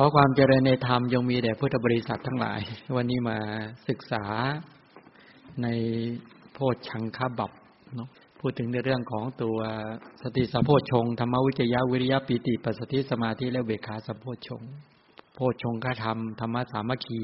[0.00, 2.60] ขอความเจริญในธรรมยังมีแด่พุทธบริษัททั้งหลาย
[2.96, 3.38] วันนี้มา
[3.88, 4.24] ศึกษา
[5.62, 5.68] ใน
[6.52, 7.52] โพชชังคบับ
[7.96, 8.08] เนาะ
[8.40, 9.58] พูดถึงในเรื่องของตัว
[10.22, 14.62] สติสัมโพชงธรรมวิจยะวิริยะปีติปัสสติสมาธิและเบคาสัมโพชง
[15.34, 17.22] โพชงคธรรมธรรมสามัคคี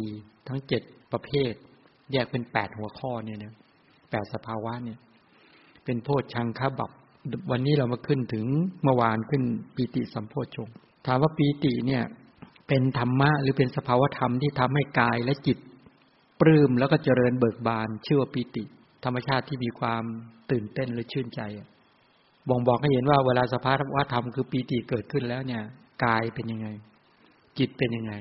[0.49, 0.83] ทั้งเจ็ด
[1.13, 1.53] ประเภท
[2.13, 3.55] แยกเป็นแปดหัวข้อเนี่ยนะ
[4.11, 4.99] แปดสภาวะเนี่ย
[5.85, 6.91] เป็นโพชชังคบับ
[7.51, 8.47] วันนี้เรามาขึ้นถึง
[8.83, 9.43] เมื่อวานขึ้น
[9.75, 10.69] ปีติสัมโพชง
[11.07, 12.05] ถามว่าปีติเนี่ย
[12.69, 15.59] เป็นธรรมะหรือเป็นสภาวธรรมที่ทำให้กายและจิต
[16.41, 18.65] ปลื้มแล้วก็เจริญเบิกบานชื่อว่าปีติ
[19.05, 20.05] ธรรมชาติที่มีความ
[20.51, 21.41] ตื่นเต้นหรือชื่นใจ
[22.49, 25.63] บ่งบอกให้เห็นว่าเวลาสภาวธรรมคือปีติเกิดขึ้นแล้วเนี่ย
[26.05, 26.69] กายเป็นยังไง
[27.59, 28.15] จิตเป็นยังไง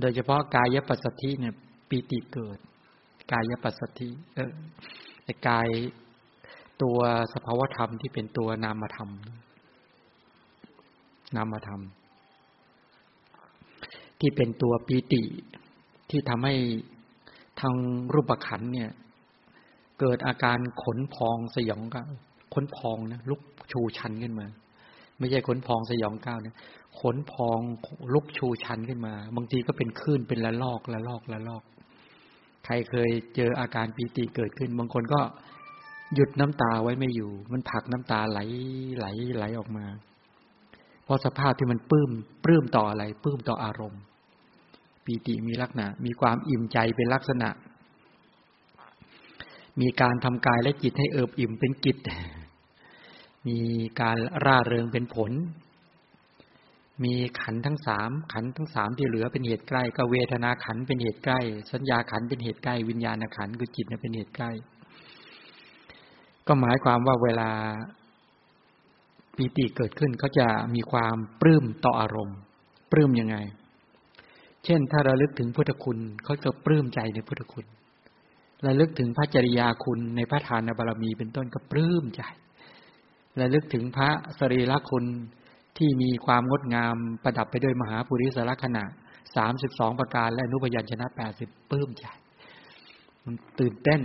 [0.00, 1.54] โดยเฉพาะกายปัสสติเนี่ย
[1.88, 2.58] ปีติเกิด
[3.32, 4.52] กายปัสสติเออ
[5.24, 5.68] ไอกาย
[6.82, 6.98] ตัว
[7.34, 9.10] สภาวธรรมที่เป็นตัวนามธรรม
[11.36, 11.80] นามธรรม
[14.26, 15.22] ที่เป็นตัวปีติ
[16.10, 16.54] ที่ทำให้
[17.60, 17.74] ทาง
[18.14, 18.90] รูปขันเนี่ย
[20.00, 22.06] เกิดอาการขนพองสยองก้าว
[22.54, 23.40] ขนพองนะลุก
[23.72, 24.46] ชูชันขึ้นมา
[25.18, 26.56] ไม่ใช่ขนพองสยองก้าวเนี่ย
[27.00, 27.60] ขนพอง
[28.14, 31.62] ลุกชูชันขึ้นมา บางทีก็เป็นคลื่นเป็นละลอกละลอกละลอก
[32.64, 35.20] ใครเคยเจออาการปีติเกิดขึ้น บางคนก็
[36.14, 38.40] หยุดน้ำตาไว้ไม่อยู่ มันผักน้ำตาไหล
[38.98, 39.86] ไหลไหลออกมา
[41.04, 42.10] เพราะสภาพที่มันปลื้ม
[42.44, 44.02] ปลื้มต่ออะไรปลื้มต่ออารมณ์
[45.04, 47.48] ปีติมีลักษณะ มีความอิ่มใจเป็นลักษณะ
[49.80, 51.98] มีการทำกายและจิตให้เอิบอิ่มเป็นกิจ
[53.48, 53.58] มี
[54.00, 55.32] การร่าเริงเป็นผล
[57.04, 61.40] มีขันทั้งสามขันทั้งสามที่เหลือเป็นเหตุใกล้ก็เวทนาขันเป็นเหตุใกล้
[61.72, 64.50] สัญญาขันเป็นเหตุใกล้ วิญญาณขันคือจิตเป็นเหตุใกล้
[66.46, 67.50] ก็หมายความว่าเวลา
[69.36, 72.36] ปีติเกิดขึ้นเขาจะมีความปลื้มต่ออารมณ์
[72.90, 73.36] ปลื้มยังไง
[74.64, 77.66] เช่น ถ้าเราลึกถึงพุทธคุณเขาจะปลื้มใจในพุทธคุณ
[78.66, 82.22] ระลึกถึงพระจริยาคุณในพระทานบารมีเป็นต้นก็ปลื้มใจ
[83.40, 85.04] ระลึกถึงพระสรีระคุณ
[85.78, 88.84] ที่มีความงดงามประดับไปด้วยมหาปุริสลักษณะ
[89.36, 92.06] สามสิบสองประการและอนุพยัญชนะแปดสิบปลื้มใจ
[93.24, 94.00] มันตื่นเต้น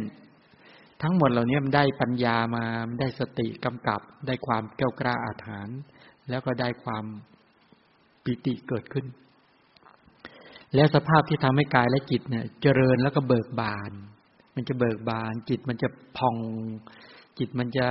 [1.01, 5.79] ทั้งหมดเหล่านี้มันได้ปัญญามามันได้สติกำกับ ได้ความแก้วกล้าอาถรรพ์
[6.29, 7.05] แล้วก็ได้ความ
[8.23, 9.05] ปิติเกิดขึ้น
[10.75, 13.91] แล้วสภาพที่ทำให้กายและจิตเนี่ย เจริญแล้วก็เบิกบาน
[14.55, 15.87] มันจะเบิกบาน จิตมันจะ
[16.17, 16.35] พอง
[17.39, 17.87] จิตมันจะ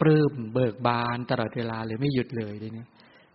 [0.00, 2.88] ปลื้มเบิกบานตลอดเวลาเลยไม่หยุดเลยเลยเนี่ย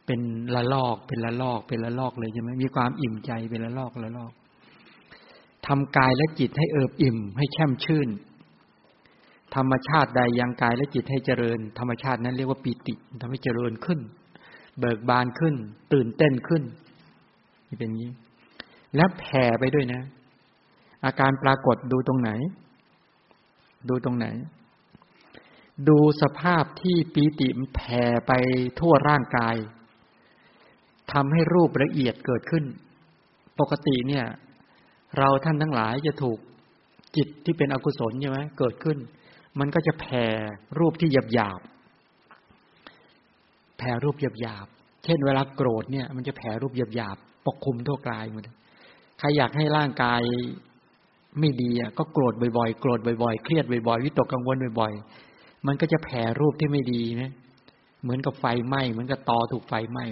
[0.05, 0.19] เป็น
[0.55, 4.31] ละลอกเป็นละลอก เป็นละลอกเลยใช่ไหมมีความอิ่มใจเป็นละลอกละลอก
[5.67, 8.09] ทำกายและจิตให้เอิบอิ่ม ให้แช่มชื่น
[9.55, 13.99] ธรรมชาติใดยังกายและจิตให้เจริญ ธรรมชาตินั้นเรียกว่าปีติทำให้เจริญขึ้น
[14.79, 15.55] เบิกบานขึ้น
[15.93, 16.63] ตื่นเต้นขึ้น
[17.69, 18.11] นี่เป็นอย่างนี้
[18.95, 20.01] และแผ่ไปด้วยนะ
[21.05, 22.31] อาการปรากฏดูตรงไหน
[23.89, 24.27] ดูตรงไหน
[25.89, 28.31] ดูสภาพที่ปีติมแผ่ไป
[28.79, 29.55] ทั่วร่างกาย
[31.11, 32.63] ทำให้รูปละเอียดเกิดขึ้น
[33.59, 34.25] ปกติเนี่ย
[35.17, 36.39] เราท่านทั้งหลายจะถูก
[37.15, 38.97] จิตที่เป็นอกุศลใช่ไหมเกิดขึ้น
[39.59, 40.25] มันก็จะแผ่
[40.79, 41.61] รูปที่หยาบหยาบ
[43.77, 44.67] แผ่รูปหยาบหยาบ
[45.03, 48.43] เช่นเวลาโกรธเนี่ย มันจะแผ่รูปหยาบหยาบปกคลุมทั่วกายหมด
[49.21, 50.21] ใครอยากให้ร่างกาย
[51.39, 57.31] ไม่ดีอะก็โกรธบ่อยๆ โกรธบ่อยๆ เครียดบ่อยๆ วิตกกังวลบ่อยๆ มันก็จะแผ่รูปที่ไม่ดีนะ
[58.03, 60.05] เหมือนกับไฟไหม้เหมือนกับตอถูกไฟไหม้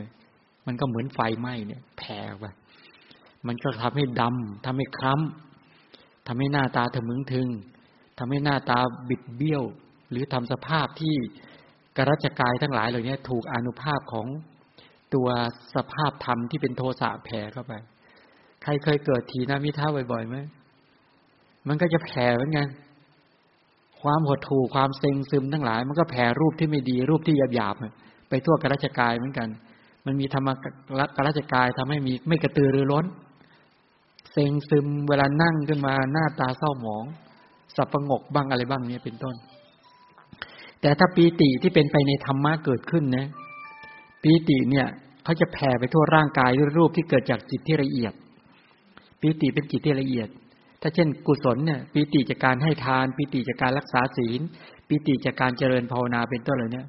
[0.68, 2.46] มันก็เหมือนไฟไหม้เนี่ยแผ่ไป
[3.48, 7.48] มันก็ทำให้ดำทำให้คล้ำทำให้หน้าตาถมึงถึง
[8.18, 9.64] ทำให้หน้าตาบิดเบี้ยว
[10.10, 11.16] หรือทำสภาพที่
[11.98, 14.28] กรัชกายทั้งหลายเหล่านี้ถูกอนุภาพของ
[15.14, 15.28] ตัว
[15.76, 17.74] สภาพธรรมที่เป็นโทสะแผ่เข้าไป
[18.64, 20.38] ใครเคยเกิดทีนามิท่าบ่อยๆไหม
[21.68, 22.68] มันก็จะแผ่เหมือนกัน
[24.02, 29.48] ความหดหู่ความเซ็งซึมทั้งหลาย มันก็แผ่รูปที่ไม่ดีรูปที่หยาบๆไปทั่วกรัชกายเหมือนกัน
[30.06, 30.50] มันมีธรรม
[31.16, 33.06] กรัชกายทำให้มีไม่กระตือรือร้น
[34.32, 37.06] เซ็งซึมเวลานั่งขึ้นมาหน้าตาเศร้าหมอง
[37.76, 39.36] สับประงกบ้างอะไรบ้างเนี่ยเป็นต้น
[40.82, 43.28] แต่ถ้าปีติที่เป็นไปในธรรมะเกิดขึ้นนะ
[44.24, 44.88] ปีติเนี่ย
[45.24, 48.14] เขาจะแผ่ไปทั่วร่างกายด้วยรูปที่เกิดจากจิตที่ละเอียด
[49.22, 50.30] ปีติเป็นจิตที่ละเอียด
[50.82, 54.42] ถ้าเช่น กุศลเนี่ยปีติจากการให้ทานปีติจากการรักษาศีล
[54.88, 56.88] ปีติจากการเจริญภาวนาเป็นต้นเลยเนี่ย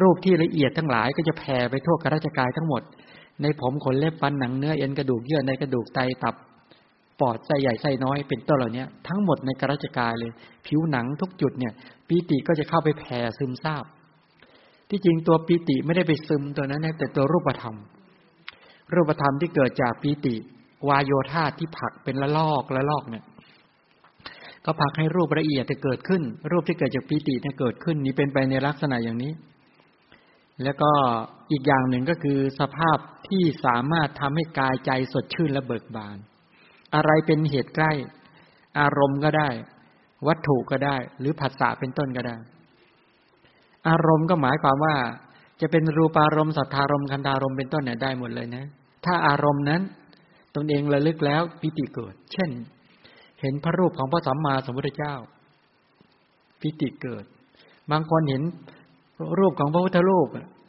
[0.00, 2.82] รูปที่ละเอียดทั้งหลายก็จะแผ่ไปทั่วกระจกายทั้งหมด
[3.42, 6.34] ในผมขนเล็บฟันหนังเนื้อเอ็นกระดูกเยื่อในกระดูกไตตับ
[7.20, 10.30] ปอดไส้ใหญ่ไส้น้อยเป็นต้นเหล่านี้ทั้งหมดในกระจกายเลย
[10.66, 11.72] ผิวหนังทุกจุดเนี่ย
[12.08, 13.84] ปีติก็จะเข้าไปแผ่ซึมซาบ
[14.90, 17.76] ที่จริงตัวปีติไม่ได้ไปซึมตัวนั้นนะแต่ตัวรูปธรรม
[18.94, 20.34] รูปธรรมที่เกิดจากปีติ
[20.88, 23.24] วายโยธาที่ผักเป็นละลอกละลอกเนี่ย
[24.64, 29.32] ก็ผักให้รูปละเอียดจะเกิดขึ้น รูปที่เกิดจากปีติเนี่ยเกิดขึ้น นี้เป็นไปในลักษณะอย่างนี้
[30.64, 30.90] แล้วก็
[31.50, 32.98] อีกอย่างหนึ่งก็คือสภาพ
[33.28, 36.16] ที่สามารถทำให้กายใจสดชื่นและเบิกบาน
[36.94, 37.92] อะไรเป็นเหตุใกล้
[38.80, 39.48] อารมณ์ก็ได้
[40.26, 42.36] วัตถุก็ได้ หรือผัสสะเป็นต้นก็ได้
[43.88, 44.96] อารมณ์ก็หมายความว่า
[45.60, 48.64] จะเป็นรูปารมณ์สัทธารมณ์คันธารมณ์เป็นต้นเนี่ยได้หมดเลยนะ
[49.04, 49.82] ถ้าอารมณ์นั้น
[50.56, 52.50] ตนเองระลึกแล้วปิติเกิด เช่น
[53.40, 55.14] เห็นพระรูปของพระสัมมาสัมพุทธเจ้า
[56.60, 57.24] ปิติเกิด
[57.90, 58.42] บางคนเห็น
[59.38, 60.28] รูปของพระพุทธรูป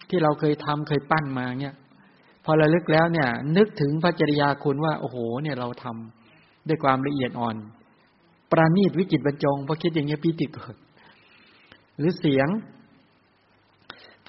[0.10, 1.76] ที่เราเคยทำเคยปั้นมาเนี่ย
[2.46, 7.56] พอระลึกแล้วเนี่ย นึกถึงพระจริยาคุณว่า โอ้โห เนี่ยเราทำด้วยความละเอียดอ่อน
[8.52, 10.76] ประณีตวิจิตบรรจงพอคิดอย่างเงี้ยปิติเกิด
[11.98, 12.48] หรือเสียง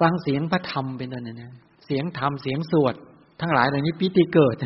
[0.01, 1.53] ฟังเสียงพระธรรมเป็นต้นนะ
[1.87, 2.95] เสียงธรรมเสียงสวด
[3.41, 4.57] ทั้งหลายเหล่านี้ปีติเกิด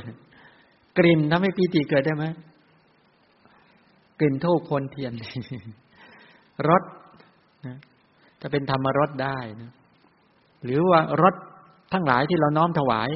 [0.99, 2.25] กลิ่นทำให้ปีติเกิดได้ไหม
[4.21, 5.13] กลิ่นทูบคนเทียน
[6.69, 6.83] รส
[7.67, 7.77] นะ
[8.41, 9.73] จะเป็นธรรมรสได้นะ
[10.65, 11.35] หรือว่ารส
[11.93, 13.09] ทั้งหลายที่เราน้อมถวาย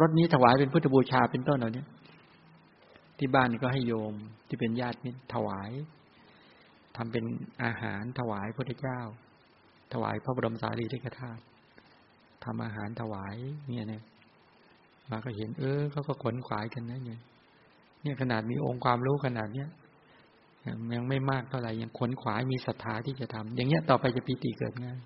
[0.00, 1.84] รสนี้ถวายเป็นพุทธบูชาเป็นต้นเหล่านี้
[3.18, 4.14] ที่บ้านก็ให้โยม
[4.48, 5.70] ที่เป็นญาตินี่ถวาย
[6.96, 7.24] ทำเป็น
[7.64, 9.00] อาหารถวายพระเจ้า
[9.92, 11.42] ถวายพระบรมสารีริกธาตุ
[12.44, 13.34] ทำอาหารถวาย
[13.68, 14.02] เนี่ยเนี่ย
[15.10, 17.20] มาก็เห็น เออเขาก็ขนขวายกันนะเนี่ย
[18.02, 19.68] เนี่ยขนาดมีองค์ความรู้ขนาดเนี้ย
[20.94, 24.98] ยังไม่มากเท่าไหร่ยังขนขวายมีศรัทธาที่จะทำอย่างเงี้ยต่อไปจะปีติเกิดง่าย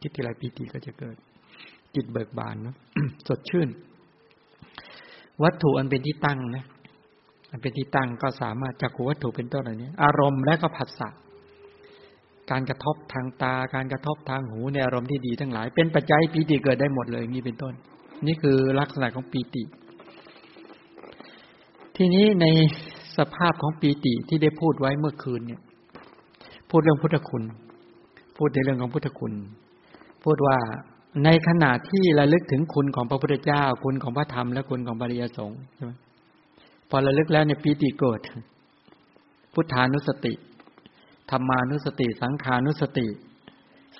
[0.00, 1.16] คิดทีไรปีติก็จะเกิด
[1.94, 2.76] จิตเบิกบานเนาะ
[3.28, 3.68] สดชื่น
[5.42, 6.64] วัตถุอันเป็นที่ตั้งนะ
[7.50, 11.08] อันเป็นที่ตั้งก็สามารถจักวัตถุเป็นต้นอะไรเนี้ยอารมณ์และก็ผัสสะ
[12.50, 17.74] การกระทบทางตา การกระทบทางหูในอารมณ์ที่ดีทั้งหลาย เป็นปัจจัยปีติเกิดได้หมดเลยนี้เป็นต้น
[18.26, 19.62] นี่คือลักษณะของปีติ
[21.96, 22.46] ทีนี้ใน
[23.18, 25.60] สภาพของปีติที่ได้พูดไว้เมื่อคืนเนี่ย
[26.70, 27.42] พูดเรื่องพุทธคุณ
[28.36, 29.32] พูดในเรื่องของพุทธคุณ
[30.24, 30.56] พูดว่า
[31.24, 35.92] ในขณะที่ระลึกถึงคุณของพระพุทธเจ้า คุณของพระธรรมและคุณของบริยสงฆ์ใช่ไหม
[36.90, 38.20] พอระลึกแล้วเนี่ยปีติเกิด
[39.54, 40.32] พุทธานุสติ
[41.30, 43.06] ธรรมานุสติ สังขานุสติ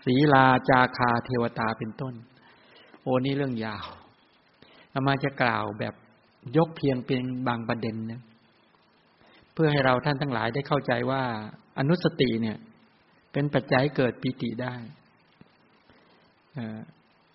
[0.04, 2.14] ศีลาจาคาเทวตาเป็นต้น
[3.02, 3.86] โอ้นี่เรื่องยาว
[4.94, 5.94] อามาจะกล่าวแบบ
[6.56, 8.20] ยกเพียงเป็นบางประเด็นนะ
[9.52, 11.22] เพื่อให้เราท่านทั้งหลายได้เข้าใจว่า
[11.78, 12.56] อนุสติเนี่ย
[13.32, 14.74] เป็นปัจจัยเกิดปีติได้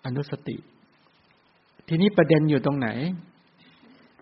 [0.06, 0.56] อนุสติ
[1.88, 2.88] ทีนี้ประเด็นอยู่ตรงไหน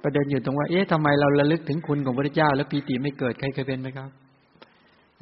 [0.05, 4.11] ประเด็นอยู่ตรงว่า เอ๊ะทำไมเราระลึกถึงคุณของพระเจ้า แล้วปีติไม่เกิดใครเคยเป็นไหมครับ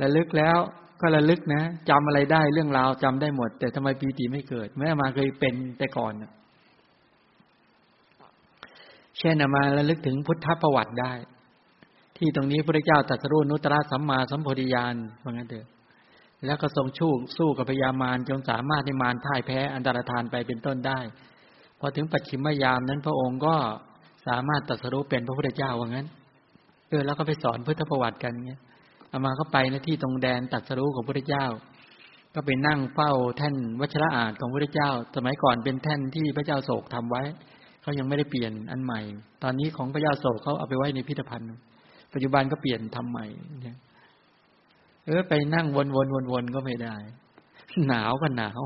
[0.02, 0.58] ระลึกแล้ว
[1.00, 6.12] ก็ระลึกนะจำอะไรได้เรื่องราวจำได้หมด แต่ทำไมปีติไม่เกิดแม้มาเคยเป็นแต่ก่อน
[9.18, 11.12] เช่นมาระลึกถึงพุทธประวัติได้
[12.16, 14.94] ที่ตรงนี้พระเจ้าตรัสรู้นุตตรสัมมาสัมโพธิญาณ
[15.24, 15.66] ว่างั้นเถอะ
[16.46, 20.98] แล้วก็ทรงชู้สู้กับพญามารจนสามารถในมารท่ายแพ้อันตรธานไปเป็นต้นได้
[21.78, 23.54] พอถึงปัจฉิมยามนั้นพระองค์ก็
[24.26, 26.06] สามารถตรัสรู้เป็นพระพุทธเจ้าว่างั้น
[26.88, 28.60] เออแล้วก็ไปสอนพุทธประวัติกันเงี้ย
[29.10, 31.46] อามาก็ไปนะที่ตรงแดนตัดสรู้ของพระเจ้า
[32.34, 37.22] ก็ไปนั่งเฝ้าแท่นวัชระอาจของพระเจ้า สมัยก่อนเป็นแท่นที่พระเจ้าโศกทำไว้
[37.84, 39.00] เขายังไม่ได้เปลี่ยนอันใหม่
[39.42, 41.48] ตอนนี้ของพระเจ้าโศกเขาเอาไปไว้ในพิพิธภัณฑ์
[42.12, 43.26] ปัจจุบันก็เปลี่ยนทำใหม่
[43.62, 43.76] เนี่ย
[45.06, 46.96] เออไปนั่งวนวนวนวนก็ไม่ได้
[47.88, 48.60] หนาวก็หนาว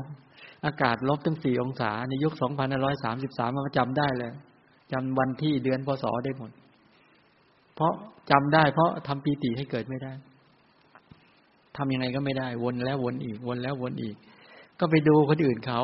[0.65, 4.33] อากาศลบตั้งสี่องศา ในยุคสองพันร้อยสามสิบสามมาจำได้เลย
[4.91, 6.51] จำวันที่เดือนพศได้หมด
[7.75, 7.93] เพราะ
[8.31, 10.13] จำได้ เพราะทำปีติให้เกิดไม่ได้
[11.77, 14.15] ทำยังไงก็ไม่ได้ วนแล้ววนอีก วนแล้ววนอีก
[14.79, 15.81] ก็ไปดูคนอื่นเขา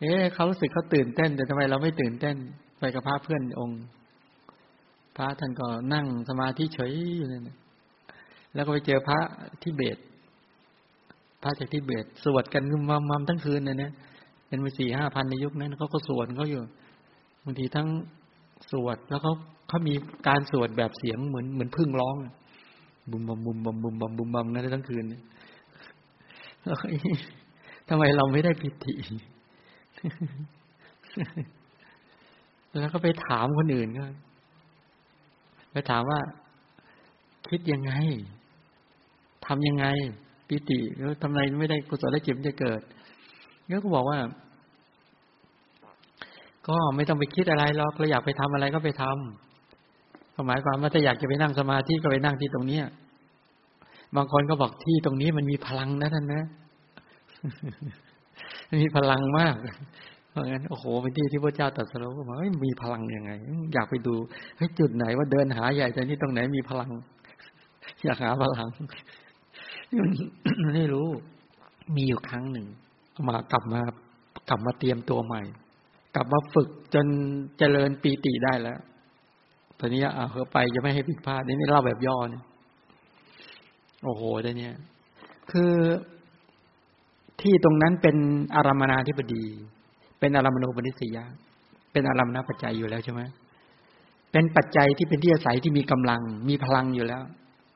[0.00, 2.36] เอ๊ะเขารู้สึกเขาตื่นเต้น แต่ทำไมเราไม่ตื่นเต้น
[2.78, 3.80] ไปกับพระเพื่อนองค์
[5.16, 7.48] พระท่านก็นั่งสมาธิเฉยอยู่นั่น
[8.54, 9.18] แล้วก็ไปเจอพระ
[9.62, 9.98] ที่เบต
[11.42, 13.92] พระจากที่เบตสวดกันมัมมัมทั้งคืนเลยเนี่ย
[14.46, 16.60] เป็นไปสี่ห้าพันในยุคนั้นเขาก็สวดเขาอยู่
[17.44, 17.88] บางทีทั้ง
[18.70, 19.32] สวดแล้วเขา
[19.68, 19.94] เขามี
[20.28, 22.16] การสวดแบบเสียงเหมือนเหมือนพึ่งร้อง
[23.10, 25.04] บุมบมบุมบมบุมบมบุมบมนั่นทั้งคืน
[27.88, 28.94] ทำไมเราไม่ได้ปิติ
[32.80, 34.04] แล้วก็ไปถามคนอื่นก็
[35.72, 36.20] ไปถามว่า
[37.48, 37.92] คิดยังไง
[39.46, 39.86] ทำยังไง
[40.48, 42.80] ปิติแล้วทำไมไม่ได้กุศลจิตจะเกิด
[43.68, 44.18] แล้วก็บอกว่า
[46.68, 52.84] ก็ไม่ต้องไปคิดอะไรหรอกเราอยากไปทำอะไรก็ไปทำหมายความว่าถ้าอยากจะไปนั่งสมาธิก็ไปนั่งที่ตรงเนี้ย
[54.16, 56.42] บางคนก็บอกที่ตรงนี้มันมีพลังนะท่านนะ
[58.78, 59.56] มีพลังมาก
[60.30, 62.36] เพราะงั้นโอ้โหเป็นที่ที่พระเจ้าตรัสรู้ก็มา
[62.66, 63.30] มีพลังยังไง
[63.74, 64.14] อยากไปดู
[64.56, 66.90] เฮ้ยจุดไหนว่าเดินหาใหญ่แต่นี่ตรงไหนมีพลัง
[68.04, 68.68] อยากหาพลัง
[70.74, 71.08] ไม่รู้
[71.96, 72.66] มีอยู่ครั้งหนึ่ง
[73.28, 73.82] มากลับมา
[74.48, 75.42] กลับมาเตรียมตัวใหม่
[76.14, 77.06] กลับมาฝึกจน
[77.58, 78.78] เจริญปีติได้แล้ว
[79.78, 82.44] ตอนนี้อ่าเขาไปจะไม่ให้ผิดพลาดนี่เล่าแบบย่อเนี่ย
[84.04, 84.74] โอ้โหได้เนี่ย
[85.50, 85.72] คือ
[87.42, 88.16] ที่ตรงนั้นเป็น
[88.54, 89.44] อารามนาธิบดี
[90.20, 91.24] เป็นอารามณูปนิสยะ
[91.92, 93.22] เป็นอารามณปัจจัยอยู่แล้วใช่ไหม
[94.32, 97.22] เป็นปัจจัยที่เป็นที่อาศัยที่มีกำลัง มีพลังอยู่แล้ว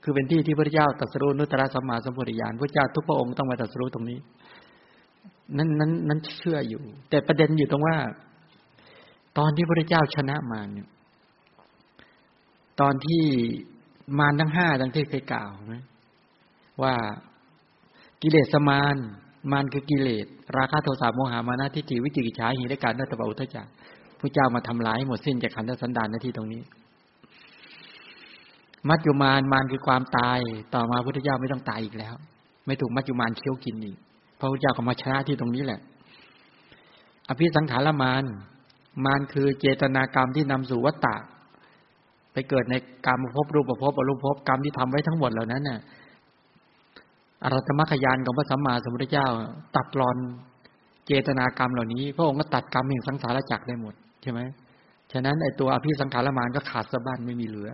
[0.03, 4.19] คือเป็นที่ที่พระเจ้าตรัสรู้นุตตะสัมมาสัมพุทธญาณพระเจ้าทุกพระองค์ต้องมาตรัสรู้ตรงนี้
[5.57, 7.97] นั้นนั้นนั้นเชื่ออยู่ แต่ประเด็นอยู่ตรงว่า
[9.39, 10.89] ตอนที่พระเจ้าชนะมารเนี่ย
[12.81, 13.23] ตอนที่
[14.19, 15.75] มารทั้งห้าดังที่เคยกล่าวไหม
[16.83, 16.95] ว่า
[18.23, 18.97] กิเลสมาร
[19.53, 23.67] มารคือกิเลส ราคะโทสะโมหะมานะทิฏฐิวิจิกิจฉาหิริการนัตตะอุทจัก
[24.21, 26.63] พระเจ้ามาทำลายหมดสิ้นจากขันธสันดานหน้าที่ตรงนี้
[28.89, 30.39] มัจจุมานมารคือความตาย
[30.75, 32.15] ต่อมาพุทธเจ้าไม่ต้องตายอีกแล้ว
[32.67, 33.97] ไม่ถูกมัจจุมานเคี้ยวกินอีก
[34.39, 35.81] พระพุทธเจ้าก็มาชนะที่ตรงนี้แหละ
[37.29, 38.25] อภิสังขารมาน
[39.05, 41.17] มานคือเจตนากรรมที่นำสู่วัตตะ
[42.33, 42.75] ไปเกิดใน
[43.07, 45.79] กรรมภพรูปภพอรูปภพกรรมที่ทำไว้ทั้งหมดเหล่านั้นน่ะ
[47.45, 49.27] อรัตมรรคยานของพระสัมมาสัมพุทธเจ้า
[49.77, 50.17] ตัดรอน
[51.07, 54.41] เจตนากรรมเหล่านี้ พระองค์ก็ตัดกรรมแห่งสังสารจักรได้หมดใช่ไหม
[55.13, 57.71] ฉะนั้นไอตัวอภิสังขารมานก็ขาดสะบั้นไม่มีเหลือ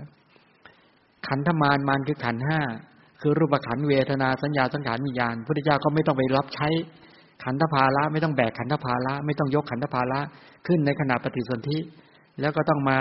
[1.29, 2.61] ขันธมานมานคือขันห้า
[3.21, 6.69] คือรูปขันเวทนาสัญญาสังขารวิญญาณพุทธเจ้าก็ไม่ต้องไปรับใช้
[7.45, 10.21] ขันธภาระไม่ต้องแบกขันธภาระไม่ต้องยกขันธภาระ
[10.67, 11.79] ขึ้นในขณะปฏิสนธิ
[12.41, 12.99] แล้วก็ต้องมา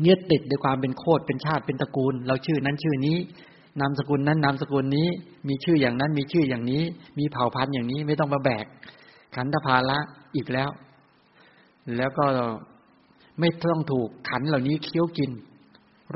[0.00, 3.16] เงียติดด้วยความเป็นโคตรเป็นชาติเป็นตระกูล เราชื่อนั้นชื่อนี้
[3.80, 5.08] นามสกุลนั้นนามสกุลนี้
[5.48, 6.82] มีชื่ออย่างนั้น มีชื่ออย่างนี้
[7.18, 8.66] มีเผ่าพันธุ์อย่างนี้ไม่ต้องมาแบก
[9.36, 9.98] ขันธภาระ
[10.36, 10.70] อีกแล้ว
[11.96, 12.24] แล้วก็
[13.40, 15.30] ไม่ต้องถูกขันเหล่านี้เคี้ยวกิน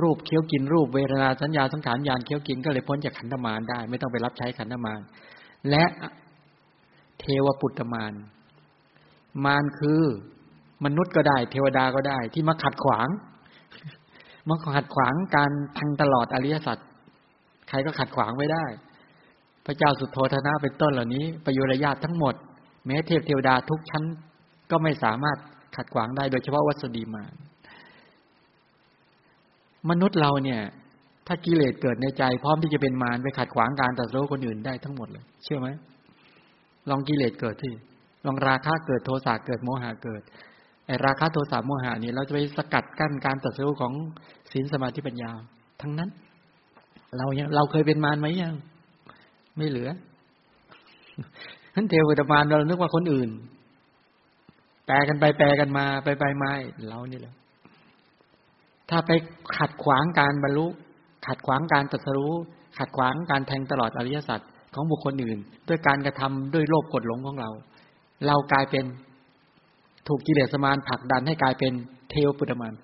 [0.01, 5.01] รูปเคี้ยวกินรูปเวทนาสัญญาสังขารญาณเคี้ยวกินก็เลยพ้นจากขันธมารได้ ไม่ต้องไปรับใช้ขันธมาร
[5.71, 5.85] และ
[7.21, 8.13] เทวปุตตมาร
[9.45, 10.03] มารคือ
[10.85, 13.09] มนุษย์ก็ได้ เทวดาก็ได้ ที่มาขัดขวาง
[14.49, 16.79] มาขัดขวางการทังตลอดอริยสัจ
[17.75, 18.65] รก็ขัดขวางไม่ได้
[19.67, 22.35] พระเจ้าสุโธธนะเป็นต้นเหล่านี้ ประโยชน์ญาติทั้งหมด
[22.87, 24.05] แม้เทพเทวดาทุกชั้น
[24.71, 25.39] ก็ไม่สามารถ
[25.77, 27.25] ขัดขวางได้โดยเฉพาะวัสดีมา
[29.91, 30.61] มนุษย์เราเนี่ย
[31.27, 35.69] ถ้ากิเลสเกิดในใจ พร้อมที่จะเป็นมารไปขัดขวางการตัดสู้คนอื่นได้ทั้งหมดเลย เชื่อไหม
[36.91, 37.73] ลองกิเลสเกิดที่
[38.27, 40.23] ลองราคะเกิดโทสะเกิดโมหะเกิด
[40.87, 43.93] ไอราคะโทสะโมหะนี่เราจะไปสกัดกั้นการตัดสู้ของ
[44.53, 45.31] ศีลสมาธิปัญญา
[45.81, 46.11] ทั้งนั้น
[47.19, 48.55] เรายังเราเคยเป็นมารไหมยัง
[49.57, 49.89] ไม่เหลือ
[51.75, 53.31] ท่านเทวดามารเรานึกว่าคนอื่น
[54.87, 56.51] แปลกันไปแปลกันมา ไปไปมา
[56.89, 57.35] เรานี่แหละ
[58.91, 59.11] ถ้าไป
[59.59, 60.67] ขัดขวางการบรรลุ
[61.27, 62.35] ขัดขวางการตรัสรู้
[62.79, 64.41] ขัดขวางการแทงตลอดอริยสัจ
[64.75, 67.51] ของบุคคลอื่น ด้วยการกระทำด้วยโลภกดหลงของเรา
[68.27, 68.85] เรากลายเป็น
[70.09, 71.73] ถูกกิเลสมารผลักดันให้กลายเป็น
[72.11, 72.75] เทวปุตตมาร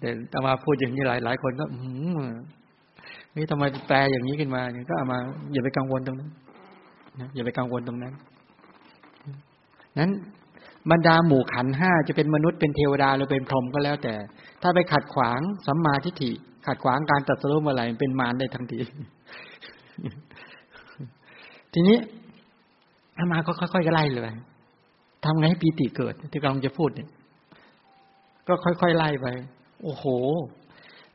[0.00, 1.64] แต่ตมาพูดอย่างนี้หลายหลายคนก็
[3.36, 5.18] นี่ทำไมแปลอย่างนี้ขึ้นมาเนี่ยก็เอามา
[5.52, 6.30] อย่าไปกังวลตรงนั้น
[7.20, 8.14] นะอย่าไปกังวลตรงนั้น
[9.98, 10.10] นั้น
[10.90, 14.14] บรรดาหมู่ขันห้าจะเป็นมนุษย์เป็นเทวดาหรือเป็นพรหมก็แล้วแต่
[14.62, 16.30] ถ้าไปขัดขวางสัมมาทิฏฐิ
[16.66, 18.78] ขัดขวางการตัดสู้เมื่อไหร่เป็นมารได้ทันที
[21.72, 21.96] ทีนี้
[23.16, 24.36] อามาก็ค่อยๆไล่เลย
[25.24, 27.08] ทำไงให้ปีติเกิด ที่กำลังจะพูดเนี่ย
[28.48, 29.26] ก็ค่อยๆไล่ไป
[29.82, 30.04] โอ้โห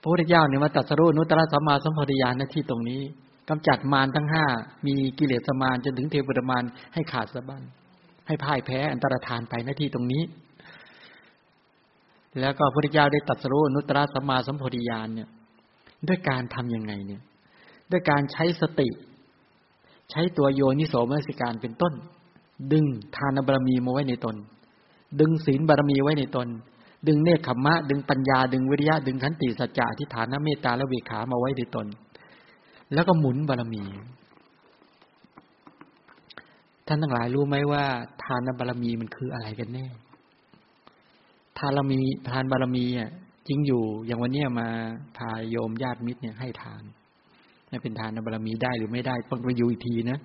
[0.01, 3.01] พระพุทธเจ้าเนี่ยมาตัดสรุนุตตรสัมมาสัมพธิญาณหน้าที่ตรงนี้
[3.49, 4.45] กำจัดมารทั้งห้า
[4.87, 7.63] มีกิเลสมารจนถึงเทวดามารให้ขาดสะบั้น
[8.27, 10.23] ให้พ่ายแพ้อันตรธานไปหน้าที่ตรงนี้
[12.39, 15.29] แล้วก็พระพุทธเจ้าได้ตัดสรุนุตตรสัมมาสัมพธิญาณเนี่ย
[16.07, 17.21] ด้วยการทํำยังไงเนี่ย
[17.91, 18.89] ด้วยการใช้สติ
[20.11, 21.93] ใช้ตัวโยนิโสมนสิการเป็นต้น
[22.71, 24.35] ดึงทานบารมีมาไว้ในตน
[25.19, 26.47] ดึงศีลบารมีไว้ในตน
[27.07, 31.87] ดึงเนคขมะ ดึงปัญญา ดึงวิริยะ ดึงขันติสัจจะทิฏฐานเมตตาและเวขามาไว้ในตน
[32.93, 33.83] แล้วก็หมุนบารมี
[36.87, 37.83] ท่านทั้งหลายรู้ไหมว่า
[38.23, 39.85] ทานบารมีมันคืออะไรกันแน่
[41.57, 43.11] ทานบารมีทานบารมีอะ
[43.47, 44.67] จริงอยู่อย่างวันนี้มา
[45.17, 46.83] พาโยมญาติมิตรเนี่ยให้ทาน
[47.71, 50.19] นี่เป็นทานบารมีได้หรือไม่ได้ต้องไปอยู่อีกทีนะ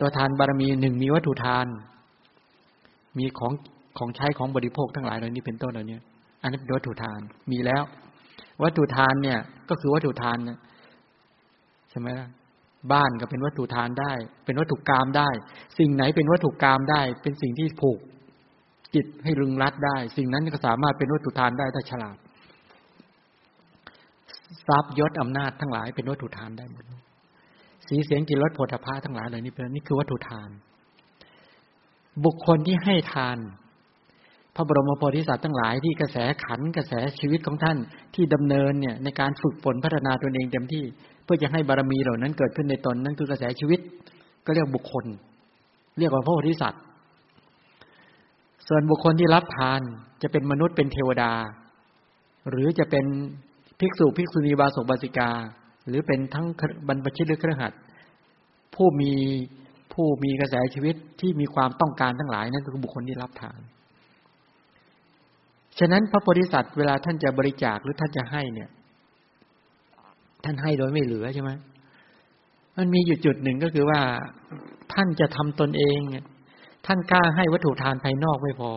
[0.00, 1.66] ตัวทานบารมีหนึ่งมีวัตถุทาน
[3.18, 3.52] มีของ
[3.98, 5.98] ของใช้ของบริโภคทั้งหลายเหล่านี้เป็นต้นเหล่านี้
[6.42, 7.20] อันนั้นเป็นวัตถุทาน
[7.52, 7.82] มีแล้ว
[8.62, 9.38] วัตถุทานเนี่ย
[9.70, 10.58] ก็คือวัตถุทานนะ
[11.90, 12.28] ใช่ไหมล่ะ
[12.92, 14.12] บ้านก็เป็นวัตถุทานได้
[14.44, 15.28] เป็นวัตถุกรรมได้
[15.78, 17.98] สิ่งไหนเป็นวัตถุกรรมได้ เป็นสิ่งที่ผูก
[18.94, 22.16] จิตให้รึงรัดได้ สิ่งนั้นก็สามารถเป็นวัตถุทานได้ถ้าฉลาด
[24.66, 26.84] ทรัพย์ยศอำนาจทั้งหลายเป็นวัตถุทานได้หมด
[27.88, 30.50] สีเสียงกลิ่นรสผลิภัณฑ์ทั้งหลายเหล่านี้เป็นนี่คือวัตถุทาน
[32.24, 33.38] บุคคลที่ให้ทาน
[34.58, 37.78] พระบรมโพธิสัตว์ทั้งหลายที่กระแสขันกระแสชีวิตของท่าน
[38.14, 40.84] ที่ดำเนินเนี่ยในการฝึกฝนพัฒนาตนเองเต็มที่
[41.24, 43.80] เพื่อจะให้บารมีเหล่านั้นเกิดขึ้นในตนนั่นคือกระแสชีวิต
[44.46, 45.04] ก็เรียกบุคคล
[45.98, 46.82] เรียกว่าพระโพธิสัตว์
[48.68, 49.80] ส่วนบุคคลที่รับทาน
[50.22, 51.32] จะเป็นมนุษย์เป็นเทวดา
[52.50, 53.04] หรือจะเป็น
[53.80, 55.30] ภิกษุภิกษุณีบาศกบาสิกา
[55.88, 56.46] หรือเป็นทั้ง
[56.88, 57.72] บรรพชิตหรือเครือขัด
[58.74, 59.12] ผู้มี
[59.92, 63.60] ผู้มีกระแสชีวิตที่มีความต้องการทั้งหลายนั่นคือบุคคลที่รับทาน
[65.78, 68.70] ฉะนั้นพระโพธิสัตว์เวลาท่านจะบริจาคหรือท่านจะให้เนี่ย
[70.44, 71.50] ท่านให้โดยไม่เหลือใช่ไหม
[72.76, 74.00] มันมีอยู่จุดหนึ่งก็คือว่า
[74.92, 75.98] ท่านจะทำตนเอง
[76.86, 78.72] ท่านกล้าให้วัตถุทานภายนอกไม่พอ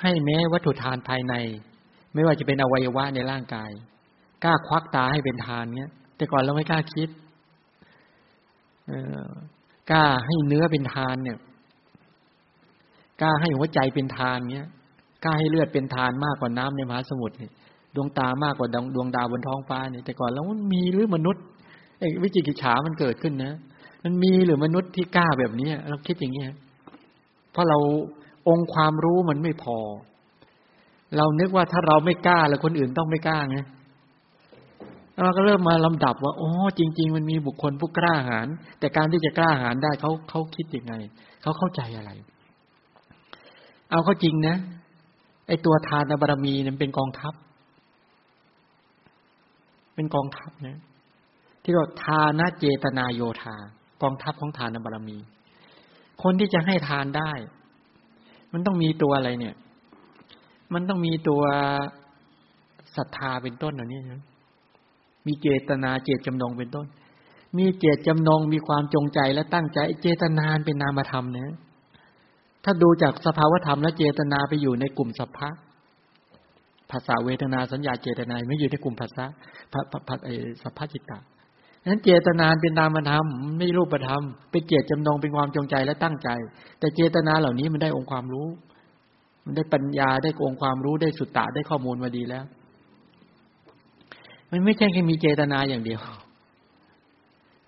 [0.00, 1.34] ให้แม้วัตถุทานภายใน
[2.14, 3.70] ไม่ว่าจะเป็นอวัยวะในร่างกาย
[4.44, 7.08] กล้าควักตาให้เป็นทานเนี้ย แต่ก่อนเราไม่กล้าคิด
[9.90, 11.38] กล้าให้เนื้อเป็นทานเนี่ย
[13.20, 14.68] กล้าให้หัวใจเป็นทานเนี้ย
[15.24, 17.50] กล้าให้เลือดเป็นทานมากกว่าน้ำในมหาสมุทรนี่
[17.94, 21.44] ดวงตามากกว่าดวงดาวบนท้องฟ้าเนี่ยแต่ก่อนแล้วมันมีหรือมนุษย์
[21.98, 23.52] ไอ้วิจิกิจฉามันเกิดขึ้นนะ
[24.04, 26.44] มันมีหรือมนุษย์ที่กล้าแบบนี้เราคิดอย่างเงี้
[27.52, 27.78] เพราะเรา
[28.48, 29.78] องค์ความรู้มันไม่พอ
[31.16, 33.58] เรานึกว่าถ้าเราไม่กล้าแล้วคนอื่นต้องไม่กล้าไง
[35.22, 38.46] เราก็เริ่มมาลำดับว่าโอ้จริง ๆ มันมีบุคคลผู้กล้าหาญ
[38.78, 40.94] แต่การที่จะกล้าหาญได้เขาเขาคิดยังไง
[41.42, 42.10] เขาเข้าใจอะไร
[43.90, 44.56] เอาเข้าจริงนะ
[45.46, 47.34] ไอตัวทานบารมีเนั้นเป็นกองทัพ
[49.94, 50.78] เป็นกองทัพนะ
[51.62, 53.56] ที่เราทานะเจตนาโยธา
[54.02, 55.16] กองทัพของทานบารมี
[56.22, 57.32] คนที่จะให้ทานได้
[58.52, 59.54] มันต้องมีตัวอะไรเนี่ย
[60.72, 61.42] มันต้องมีตัว
[62.96, 64.22] ศรัทธาเป็นต้นเหล่านี้นะ
[65.26, 66.86] มีเจตนาเจตจำนงเป็นต้น
[67.58, 71.54] มีเจตจำนงมีความจงใจและตั้งใจ เจตนาเป็นนามธรรมนะ
[72.64, 75.48] ถ้าดูจากสภาวธรรมและเจตนาไปอยู่ในกลุ่มสัพพะ
[76.90, 79.24] ภาษาเวทนาสัญญาเจตนาไม่อยู่ในกลุ่มภาษา
[79.72, 80.28] พระพระไอ
[80.62, 81.18] สัพพะจิตตา
[81.86, 83.26] นั้นเจตนาเป็นนามธรรม
[83.58, 86.28] ไม่รูปธรรม เป็นเจตจำนงเป็นความจงใจและตั้งใจ
[86.78, 88.48] แต่เจตนาเหล่านี้มันได้องค์ความรู้
[89.44, 92.44] มันได้ปัญญาได้องค์ความรู้ได้สุตตะได้ข้อมูลมาดีแล้ว
[94.50, 96.00] มันไม่ใช่แค่มีเจตนาอย่างเดียว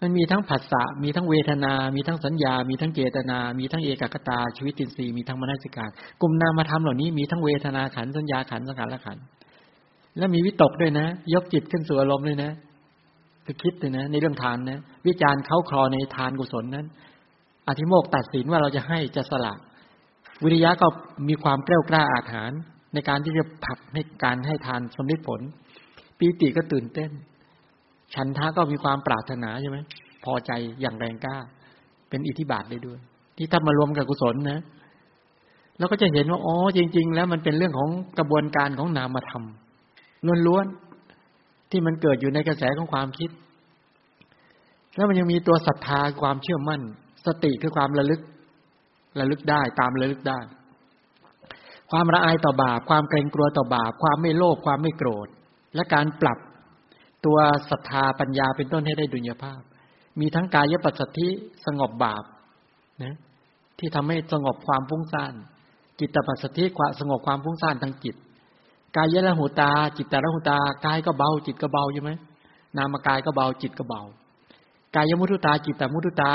[0.03, 9.19] มันมีทั้งผัสสะมีทั้งเวทนา มีทั้งสัญญา มีทั้งเจตนา มีทั้งเอกกตา ชีวิตินทรีย์มีทั้งมนสิการกลุ่มนามธรรมเหล่านี้มีทั้งเวทนาขันสัญญาขันสังขารขัน
[10.17, 12.53] แล้วมีวิตกด้วยนะ ยกจิตขึ้นสู่อารมณ์เลยนะ
[13.45, 16.87] คือคิดเลยนะ ในเรื่องทานนะ วิจารณ์เขาคลอในทานกุศลนั้น
[17.69, 19.55] อธิโมกตัดสินว่าเราจะให้จะสละ
[20.45, 20.87] วิริยะก็
[21.29, 22.61] มีความกล้ากล้าอาถรรพ์
[22.95, 25.41] ในการที่จะผลักให้การให้ทานสมฤทธิผล
[26.19, 27.11] ปีติก็ตื่นเต้น
[28.15, 29.79] ฉันทะก็มีความปรารถนาใช่ไหม
[30.25, 31.37] พอใจอย่างแรงกล้า
[32.09, 32.99] เป็นอิทธิบาทได้ด้วย
[33.37, 34.61] ที่ถ้ามารวมกับกุศลนะ
[35.79, 37.89] เราก็จะเห็นว่าอ๋อจริง ๆ แล้วมันเป็นเรื่องของ
[38.19, 39.45] กระบวนการของนามธรรม
[40.47, 43.31] ล้วนๆที่มันเกิดอยู่ในกระแสของความคิด
[44.97, 46.81] แล้วมันยังมีตัวศรัทธาความเชื่อมั่น
[47.27, 48.21] สติคือความระลึก
[49.21, 50.39] ระลึกได้ตามระลึกได้
[51.91, 55.29] ความละอายต่อบาป ความเกรงกลัวต่อบาป ความไม่โลภความไม่โกรธ
[55.75, 56.39] และการปรับ
[57.27, 57.39] ตัว
[57.71, 59.61] ศรัทธาปัญญาเป็นต้นให้ได้ดุลยภาพ
[60.21, 61.29] มีทั้งกายปัสสธิ
[61.67, 62.25] สงบบาป
[63.03, 63.15] นะ
[63.79, 65.35] ที่ทำให้สงบความฟุ้งซ่าน
[66.01, 68.17] จิตปัสสธิความสงบความฟุ้งซ่านทางจิต
[68.97, 72.11] กายยละหูตา จิตตละหูตากายก็เบา จิตก็เบาใช่ไหม
[72.77, 74.03] นามกายก็เบา จิตก็เบา
[74.95, 76.33] กายมุทุตา จิตตมุทุตา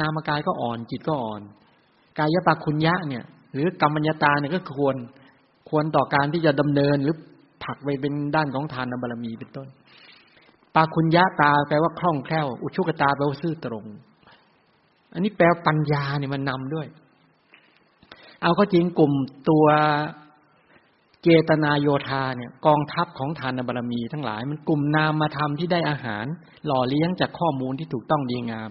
[0.00, 1.42] นามกายก็อ่อน จิตก็อ่อน
[2.18, 4.96] กายปักคุญญะเนี่ย หรือกรรมัญญาตาเนี่ยก็ควร
[5.68, 7.16] ควรต่อการที่จะดำเนินหรือ
[7.64, 9.68] ผักไปเป็นด้านของทานบารมีเป็นต้น
[10.74, 13.86] ปาคุญญะตาแปลว่าคล่องแคล่ว อุชุกตาแปลว่าซื่อตรง
[15.12, 16.86] อันนี้แปลปัญญาเนี่ยมันนำด้วย
[18.42, 19.12] เอาก็จริงกลุ่ม
[19.48, 19.66] ตัว
[21.22, 26.24] เจตนาโยธาเนี่ย กองทัพของทานบารมีทั้งหลาย มันกลุ่มนามมาทำที่ได้อาหาร
[26.66, 28.70] หล่อเลี้ยงจากข้อมูลที่ถูกต้องดีงาม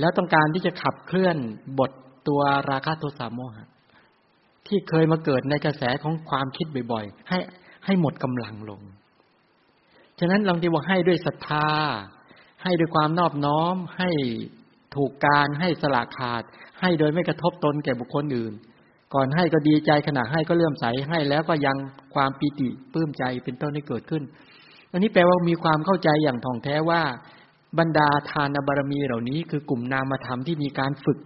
[0.00, 1.36] แล้วต้องการที่จะขับเคลื่อน
[1.78, 1.90] บท
[2.28, 3.68] ตัวราคะโทสะโมหะ
[4.66, 7.38] ที่เคยมาเกิดในกระแสของความคิดบ่อยๆ ให้
[7.84, 8.82] ให้หมดกำลังลง
[10.18, 11.68] ฉะนั้นลองที่ว่าให้ด้วยศรัทธา
[12.62, 14.10] ให้ด้วยความนอบน้อม ให้
[14.96, 16.42] ถูกการให้สละขาด
[16.80, 18.52] ให้โดยไม่กระทบตนแก่บุคคลอื่น
[19.14, 21.76] ก่อนให้ก็ดีใจขณะให้ก็เลื่อมใสให้แล้วก็ยัง
[22.14, 24.22] ความปีติปลื้มใจเป็นต้นให้เกิดขึ้น
[24.92, 27.02] อันนี้แปลว่ามีความเข้าใจอย่างท่องแท้ว่า
[27.78, 31.18] บรรดาทานบารมีเหล่านี้ คือกลุ่มนามธรรมที่มีการฝึก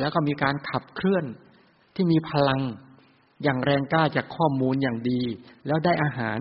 [0.00, 1.24] แล้วก็มีการขับเคลื่อน
[1.94, 2.60] ที่มีพลัง
[3.42, 5.22] อย่างแรงกล้าจากข้อมูลอย่างดี
[5.66, 6.38] แล้วได้อาหาร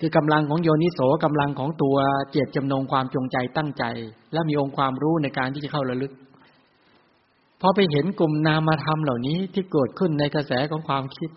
[0.00, 1.96] คือกำลังของโยนิโสกำลังของตัว
[2.30, 3.84] เจตจำนงความจงใจตั้งใจ
[4.32, 6.12] และมีองค์ความรู้ในการที่จะเข้าระลึก
[7.60, 11.30] พอไปเห็นกลุ่มนามธรรมเหล่านี้ที่เกิดขึ้นในกระแสของความคิด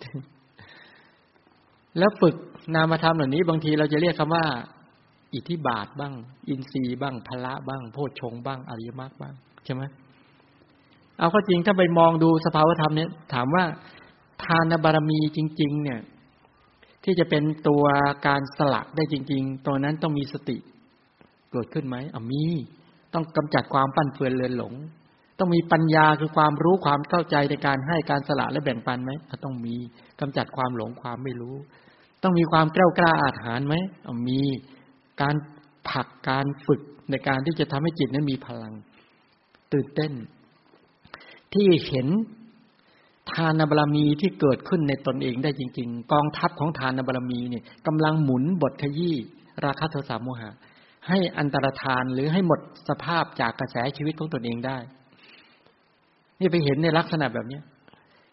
[1.97, 2.35] แล้วฝึก
[2.75, 4.45] นามธรรมเหล่านี้ บางทีเราจะเรียกคำว่า
[5.33, 6.13] อิทธิบาทบ้าง
[6.49, 9.33] อินทรีย์บ้างพละบ้าง โพชฌงบ้างอริยมรรคบ้าง
[9.65, 9.83] ใช่ไหม
[11.17, 13.63] เอาก็จริงถ้าไปมองดูสภาวธรรมเนี่ย ถามว่า
[14.43, 15.99] ทานบารมีจริง ๆ เนี่ย
[17.03, 17.83] ที่จะเป็นตัว
[18.27, 20.57] การสละได้จริง ๆตัวนั้นต้องมีสติ
[21.51, 22.43] เกิดขึ้นไหมอะมี
[23.13, 24.73] ต้องกำจัดความปั้นเฟือนเลือนหลง
[25.39, 29.11] ต้องมีปัญญาคือความรู้ความเข้าใจในการให้การสละและแบ่งปันไหม
[29.43, 29.75] ต้องมี
[30.19, 31.55] กำจัดความหลงความไม่รู้
[32.23, 33.75] ต้องมีความกล้ากล้าอาถรรพ์ไหม
[34.29, 34.41] มี
[35.21, 35.35] การ
[35.89, 36.81] ผักการฝึก
[37.11, 38.73] ในการที่จะทำให้จิตนั้นมีพลัง
[39.73, 40.11] ตื่นเต้น
[41.53, 42.07] ที่เห็น
[43.35, 49.15] ทานบารมีที่เกิดขึ้นในตนเองได้จริง ๆ กองทัพของทานบารมีเนี่ยกำลังหมุนบทขยี้
[49.65, 50.49] ราคะโทสะโมหะ
[51.07, 54.77] ให้อันตรธานหรือให้หมดสภาพจากกระแสชีวิตของตนเองได้
[56.39, 57.59] นี่ไปเห็นในลักษณะแบบนี้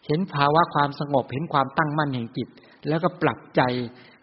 [0.05, 2.47] เห็นภาวะความสงบเห็นความตั้งมั่นแห่งจิต
[2.87, 3.61] แล้วก็ปรับใจ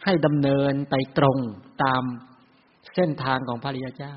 [0.05, 1.39] ให้ดำเนินไปตรง
[1.83, 2.03] ตาม
[2.95, 4.15] เส้นทางของพระริยเจ้า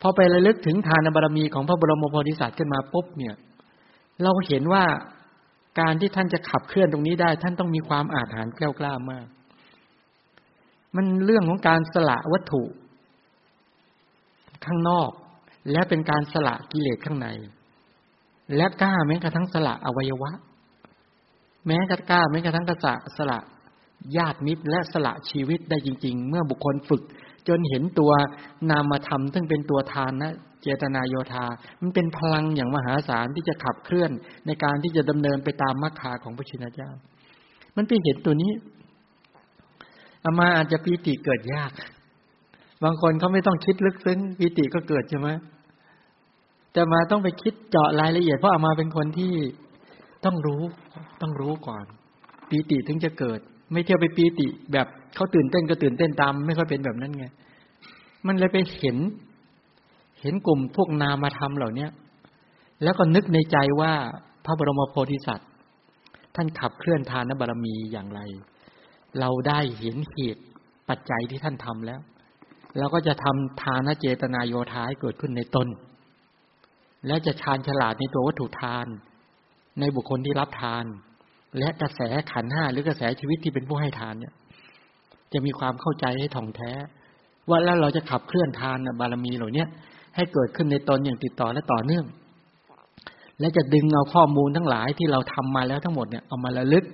[0.00, 3.34] พอไประลึกถึงทานบารมีของพระบรมโพธิสัตว์ขึ้นมาปุ๊บเนี่ย
[4.22, 4.84] เราเห็นว่า
[5.80, 9.26] การที่ท่านจะขับเคลื่อนตรงนี้ได้ ท่านต้องมีความอาถรรพ์แกล้วกล้ามาก
[10.96, 12.62] มันเรื่องของการสละวัตถุ
[14.64, 15.10] ข้างนอก
[15.70, 17.28] และเป็นการสละกิเลสข้างใน
[18.56, 20.30] และกล้าแม้กระทั่งสละอวัยวะ
[21.66, 23.38] แม้กระกล้าแม้กระทั่งกระสะสละ
[24.16, 27.02] ญาติมิตรและสละชีวิตได้จริง ๆ เมื่อบุคคลฝึก
[27.48, 28.12] จนเห็นตัว
[28.70, 31.46] นามธรรมซึ่งเป็นตัวทานนะเจตนาโยธา
[31.80, 34.10] มันเป็นพลังอย่างมหาศาลที่จะขับเคลื่อน
[34.46, 36.90] ในการที่จะดำเนินไปตามมรรคาของพระชินเจ้า
[37.76, 38.52] มันไปเห็นตัวนี้
[40.24, 41.72] อามาอาจจะปีติเกิดยาก
[42.84, 45.28] บางคนเขาไม่ต้องคิดลึกซึ้งปีติก็เกิดใช่ไหม
[46.72, 49.34] แต่มาต้องไปคิดเจาะรายละเอียดเพราะอามาเป็นคนที่
[50.24, 50.62] ต้องรู้
[51.20, 51.84] ต้องรู้ก่อน
[52.48, 53.40] ปีติถึงจะเกิด
[53.72, 57.26] ไม่เที่ยวไปปีติแบบ เขาตื่นเต้นก็ตื่นเต้นตาม ไม่ค่อยเป็นแบบนั้นไง
[58.26, 58.96] มันเลยไปเห็น
[60.20, 61.90] เห็นกลุ่มพวกนามธรรมเหล่าเนี้ย
[62.82, 63.92] แล้วก็นึกในใจว่า
[64.44, 65.50] พระบรมโพธิสัตว์
[66.34, 68.20] ท่านขับเคลื่อนทานบารมีอย่างไร
[69.20, 70.44] เราได้เห็นเหตุ
[70.88, 72.00] ปัจจัยที่ท่านทำแล้ว
[72.78, 75.68] เราก็จะทำทานเจตนาโยธาให้เกิดขึ้นในตน
[77.06, 78.86] และจะชาญฉลาดในตัววัตถุทาน
[79.80, 80.84] ในบุคคลที่รับทาน
[81.58, 82.00] และกระแส
[82.32, 84.34] ขันห้าหรือกระแสชีวิตที่เป็นผู้ให้ทานเนี่ย
[85.34, 86.72] จะมีความเข้าใจให้ถ่องแท้
[87.48, 89.64] ว่าแล้วเราจะขับเคลื่อนทานบารมีเหล่านี้
[90.16, 92.04] ให้เกิดขึ้นในตนอย่างติดต่อและต่อเนื่อง
[93.40, 96.84] และจะดึงเอาข้อมูลทั้งหลายที่เราทำมาแล้วทั้งหมดเนี่ยเอามาระลึก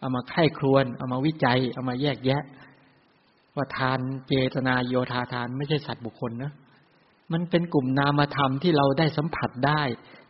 [0.00, 2.42] เอามาไข้ครวน เอามาวิจัย เอามาแยกแยะ
[3.56, 3.98] ว่าทาน
[4.28, 6.52] เจตนาโยธาทานไม่ใช่สัตว์บุคคลนะ
[7.32, 9.82] มันเป็นกลุ่มนามธรรมที่เราได้สัมผัสได้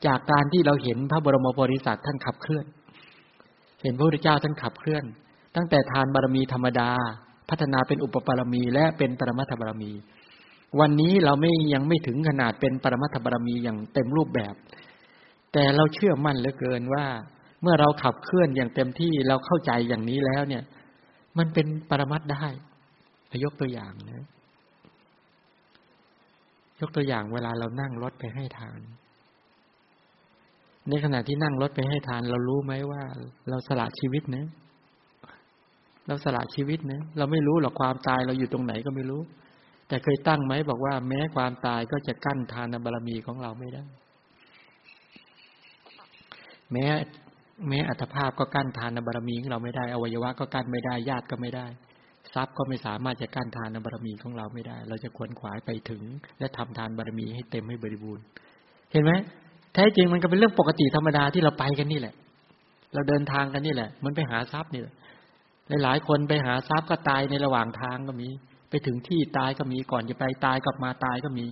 [0.07, 2.65] จากการที่เราเห็นพระบรมบริษัทท่านขับเคลื่อน
[3.83, 5.05] เห็นพระพุทธเจ้าท่านขับเคลื่อน
[5.57, 6.91] ตั้งแต่ทานบารมีธรรมดา
[7.51, 9.93] พัฒนาเป็นอุปปารมี และเป็นปรมัตถบารมี
[10.81, 14.55] วันนี้เราไม่ยังไม่ถึงขนาดเป็นปรมัตถบารมีอย่างเต็มรูปแบบ
[15.53, 17.07] แต่เราเชื่อมั่นเหลือเกินว่า
[17.63, 20.63] เมื่อเราขับเคลื่อนอย่างเต็มที่เราเข้าใจอย่างนี้แล้วเนี่ย
[21.39, 22.47] มันเป็นปรมัตได้
[23.45, 24.25] ยกตัวอย่างนะ
[26.81, 28.81] ยกตัวอย่างเวลาเรานั่งรถไปให้ทาน
[30.89, 33.03] ในขณะที่นั่งรถไปให้ทาน เรารู้ไหมว่า
[33.49, 34.47] เราสละชีวิตนะ
[36.09, 39.21] เราสละชีวิตนะเราไม่รู้หรอกความตายเราอยู่ตรงไหนก็ไม่รู้
[39.89, 43.85] แต่เคยตั้งไหมบอกว่า แม้ความตายก็จะกั้นทานบารมีของเราไม่ได้
[46.73, 46.87] แม้
[47.69, 51.67] แม้อัตภาพก็กั้นทานบารมีของเราไม่ได้ อวัยวะก็กั้นไม่ได้ญาติก็ไม่ได้
[52.35, 56.03] ทรัพย์ก็ไม่สามารถจะกั้นทานบารมีของเราไม่ได้ เราจะควรขวายไปถึง
[56.39, 58.25] และทำทานบารมีให้เต็มให้บริบูรณ์
[58.93, 59.13] เห็นไหม
[59.75, 62.15] แท้จริงมันก็เป็นเรื่องปกติธรรมดาที่เราไปกันนี่แหละ
[62.95, 64.95] เราเดินทางกันนี่แหละ มันไปหาทรัพย์นี่แหละ
[65.85, 68.29] หลายคนไปหาทรัพย์ก็ตายในระหว่างทางก็มี
[68.71, 71.47] ไปถึงที่ตายก็มีก่อนจะไปตายกลับมาตายก็มี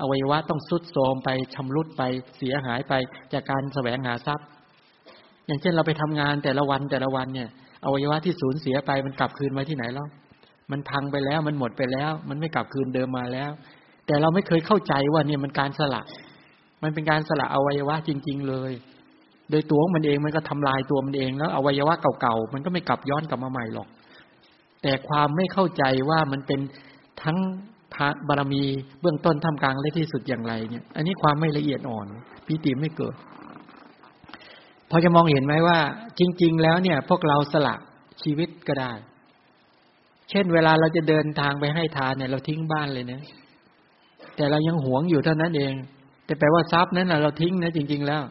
[0.00, 2.02] อวัยวะต้องสุดโทมไปชำรุดไป
[2.38, 2.92] เสียหายไป
[3.32, 4.46] จากการแสวงหาทรัพย์
[5.46, 7.48] อย่างเช่นเราไปทำงานแต่ละวันแต่ละวันเนี่ย
[7.84, 10.08] อวัยวะที่สูญเสียไปมันกลับคืนมาที่ไหนแล้ว
[10.70, 13.50] มันพังไปแล้วมันหมดไปแล้ว มันไม่กลับคืนเดิมมาแล้ว
[14.06, 16.02] แต่เราไม่เคยเข้าใจว่าเนี่ยมันการสละ
[16.82, 18.72] มันเป็นการสละอวัยวะจริง ๆ เลย
[19.50, 23.88] โดยตัวมันเองมันก็ทำลายตัวมันเองแล้วอวัยวะเก่าๆมันก็ไม่กลับย้อนกลับมาใหม่หรอก
[24.82, 26.60] แต่ความไม่เข้าใจว่ามันเป็น
[27.22, 27.38] ทั้ง
[28.28, 28.64] บารมี
[29.00, 32.06] เบื้องต้นท่ามกลางและที่สุดอย่างไรเนี่ย อันนี้ความไม่ละเอียดอ่อน
[32.46, 33.14] ปีติไม่เกิด
[34.90, 35.78] พอจะมองเห็นไหมว่า
[36.18, 37.74] จริง ๆ แล้วเนี่ย พวกเราสละ
[38.22, 38.92] ชีวิตก็ได้
[40.30, 43.20] เช่น เวลาเราจะเดินทางไปให้ทานเนี่ย เราทิ้งบ้านเลยนะ
[44.36, 45.74] แต่เรายังหวงอยู่เท่านั้นเอง
[46.24, 48.22] แต่แปลว่าทรัพย์นั้นเราทิ้งนะจริง ๆ แล้ว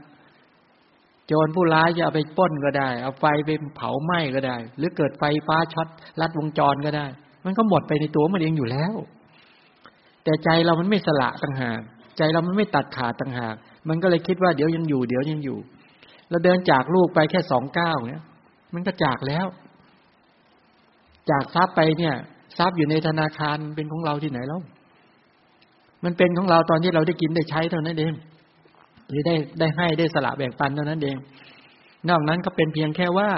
[1.28, 5.88] โจรผู้ร้ายจะเอาไปป้นก็ได้ เอาไฟไปเผาไหม้ก็ได้ หรือเกิดไฟฟ้าช็อต
[6.22, 7.06] ลัดวงจรก็ได้
[7.46, 8.94] มันก็หมดไปในตัวมันเองอยู่แล้ว
[10.24, 11.80] แต่ใจเรามันไม่สละต่างหาก
[12.18, 13.56] ใจเรามันไม่ตัดขาดต่างหาก
[13.90, 15.58] มันก็เลยคิดว่าเดี๋ยวยังอยู่ เดี๋ยวยังอยู่
[16.30, 18.24] เราเดินจากลูกไปแค่สองก้าวเนี่ย
[18.74, 19.46] มันก็จากแล้ว
[21.30, 22.16] จากทรัพย์ไปเนี่ย
[22.58, 24.62] ทรัพย์อยู่ในธนาคารเป็นของเราที่ไหนแล้ว
[26.04, 28.14] มันเป็นของเราตอนที่เราได้กินได้ใช้เท่านั้นเอง
[29.10, 31.18] หรือได้ได้ให้ได้สละแบ่งปันเท่านั้นเอง
[32.10, 33.30] นอกนั้นก็เป็นเพียงแค่ว่า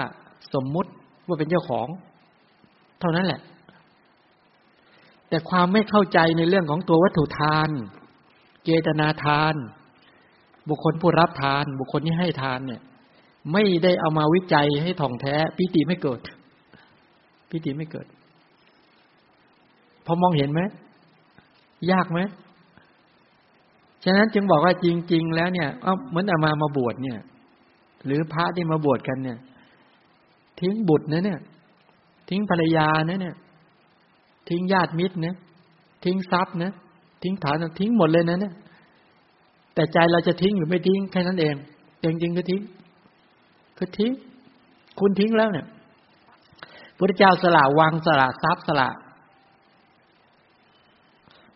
[0.54, 0.90] สมมุติ
[1.26, 1.88] ว่าเป็นเจ้าของ
[3.00, 3.40] เท่านั้นแหละ
[5.28, 7.68] แต่ความไม่เข้าใจในเรื่องของตัววัตถุทาน
[8.64, 9.54] เจตนาทาน
[10.68, 12.82] บุคคลผู้รับทาน บุคคลที่ให้ทานเนี่ย
[13.52, 16.20] ไม่ได้เอามาวิจัยให้ถ่องแท้ปิติไม่เกิด
[17.50, 18.06] ปิติไม่เกิด
[20.06, 20.60] พอมองเห็นไหม
[21.92, 22.18] ยากไหม
[24.04, 27.18] ฉะนั้นจึงบอกว่าจริง ๆ แล้วเนี่ยเอาเหมือนอามามาบวชเนี่ย
[28.06, 29.38] หรือพระที่มาบวชกันเนี่ย
[30.60, 31.40] ทิ้งบุตรนะเนี่ย
[32.28, 33.36] ทิ้งภรรยานะเนี่ย
[34.48, 35.36] ทิ้งญาติมิตรนะ
[36.04, 36.72] ทิ้งทรัพย์นะ
[37.22, 38.54] ทิ้งฐานทิ้งหมดเลยนะเนี่ย
[39.74, 41.54] แต่ใจเราจะทิ้งหรือไม่ทิ้งแค่นั้นเอง
[42.02, 42.60] จริงจริงก็ทิ้ง
[43.76, 44.10] คือทิ้ง
[44.98, 45.66] คุณทิ้งแล้วเนี่ย
[46.98, 48.88] พระเจ้าสละวังสละทรัพย์สละ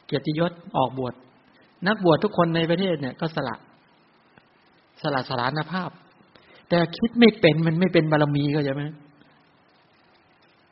[0.07, 1.15] เกียรติยศออกบวช
[1.87, 3.57] นักบวชทุกคนในประเทศเนี่ยก็สละ
[5.03, 5.91] สละสารภาพ
[6.69, 8.85] แต่คิดไม่เป็นมันไม่เป็นบารมีก็ใช่ไหม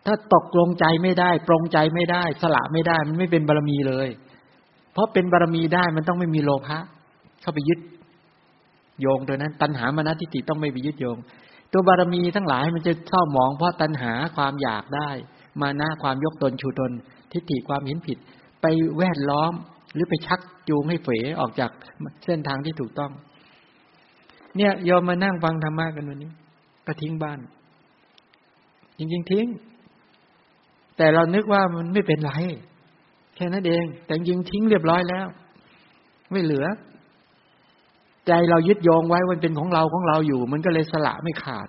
[0.07, 4.09] ถ้าตกลงใจไม่ได้ ปรงใจไม่ได้ สละไม่ได้ มันไม่เป็นบารมีเลย
[4.93, 6.79] เพราะเป็นบารมีได้มันต้องไม่มีโลภะ
[7.43, 7.81] เข้าไปยึด
[9.01, 11.19] โยงโดยนั้น ตัณหามานะทิฏฐิต้องไม่ไปยึดโยง
[11.73, 15.11] ตัวบารมีทั้งหลายมันจะเศร้าหมองเพราะตัณหาความอยากได้
[15.61, 16.93] มานะความยกตนชูตน
[17.33, 18.19] ทิฏฐิความเห็นผิด
[18.63, 18.67] ไป
[18.99, 19.53] แวดล้อม
[19.93, 21.09] หรือไปชักจูงให้เฝ
[21.41, 21.71] ออกจาก
[22.25, 23.13] เส้นทางที่ถูกต้อง
[24.57, 26.33] เนี่ยยอมมานั่งฟังธรรมะกันวันนี้
[26.87, 27.39] ก็ทิ้งบ้าน
[28.99, 29.47] จริง ๆ ทิ้ง
[30.97, 32.33] แต่เรานึกว่ามันไม่เป็นไร
[33.37, 35.27] แค่นั้นเอง แต่ยิงทิ้งเรียบร้อยแล้ว
[36.33, 36.67] ไม่เหลือ
[38.27, 41.69] ใจเรายึดโยงไว้มันเป็นของเราของเราอยู่ มันก็เลยสละไม่ขาด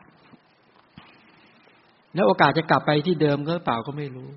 [2.13, 4.29] แล้วโอกาสจะกลับไปที่เดิมก็เปล่าก็ไม่รู้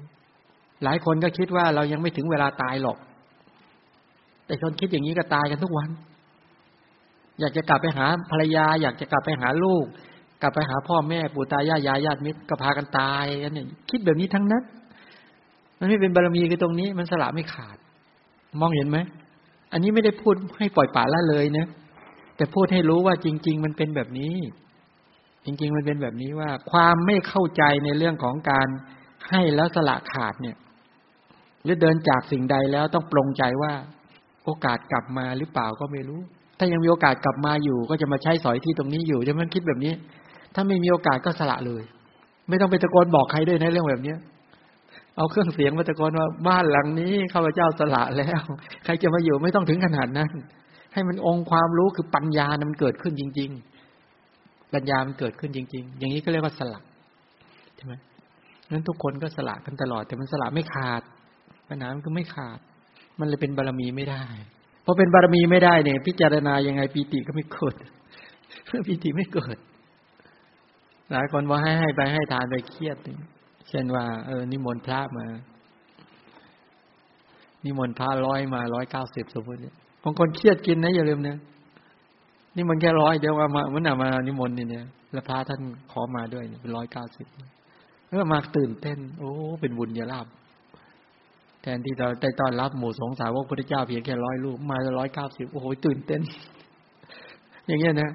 [0.85, 2.99] หลายคนก็คิดว่าเรายังไม่ถึงเวลาตายหรอก
[4.47, 5.91] แต่คนคิดอย่างนี้ก็ตายกันทุกวัน
[7.41, 9.87] อยากจะกลับไปหาภรรยา อยากจะกลับไปหาลูก
[10.43, 14.63] กลับไปหาพ่อแม่ปู่ตายายยายญาติมิตรก็พากันตายกันเนี่ยคิดแบบนี้ทั้งนั้น
[15.79, 17.77] มันไม่เป็นบารมีคือตรงนี้ มันสละไม่ขาด
[18.61, 18.99] มองเห็นไหม
[19.73, 21.67] อันนี้ไม่ได้พูดให้ปล่อยป่าละเลยนะ
[22.37, 24.35] แต่พูดให้รู้ว่าจริง ๆ มันเป็นแบบนี้
[25.45, 28.69] จริง ๆ มันเป็นแบบนี้ว่า ความไม่เข้าใจในเรื่องของการ
[29.29, 30.57] ให้แล้วสละขาดเนี่ย
[31.65, 33.73] หรือเดินจากสิ่งใดแล้วต้องปรงใจว่า
[34.47, 36.21] โอกาสกลับมาหรือเปล่าก็ไม่รู้
[36.59, 39.93] ถ้ายังมีโอกาสกลับมาอยู่ ก็จะมาใช้สอยที่ตรงนี้อยู่จะมันคิดแบบนี้
[40.55, 41.83] ถ้าไม่มีโอกาสก็สละเลย
[42.49, 44.19] ไม่ต้องไปตะโกนบอกใครด้วยนะเรื่องแบบเนี้ย
[45.17, 48.43] เอาเครื่องเสียงมาตะโกนว่าบ้านหลังนี้ข้าพเจ้าสละแล้ว
[48.85, 50.31] ใครจะมาอยู่ไม่ต้องถึงขนาดนั้น
[50.93, 53.51] ให้มันองค์ความรู้คือปัญญานมันเกิดขึ้นจริง
[54.13, 56.81] ๆ ปัญญามันเกิดขึ้นจริง ๆ อย่างนี้ก็เรียกว่าสละ
[57.77, 57.95] ใช่ไหม
[58.71, 61.03] นั้นทุกคนก็สละกันตลอด แต่มันสละไม่ขาด
[61.69, 62.59] ปัญหามันก็ไม่ขาด
[63.19, 64.25] มันเลยเป็นบารมีไม่ได้
[64.85, 67.75] พอเป็นบารมีไม่ได้เนี่ย พิจารณายังไงปีติก็ไม่เกิด
[68.87, 69.57] ปีติไม่เกิด
[71.11, 72.97] หลายคนว่าให้ให้ไปให้ทานไปเครียด
[73.69, 75.27] เช่นว่า เออ นิมนต์พระมา
[77.65, 81.37] นิมนต์พระร้อยมาร้อยเก้าสิบสมมติเนี่ยบางคนเครียดกินนะอย่าลืมนะ
[82.57, 85.61] นี่มันแค่ร้อยเดียวว่ามามันหนามานิมนต์นี่เนี่ยแล้วพระท่าน
[85.93, 87.27] ขอมาด้วยเป็นร้อยเก้าสิบ
[88.07, 90.27] แล้วมาตื่นเต้น โอ้ เป็นบุญญาลาภ
[91.67, 96.21] ทนที่เราได้ต้อนรับหมู่สงสาวกพระเจ้าเพียงแค่ร้อยลูกมาร้อยเก้าสิบโอ้โหตื่นเต้น
[97.67, 98.11] อย่างเงี้ยนะ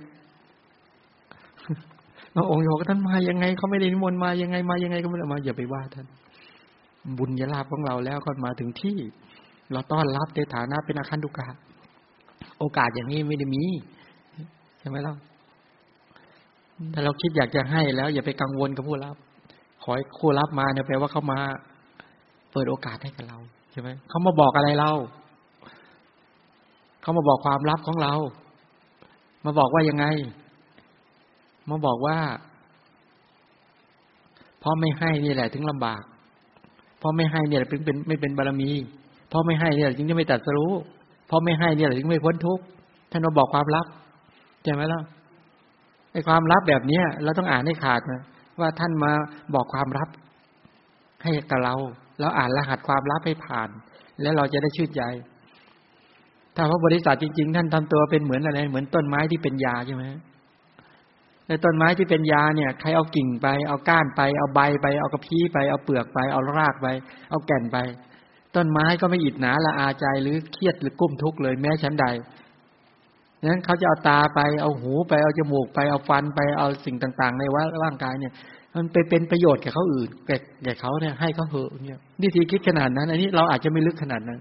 [2.35, 6.07] พระองค์บอกท่านมายังไงเขาไม่ได้นิมนต์มายังไงมายังไงก็ไม่ได้มาอย่าไปว่าท่าน
[7.17, 8.97] บุญญาลาภของเราแล้วก็มาถึงที่
[9.71, 11.47] เราต้อนรับในฐานะเป็นอาคันตุกะ
[12.59, 13.63] โอกาสอย่างนี้ไม่ได้มี
[14.79, 15.15] ใช่ไหมล่ะ
[16.93, 19.15] ถ้าเราคิดอยากจะให้แล้ว อย่าไปกังวลกับผู้รับ
[19.83, 21.39] ขอให้ผู้รับมาเนี่ยแปลว่าเขามา
[22.51, 23.37] เปิดโอกาสให้กับเรา
[23.71, 24.91] ใช่ไหมเขามาบอกอะไรเรา
[27.01, 28.13] เขามาบอกความลับของเรา
[29.45, 30.05] มาบอกว่ายังไง
[31.69, 32.17] มาบอกว่า
[34.61, 36.01] พราะไม่ให้นี่แหละ ถึงลำบาก
[37.01, 38.69] พราะไม่ให้เนี่ยจึงเป็นไม่เป็นบารมี
[39.31, 40.73] พราะไม่ให้เนี่ยจึงจะไม่ตัดสรู้
[41.29, 42.63] พราะไม่ให้เนี่ยจึงไม่พ้นทุกข์
[43.11, 43.85] ท่านมาบอกความลับ
[44.63, 45.01] ใช่ไหมล่ะ
[46.11, 48.21] ไอ้ความลับแบบเนี้ยเราต้องอ่านให้ขาดนะ
[48.59, 49.11] ว่าท่านมา
[49.53, 50.09] บอกความลับ
[51.23, 51.75] ให้กับเรา
[52.21, 53.69] แล้วอ่านรหัสความลับให้ผ่าน
[54.21, 55.03] แล้วเราจะได้ชื่นใจ
[56.55, 60.03] ถ้าพระบริษัทจริงๆ ท่านทำตัวเป็นเหมือนอะไร เหมือนต้นไม้ที่เป็นยาใช่ไหม
[61.47, 66.87] ในต้นไม้ที่เป็นยาเนี่ย ใครเอากิ่งไป เอาก้านไป เอาใบไป เอากระพี้ไป เอาเปลือกไป เอารากไป
[67.29, 67.77] เอาแก่นไป
[68.55, 72.05] ต้นไม้ก็ไม่อิดหนาละอาใจหรือเครียดหรือกุ้มทุกข์เลยแม้ชั้นใด
[73.45, 78.33] นั้นเขาจะเอาตาไป เอาหูไป เอาจมูกไป เอาฟันไป เอาสิ่งต่าง ๆ ในว่าร่างกายเนี่ย
[78.75, 84.39] มันไปเป็นประโยชน์แก่เขาอื่นแก่แก่เขาเนี่ยให้เขาเหอะเนี่ยนี่ทีคิดขนาดนั้น อันนี้เราอาจจะไม่ลึกขนาดนั้น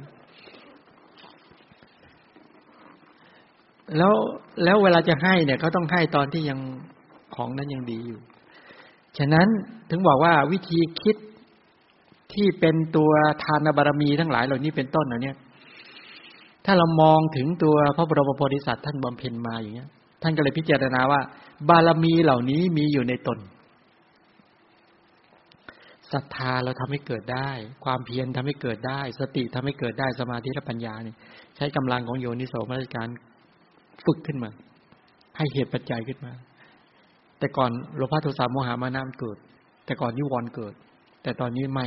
[3.97, 4.15] แล้ว
[4.65, 6.59] แล้วเวลาจะให้เนี่ยเขาต้องให้ตอนที่ยัง
[7.35, 8.21] ของนั้นยังดีอยู่
[9.19, 9.47] ฉะนั้น
[9.91, 11.17] ถึงบอกว่าวิธีคิด
[12.33, 13.11] ที่เป็นตัว
[13.45, 15.37] ทานบารมีทั้งหลายเหล่านี้เป็นต้นนะเนี่ย
[16.65, 19.89] ถ้าเรามองถึงตัวพระบรมโพธิสัตว์ท่านบำเพ็ญมาอย่างเงี้ย
[20.23, 21.21] ท่านก็เลยพิจารณาว่า
[21.69, 23.39] บารมีเหล่านี้มีอยู่ในตน
[26.15, 27.51] ศรัทธาเราทำให้เกิดได้
[27.85, 31.17] ความเพียรทำให้เกิดได้ สติทำให้เกิดได้สมาธิและปัญญาเนี่ย
[31.57, 33.09] ใช้กำลังของโยนิโสมนสิการ
[34.05, 34.51] ฝึกขึ้นมา
[35.37, 36.33] ให้เหตุปัจจัยขึ้นมา
[37.39, 39.39] แต่ก่อนโลภะโทสะโมหะมานะมันเกิด
[39.87, 40.75] แต่ก่อนนิวรณ์เกิด
[41.23, 41.87] แต่ตอนนี้ไม่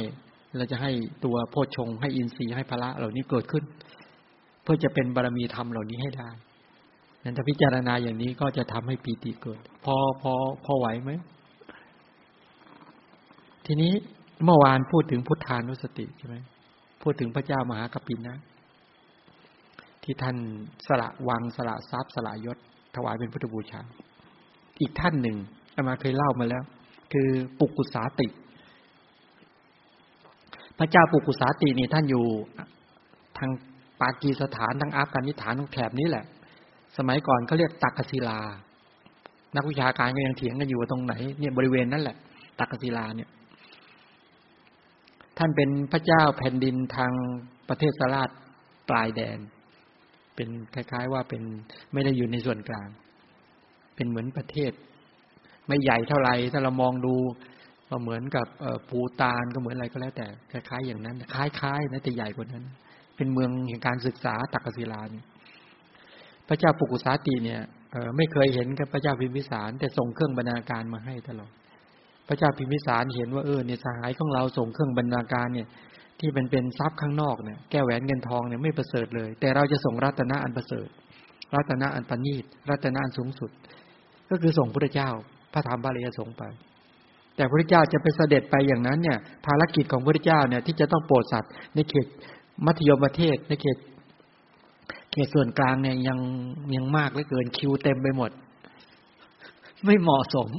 [0.57, 0.91] เราจะให้
[1.25, 3.63] ตัวโพชงให้อินทรีย์ให้พละเหล่านี้เกิดขึ้น
[4.63, 6.29] เพื่อจะเป็นบารมีธรรมเหล่านี้ให้ได้
[7.23, 10.33] นั้นถ้าพิจารณาอย่างนี้ก็จะทำให้ปีติเกิด พอพอ
[10.65, 11.11] พอไหวไหม
[13.65, 13.93] ทีนี้
[14.43, 16.35] เมื่อวานพูดถึงพุทธานุสติใช่ไหม
[17.01, 18.37] พูดถึงพระเจ้ามหากปินนะ
[20.03, 20.37] ที่ท่าน
[20.87, 22.57] สละวังสละทรัพย์สละยศ
[22.95, 23.81] ถวายเป็นพุทธบูชา
[24.81, 25.37] อีกท่านหนึ่ง
[25.75, 26.63] อามาเคยเล่ามาแล้ว
[27.13, 28.27] คือปุกุสาติ
[30.79, 32.25] พระเจ้าปุกุสาตินี่ท่านอยู่
[33.37, 33.49] ทาง
[34.01, 36.25] ปากีสถานทางอัฟกานิสถานทางแถบนี้แหละ
[36.97, 38.39] สมัยก่อนเขาเรียกตักกศิลา
[39.55, 42.17] นักวิชาการก็ยังเถียงกันอยู่ว่าตรงไหนเนี่ยบริเวณนั้นแหละ
[42.59, 43.29] ตักกศิลาเนี่ย
[45.37, 47.13] ท่านเป็นพระเจ้าแผ่นดินทาง
[47.69, 48.29] ประเทศสลาด
[48.89, 49.39] ปลายแดน
[50.35, 51.43] เป็นคล้ายๆว่าเป็น
[51.93, 52.89] ไม่ได้อยู่ในส่วนกลาง
[53.95, 54.71] เป็นเหมือนประเทศ
[55.67, 57.15] ไม่ใหญ่เท่าไหร่ถ้าเรามองดู
[57.89, 58.47] ก็เหมือนกับ
[58.89, 62.65] ปูตานก็เหมือนอะไรก็แล้วแต่ คล้ายๆอย่างนั้น คล้ายๆนะแต่ใหญ่กว่านั้น
[63.15, 65.25] เป็นเมืองแห่งการศึกษาตักกศิลาเนี่ย
[66.47, 67.61] พระเจ้าปุกุสาติเนี่ย
[68.17, 71.51] ไม่เคยเห็นกับพระเจ้าพิมพิสารแต่ส่งเครื่องบรรณาการมาให้ตลอด
[72.27, 75.67] พระเจ้าพิมพิสารเห็นว่าเออเนี่ยสหายของเราส่งเครื่องบรรณาการเนี่ย
[76.19, 80.87] ที่เป็นเป็นทรัพย์ข้างนอกเนี่ยแก้วแหวนเงินทองเนี่ยไม่ประเสริฐเลย แต่เราจะส่งรัตนะอันประเสริฐ
[81.55, 83.51] รัตนะอันปณีตรัตนะอันสูงสุด
[84.29, 85.09] ก็คือส่งพระเจ้า
[85.53, 86.43] พระธรรมบาลีสงไป
[87.35, 92.07] แต่พระเจ้าจะไปเสด็จไปอย่างนั้นเนี่ย ภารกิจของพระเจ้าเนี่ยที่จะต้องโปรดสัตว์ในเขต
[92.65, 93.77] มัธยมประเทศในเขต
[95.11, 96.19] เขตส่วนกลางเนี่ยยัง
[96.75, 98.31] ยังมากเหลือเกินคิวเต็มไปหมด
[99.85, 100.49] ไม่เหมาะสม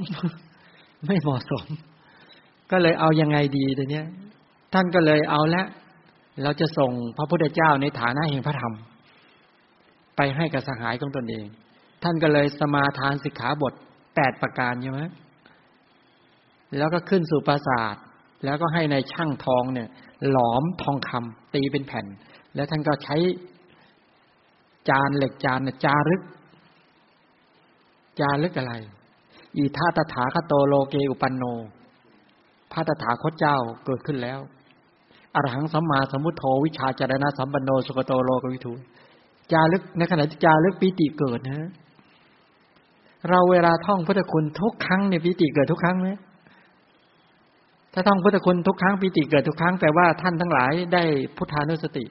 [1.07, 1.65] ไม่เหมาะสม
[2.71, 4.05] ก็เลยเอายังไงดีตัวเนี้ย
[4.73, 5.63] ท่านก็เลยเอาละ
[6.43, 8.73] เราจะส่งพระพุทธเจ้าในฐานะแห่งพระธรรม
[10.15, 11.45] ไปให้กับสหายของตนเอง
[12.03, 13.73] ท่านก็เลยสมาทานสิกขาบท
[14.15, 15.01] แปดประการใช่ไหม
[16.77, 17.95] แล้วก็ขึ้นสู่ปราสาท
[18.45, 19.89] แล้วก็ให้ในช่างทองเนี่ย
[20.29, 22.05] หลอมทองคำตีเป็นแผ่น
[22.55, 23.15] แล้วท่านก็ใช้
[24.89, 26.21] จานเหล็กจานจารึก
[28.19, 28.73] จารึกอะไร
[29.57, 31.43] อีทาตถาคโตโลเกอุปันโน
[32.71, 34.39] พระตถาคตเจ้าเกิดขึ้นแล้ว
[35.35, 38.73] อรหังสัมมาสัมพุทโธวิชาจารณะสัมปันโนสุกโตโลกวิทู
[39.51, 41.69] จารึกในขณะที่จารึกปิติเกิดนะ
[43.29, 46.09] เราเวลาท่องพุทธคุณทุกครั้งเนี่ยปิติเกิดทุกครั้งไหม
[47.93, 51.03] ถ้าท่องพุทธคุณทุกครั้งปิติเกิดทุกครั้งแปลว่าท่านทั้งหลายได้
[51.37, 52.05] พุทธานุสติ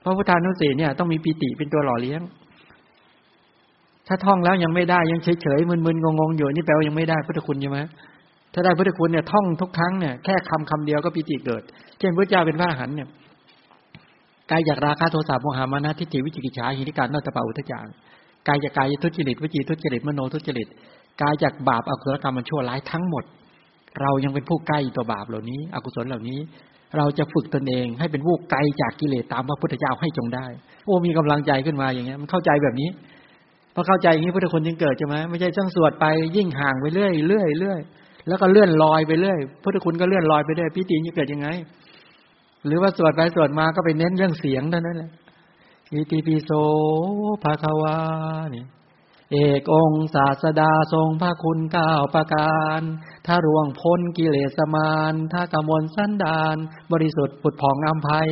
[0.00, 2.20] เพราะพุทธานุสติเนี่ยต้องมีปิติเป็นตัวหล่อเลี้ยง
[4.08, 7.80] ถ้าท่องแล้วยังไม่ได้ยังเฉยเฉยมึนๆงงๆอยู่นี่แปลว่ายังไม่ได้พุทธคุณใช่ไหม
[8.54, 11.62] ถ้าได้พุทธคุณเนี่ยท่องทุกครั้งเนี่ยแค่คำคำเดียวก็ปิติเกิด
[11.98, 13.08] เช่นพระเจ้าเป็นพระอรหันต์เนี่ย
[14.50, 17.86] กายจากราคะโทสะโมหามานะทิฏฐิวิจิกิจฉาหิริการนัตปาอุทจาร
[18.48, 20.68] กายจากกายทุจริตวิจิทุจริตมโนทุจริต
[21.22, 23.24] กายจากบาปอกุศลกรรมมันชั่วร้ายทั้งหมด
[24.00, 26.38] เรายังเป็นผู้ใกล้ตัวบาปเหล่านี้ อกุศลเหล่านี้
[26.96, 30.46] เราจะฝึกตนเองให้เป็นผู้ไกลจากกิเลสตามพระพุทธเจ้าให้จงได้
[30.84, 32.88] โอ้มีกำลังใจขึ้นมาอย่างเงี้ยมันเข้าใจแบบนี้
[33.74, 36.04] พอเข้าใจอย่างนี้พุทธคุณจึงเกิดใช่ไหมไม่ใช่ต้องสวดไป
[36.36, 37.80] ยิ่งห่างไปเรื่อยเรื่อยเรื่อย
[38.28, 41.48] แล้วก็เลื่อนลอยไปเรื่อยพุทธคุณก็เลื่อนลอยไปเรื่อยพิธีจะเกิดยังไง
[42.66, 45.10] หรือว่าสวดไปสวดมาก็ไปเน้นเรื่องเสียงเท่านั้นแหละ
[45.92, 46.50] อิติปิโส
[47.42, 47.96] ภาควา
[48.52, 48.66] เนี่ย
[49.32, 52.80] เอกองศาสดาทรงพระคุณเก้าประการ
[53.26, 56.56] ถ้ารวงพ้นกิเลสมาน ถ้ากำมลสันดาน
[56.92, 58.30] บริสุทธิ์ผุดผ่องอัมภัย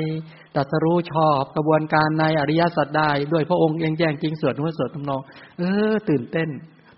[0.54, 5.20] ตัสรู้ชอบกระบวนการในอริยสัจได้ด้วยพระองค์เองแจ้งจริงสวดหัวสวดทำนอง
[5.58, 6.48] เออ ตื่นเต้น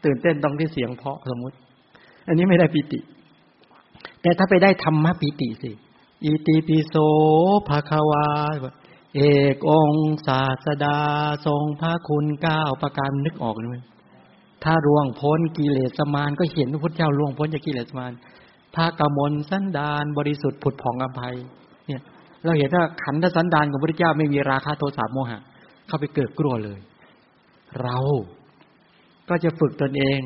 [0.05, 1.57] ตื่นเต้นตรงที่เสียงเพาะสมมติ
[2.29, 3.01] อันนี้ไม่ได้ปิติ
[4.23, 5.73] แต่ถ้าไปได้ธรรมะปิติสิ
[6.25, 6.95] อิติปิโส
[7.69, 8.27] ภาควา
[9.17, 9.23] เอ
[9.55, 9.91] กอง
[10.27, 10.99] ศาสดา
[11.47, 13.77] ทรงพระคุณเก้าประการนึกออกไหม
[14.65, 18.13] ถ้าร่วงพ้นกิเลสมานก็เห็นพระพุทธเจ้าร่วงพ้นจากกิเลสมาน
[18.75, 21.37] พระกมลสันดานบริสุทธิ์ผุดผ่องอภัย
[21.87, 22.03] เนี่ย
[22.45, 25.41] เราเห็นว่าขันธสันดานของพระพุทธเจ้าไม่มีราคะโทสะโมหะ
[25.87, 26.81] เข้าไปเกิดกลัวเลย
[27.83, 27.97] เรา
[29.29, 30.21] ก็จะฝึกตนเอง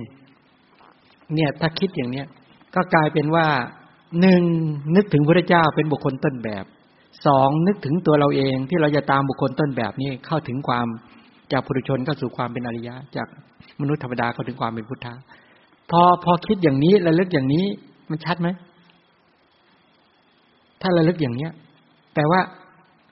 [1.35, 2.27] เนี่ยถ้าคิดอย่างเนี้ย
[2.75, 3.47] ก็กลายเป็นว่า
[4.21, 4.43] หนึ่ง
[4.97, 6.65] นึกถึงพระเจ้าเป็นบุคคลต้นแบบ
[7.27, 10.87] สองนึกถึงตัวเราเองที่เราจะตามบุคคลต้นแบบนี้เข้าถึงความ
[11.53, 13.29] จากปุถุชนเข้าสู่ความเป็นอริยะ จาก
[13.81, 15.15] มนุษย์ธรรมดาเขาถึงความเป็นพุทธะ
[15.91, 17.67] พอพอคิดอย่างนี้ระลึกอย่างนี้
[18.11, 18.49] มันชัดไหม
[20.81, 21.53] ถ้าระลึกอย่างเนี้ย
[22.15, 22.41] แปลว่า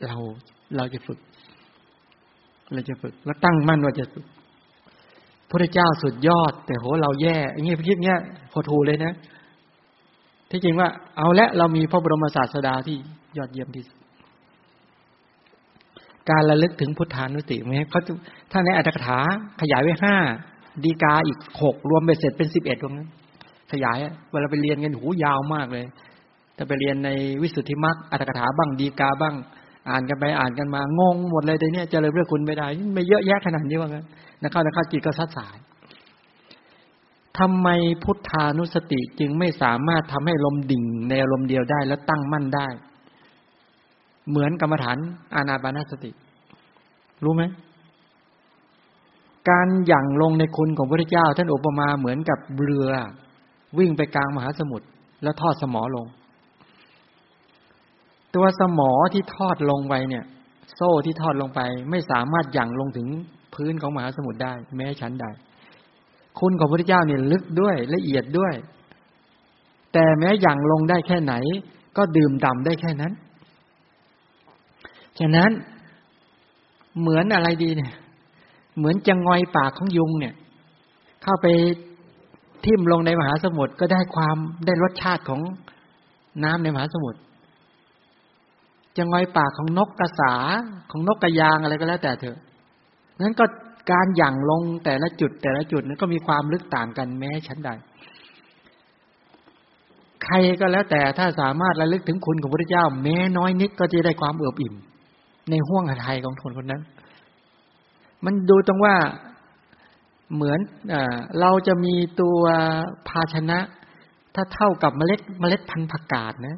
[0.06, 0.16] เรา
[0.76, 1.18] เราจะฝึก
[2.72, 4.26] เราจะฝึกแล้วตั้งมั่นว่าจะฝึก
[5.50, 8.20] พระเจ้าสุดยอด แต่โหเราแย่อย่างเงี้ยคิดเงี้ย
[8.52, 9.12] พอทูเลยนะ
[10.50, 12.96] ที่จริงว่า เอาละเรามีพระบรมศาสดาที่
[13.36, 13.98] ยอดเยี่ยมที่สุด
[16.30, 18.00] การระลึกถึงพุทธานุสติไหมเขา
[18.50, 19.18] ถ้าในอัตถกถา
[19.60, 20.14] ขยายไว้ห้า
[20.84, 23.08] ดีกาอีกหกรวมไปเสร็จเป็นสิบเอ็ดตรงนั้น
[23.72, 23.98] ขยาย
[24.30, 25.84] เวลาไปเรียนกันหูยาวมากเลย
[26.56, 27.10] ถ้าไปเรียนใน
[27.42, 29.34] วิสุทธิมรรคอัตถกถาบ้างดีกาบ้าง
[29.90, 34.06] อ่านกันไปอ่านกันมางงหมดเลยแต่เนี้ยเจริญเรื่องคุณไม่ได้ไม่เยอะแยะขนาดนี้ว่างั้น
[34.42, 35.56] นักเข้านักเข้าจิตก็ซัดสาย
[37.38, 37.68] ทำไม
[38.04, 42.66] พุทธานุสติจึงไม่สามารถทำให้ลมดิ่งในอารมณ์เดียวได้แล้วตั้งมั่นได้
[44.30, 44.96] เหมือนกรรมฐาน
[45.34, 46.10] อานาปานสติ
[47.24, 47.42] รู้ไหม
[49.51, 52.88] การหยั่งลงในคุณของพระเจ้า ท่านอุปมาเหมือนกับเรือ
[53.78, 54.86] วิ่งไปกลางมหาสมุทร
[55.22, 56.07] แล้วทอดสมอลง
[58.34, 60.24] ตัวสมอที่ทอดลงไปเนี่ย
[60.74, 63.09] โซ่ที่ทอดลงไป ไม่สามารถหยั่งลงถึง
[63.55, 65.26] พื้นของมหาสมุทรได้ แม้ชั้นใด
[66.40, 68.55] คุณของพระเจ้าเนี่ยลึกด้วยละเอียดด้วย
[69.92, 71.34] แต่แม้อย่างลงได้แค่ไหน
[71.97, 73.12] ก็ดื่มด่าได้แค่นั้น
[75.18, 75.51] ฉะนั้น
[77.01, 77.92] เหมือนอะไรดีเนี่ย
[78.76, 80.34] เหมือนจะงอยปากของยุงเนี่ย
[81.22, 81.46] เข้าไป
[82.64, 85.40] ทิ่มลงในมหาสมุทรก็ได้ความได้รสชาติของ
[86.44, 87.18] น้ำในมหาสมุทร
[88.96, 90.34] จะงอยปากของนกกระสา
[90.90, 92.38] ของนกกระยางอะไรก็แล้วแต่เถอะ
[93.20, 93.44] นั้นก็
[93.90, 97.70] การหยั่งลงแต่ละจุดแต่ละจุดนั้นก็มีความลึกต่างกันแม้ชั้นใด
[100.24, 104.74] ใครก็แล้วแต่ถ้าสามารถระลึกถึงคุณของพระเจ้า แม้น้อยนิดก็จะได้ความเอิบอิ่ม
[105.50, 106.82] ในห่วงหทัยของคนคนนั้น
[108.24, 108.96] มันดูตรงว่า
[110.34, 110.58] เหมือน
[111.40, 112.40] เราจะมีตัว
[113.08, 113.58] ภาชนะ
[114.34, 116.56] ถ้าเท่ากับเมล็ดเมล็ดพันธุ์ผักกาดนะ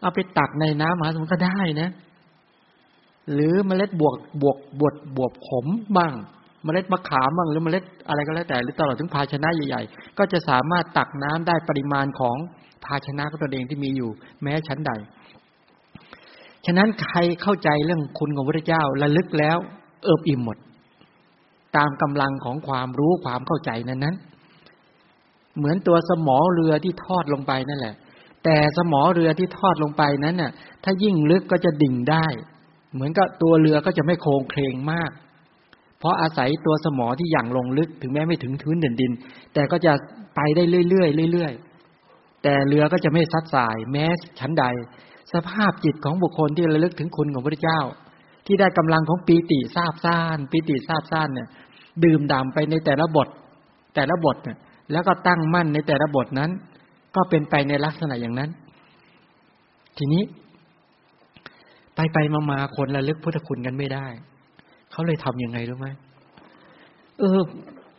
[0.00, 1.90] เอาไปตักในน้ำมหาสมุทรก็ได้นะ
[3.32, 6.14] หรือเมล็ดบวกบวกบวกบวกขมบ้าง
[6.64, 12.36] เมล็ดมะขามบ้างหรือเมล็ดอะไรก็แล้วแต่ หรือตลอดถึงภาชนะใหญ่ๆ ก็จะสามารถตักน้ำได้ปริมาณของ
[12.84, 14.10] ภาชนะก็ตัวเองที่มีอยู่
[14.42, 14.92] แม้ชั้นใด
[16.66, 19.58] ฉะนั้นใครเข้าใจเรื่องคุณของพระเจ้าระลึกแล้ว
[20.04, 20.58] เอิบอิ่มหมด
[21.76, 24.16] ตามกำลังของความรู้ความเข้าใจนั้นนั้น
[25.56, 27.94] เหมือนตัวสมอเรือที่ทอดลงไปนั่นแหละ
[28.44, 30.52] แต่สมอเรือที่ทอดลงไปนั้นน่ะ
[30.84, 32.26] ถ้ายิ่งลึกก็จะดิ่งได้
[32.94, 35.10] เหมือนกับตัวเรือก็จะไม่โค้งเคลงมาก
[35.98, 39.12] เพราะอาศัยตัวสมอที่อย่างลงลึกถึงแม้ไม่ถึงพื้นเด่นดิน
[39.54, 39.92] แต่ก็จะ
[40.36, 44.04] ไปได้เรื่อยๆเรื่อยๆแต่เรือก็จะไม่ซัดสาย แม้
[44.40, 44.64] ชั้นใด
[45.32, 47.80] สภาพจิตของบุคคลที่ระลึกถึงคุณของพระเจ้า
[48.46, 51.48] ที่ได้กำลังของปีติทราบซ่านปีติทราบซ่านเนี่ย
[52.04, 53.28] ดื่มด่ำไปในแต่ละบท
[53.94, 54.58] แต่ละบทเนี่ย
[54.92, 56.50] แล้วก็ตั้งมั่นในแต่ละบทนั้น
[57.14, 58.50] ก็เป็นไปในลักษณะอย่างนั้น
[59.98, 60.22] ทีนี้
[61.94, 64.06] ไปไปมามาคนระลึกพุทธคุณกันไม่ได้
[64.90, 65.86] เขาเลยทํำยังไงรู้ไหม
[67.18, 67.40] เออ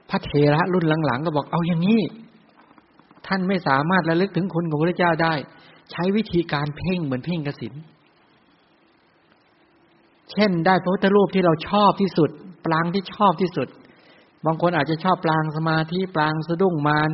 [0.10, 2.02] พระเถระรุ่นหลังๆก็บอกเอาอย่างนี้
[3.28, 5.34] ท่านไม่สามารถระลึกถึงคุณของพระเจ้าได้
[5.92, 7.74] ใช้วิธีการเพ่งเหมือนเพ่งกสิน
[10.32, 12.30] เช่น ได้พระพุทธรูปที่เราชอบที่สุด
[12.66, 13.68] ปรางที่ชอบที่สุด
[14.46, 17.12] บางคนอาจจะชอบปรางสมาธิปรางสะดุ้งมาร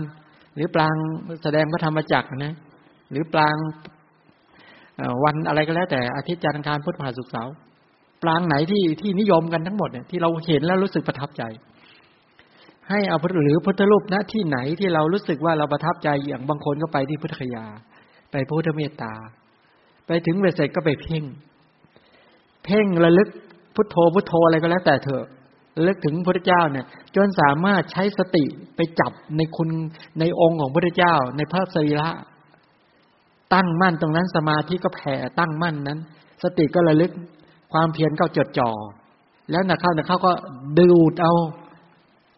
[0.56, 0.96] หรือปราง
[1.44, 2.56] แสดงพระธรรมจักรนะ
[3.12, 3.56] หรือปราง
[5.24, 7.54] วันอะไรก็แล้วแต่อาทิตย์จันทร์อังคารพุธพฤหัสศุกร์เสาร์
[8.24, 11.44] ปรางไหนที่ที่นิยมกันทั้งหมดเนี่ยที่เราเห็นแล้วรู้สึกประทับใจ
[12.90, 17.66] ให้เอาหรือพุทธรูปณที่ไหนที่เรารู้สึกว่าเราประทับใจอย่างบางคนก็ไปที่พุทธคยา
[18.32, 19.14] ไปพุทธเมตตา
[20.08, 21.24] ไปถึงเวสเสร็จก็ไปเพ่ง
[22.70, 23.30] พ่งระลึก
[23.76, 25.26] พุทโธพุทโธอะไรก็แล้ว แต่เถอะ
[25.78, 28.46] ระลึกถึงพระเจ้าเนี่ย จนสามารถใช้สติ
[28.76, 29.70] ไปจับในคุณ
[30.20, 32.10] ในองค์ของพระเจ้า ในพระสรีระ
[33.54, 36.00] ตั้งมั่นตรงนั้นสมาธิก็แผ่ตั้งมั่นนั้น
[36.44, 37.12] สติก็ระลึก
[37.74, 38.72] ความเพียรก็จดจ่อ
[39.52, 40.32] แล้วนักเข้านักเข้าก็
[40.78, 41.34] ดูดเอา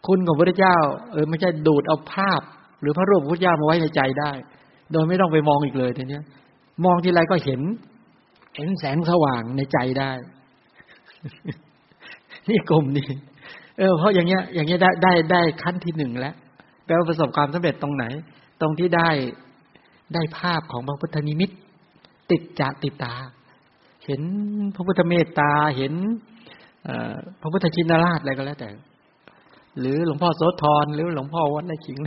[0.06, 0.76] คุณของพระเจ้า
[1.12, 2.40] เออไม่ใช่ดูดเอาภาพ
[2.80, 4.30] หรือพระรูปพระเจ้ามาไว้ในใจได้
[4.92, 6.20] โดยไม่ต้องไปมองอีกเลยทีนี้
[6.84, 7.60] มองทีไรก็เห็น
[8.56, 10.10] เห็นแสงสว่างในใจได้
[12.48, 13.08] นี่กลุ่มนี้
[13.78, 16.34] เออเพราะอย่างเงี้ย อย่างเงี้ยได้ได้ได้ขั้นที่หนึ่งแล้ว
[16.84, 18.04] แปลว่าประสบความสำเร็จตรงไหน
[18.60, 19.10] ตรงที่ได้
[20.14, 21.50] ได้ภาพของพระพุทธนิมิต
[22.30, 23.14] ติดจากติดตา
[24.06, 24.22] เห็น
[24.74, 25.92] พระพุทธเมตตาเห็น
[27.40, 28.70] พระพุทธชินราชอะไรก็แล้วแต่
[29.80, 31.98] หรือหลวงพ่อโสธรหรือหลวงพ่อวัดไรขิง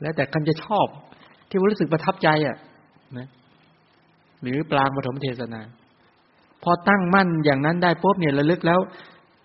[0.00, 0.86] แล้วแต่คนจะชอบ
[1.48, 2.56] ที่รู้สึกประทับใจอะ
[3.18, 3.28] นะ
[4.42, 5.60] หรือปรางปฐมเทศนา
[6.62, 8.80] พอตั้งมั่นอย่างนั้นได้ปุ๊บเนี่ยระลึกแล้ว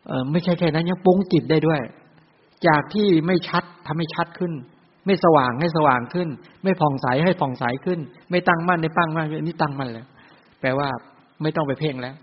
[0.07, 1.81] เออไม่ใช่แค่นั้นยังปรุงจิตได้ด้วย
[2.67, 4.53] จากที่ไม่ชัดทำให้ชัดขึ้น
[5.05, 6.29] ไม่สว่างให้สว่างขึ้น
[6.63, 7.99] ไม่ผ่องใสให้ผ่องใสขึ้น
[8.31, 10.07] ไม่ตั้งมั่นในปั้งมั่นนี่ตั้งมั่นแล้ว
[10.61, 10.89] แปลว่า
[11.41, 12.15] ไม่ต้องไปเพ่งแล้ว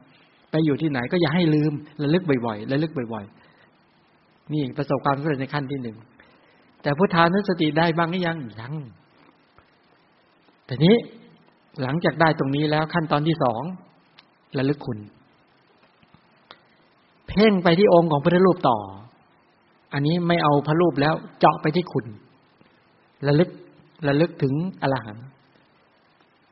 [0.50, 3.24] ไปอยู่ที่ไหนก็อย่าให้ลืมระลึกบ่อยๆระลึกบ่อย
[3.88, 5.96] ๆ นี่ประสบความสำเร็จในขั้นที่หนึ่ง
[6.82, 8.74] แต่พุทธานุสติได้บ้างหรือยังยัง
[10.66, 10.96] แต่นี้
[11.82, 13.62] หลังจากได้ตรงนี้แล้วขั้นตอนที่สอง
[14.58, 14.98] ระลึกคุณ
[17.28, 18.78] เพ่งไปที่องค์ของพระรูปต่อ
[19.94, 22.06] อันนี้ไม่เอาพระรูปแล้วเจาะไปที่คุณ
[23.26, 23.50] ระลึก
[24.08, 25.26] ระลึกถึงอรหันต์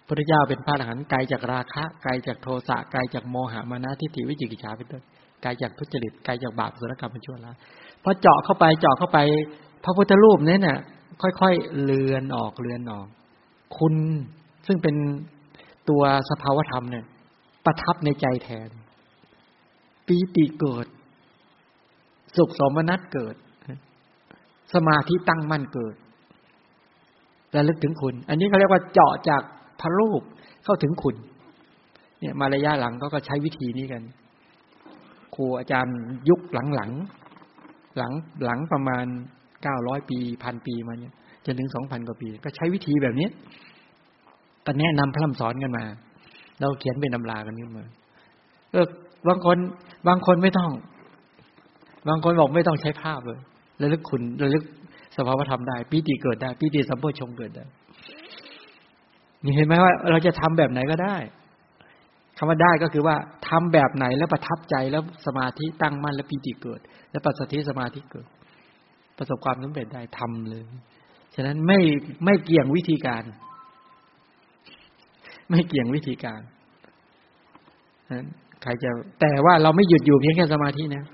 [0.07, 5.03] พระเจ้าเป็นพระอรหันต์ไกลจากราคะไกลจากโทสะไกลจากโมหะมานะทิฏฐิวิจิกิจฉาเป็นต้น
[5.43, 7.57] ไกลจากทุจริตไกลจากบาปสุรกรรมเป็นชั่วร้าย
[8.03, 9.18] พอเจาะเข้าไปเจาะเข้าไป
[9.85, 10.79] พระพุทธรูปเนี้เนี่ย
[11.22, 13.07] ค่อยๆเลือนออกเลือนออก
[13.79, 13.95] คุณ
[14.67, 14.97] ซึ่งเป็น
[15.89, 17.05] ตัวสภาวธรรมเนี่ย
[17.64, 18.69] ประทับในใจแทน
[20.07, 20.87] ปีติเกิด
[22.37, 23.37] สุขสมนัตเกิด
[24.75, 25.97] สมาธิตั้งมั่นเกิด
[27.57, 29.43] ระลึกถึงคุณ อันนี้เขาเรียกว่าเจาะจาก
[29.81, 30.23] พระรูป
[30.64, 31.17] เข้าถึงคุณ
[32.21, 34.03] เนี่ย มาระยะหลังก็ก็ใช้วิธีนี้กัน
[35.35, 35.99] ครูอาจารย์
[36.29, 36.91] ยุคหลังหลัง
[37.99, 38.12] หลัง
[38.45, 39.07] หลังประมาณ
[39.62, 41.14] เก้าร้อยปีพันปีมาเนี่ย
[41.47, 43.29] จนถึงสองพันกว่าปี ก็ใช้วิธีแบบนี้
[44.67, 45.85] ก็แนะนำพร่ำสอนกันมา
[46.61, 47.85] เราเขียนเป็นตำรากันขึ้นมา
[48.73, 48.87] เออ
[49.29, 49.57] บางคน
[50.09, 50.71] บางคนไม่ต้อง
[52.09, 53.41] บางคนบอกไม่ต้องใช้ภาพเลย
[53.83, 54.64] ระลึกคุณระลึก
[55.17, 57.64] สภาวธรรมได้ปีติเกิดได้ปีติสัมโพชงเกิดได้
[59.45, 61.17] นี่เห็นไหมว่า เราจะทำแบบไหนก็ได้
[62.39, 63.17] คำว่าได้ก็คือว่า
[63.49, 68.27] ทำแบบไหนแล้วประทับใจแล้วสมาธิตั้งมั่นแล้วปีติเกิด แล้วปัสสติสมาธิเกิด
[69.19, 70.62] ประสบความสำเร็จได้ทำเลย
[71.35, 71.79] ฉะนั้นไม่
[72.25, 73.23] ไม่เกี่ยงวิธีการ
[75.51, 76.40] ไม่เกี่ยงวิธีการ
[78.62, 78.90] ใครจะ
[79.20, 81.05] แต่ว่าเราไม่หยุดอยู่เพียงแค่สมาธินะ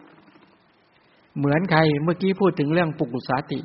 [1.38, 3.60] เหมือนใครเมื่อกี้พูดถึงเรื่องปุกุสาติ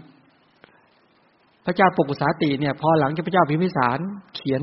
[1.66, 4.00] พระเจ้าปกุสาติเนี่ย พอหลังจากพระเจ้าพิมพิสาร
[4.36, 4.62] เขียน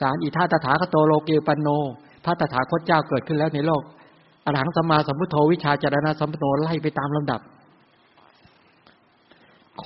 [0.00, 1.68] สารอิทาตถาคโตโลเกปันโน
[2.24, 3.82] พระตถาคตเจ้าเกิดขึ้นแล้วในโลก
[4.44, 7.40] อรหังสัมมาสัมพุทโธวิชาจารณะสัมพุทโธไล่ไปตามลำดับ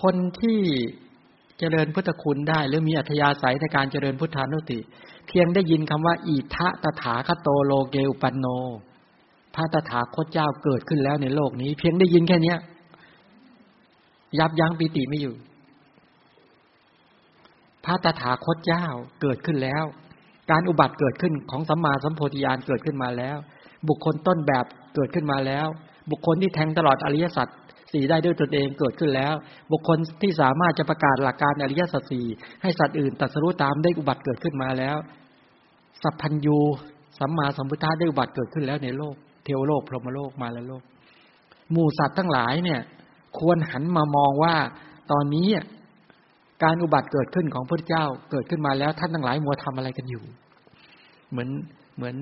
[0.00, 0.60] คนที่
[1.58, 4.78] เจริญพุทธคุณได้ หรือมีอัธยาศัยในการเจริญพุทธานุติ
[5.28, 8.46] เพียงได้ยินคำว่า อิทะตถาคโตโลเกอุปันโน
[9.54, 12.58] พระตถาคตเจ้าเกิดขึ้นแล้วในโลกนี้ เพียงได้ยินแค่เนี้ย
[14.38, 15.34] ยับยั้งปิติไม่อยู่
[17.84, 18.86] พระตถาคตเจ้า
[19.20, 19.84] เกิดขึ้นแล้ว
[20.50, 23.36] การอุบัติเกิดขึ้นของสัมมาสัมโพธิญาณเกิดขึ้นมาแล้ว
[23.88, 25.66] บุคคลต้นแบบเกิดขึ้นมาแล้ว
[26.10, 27.48] บุคคลที่แทงตลอดอริยสัจ
[27.92, 29.34] สี่ได้ด้วยตนเองเกิดขึ้นแล้ว
[29.72, 32.26] บุคคลที่สามารถจะประกาศหลักการอริยสัจสี่
[32.62, 34.96] ให้สัตว์อื่นตัดสู้ตามได้อุบัติเกิดขึ้นมาแล้ว
[36.02, 36.58] สัพพัญญู
[37.18, 39.14] สัมมาสัมพุทธะได้อุบัติเกิดขึ้นแล้วในโลก
[39.44, 40.82] เทวโลกพรหมโลกมาแล้วโลก
[41.70, 42.80] หมู่สัตว์ทั้งหลายเนี่ย
[43.38, 44.54] ควรหันมามองว่า
[45.12, 45.48] ตอนนี้
[46.62, 50.22] การอุบัติเกิดขึ้นของพระเจ้าเกิดขึ้นมาแล้วท่านทั้งหลายมัวทำอะไรกันอยู่
[51.30, 51.48] เหมือน
[51.96, 52.16] เหมือน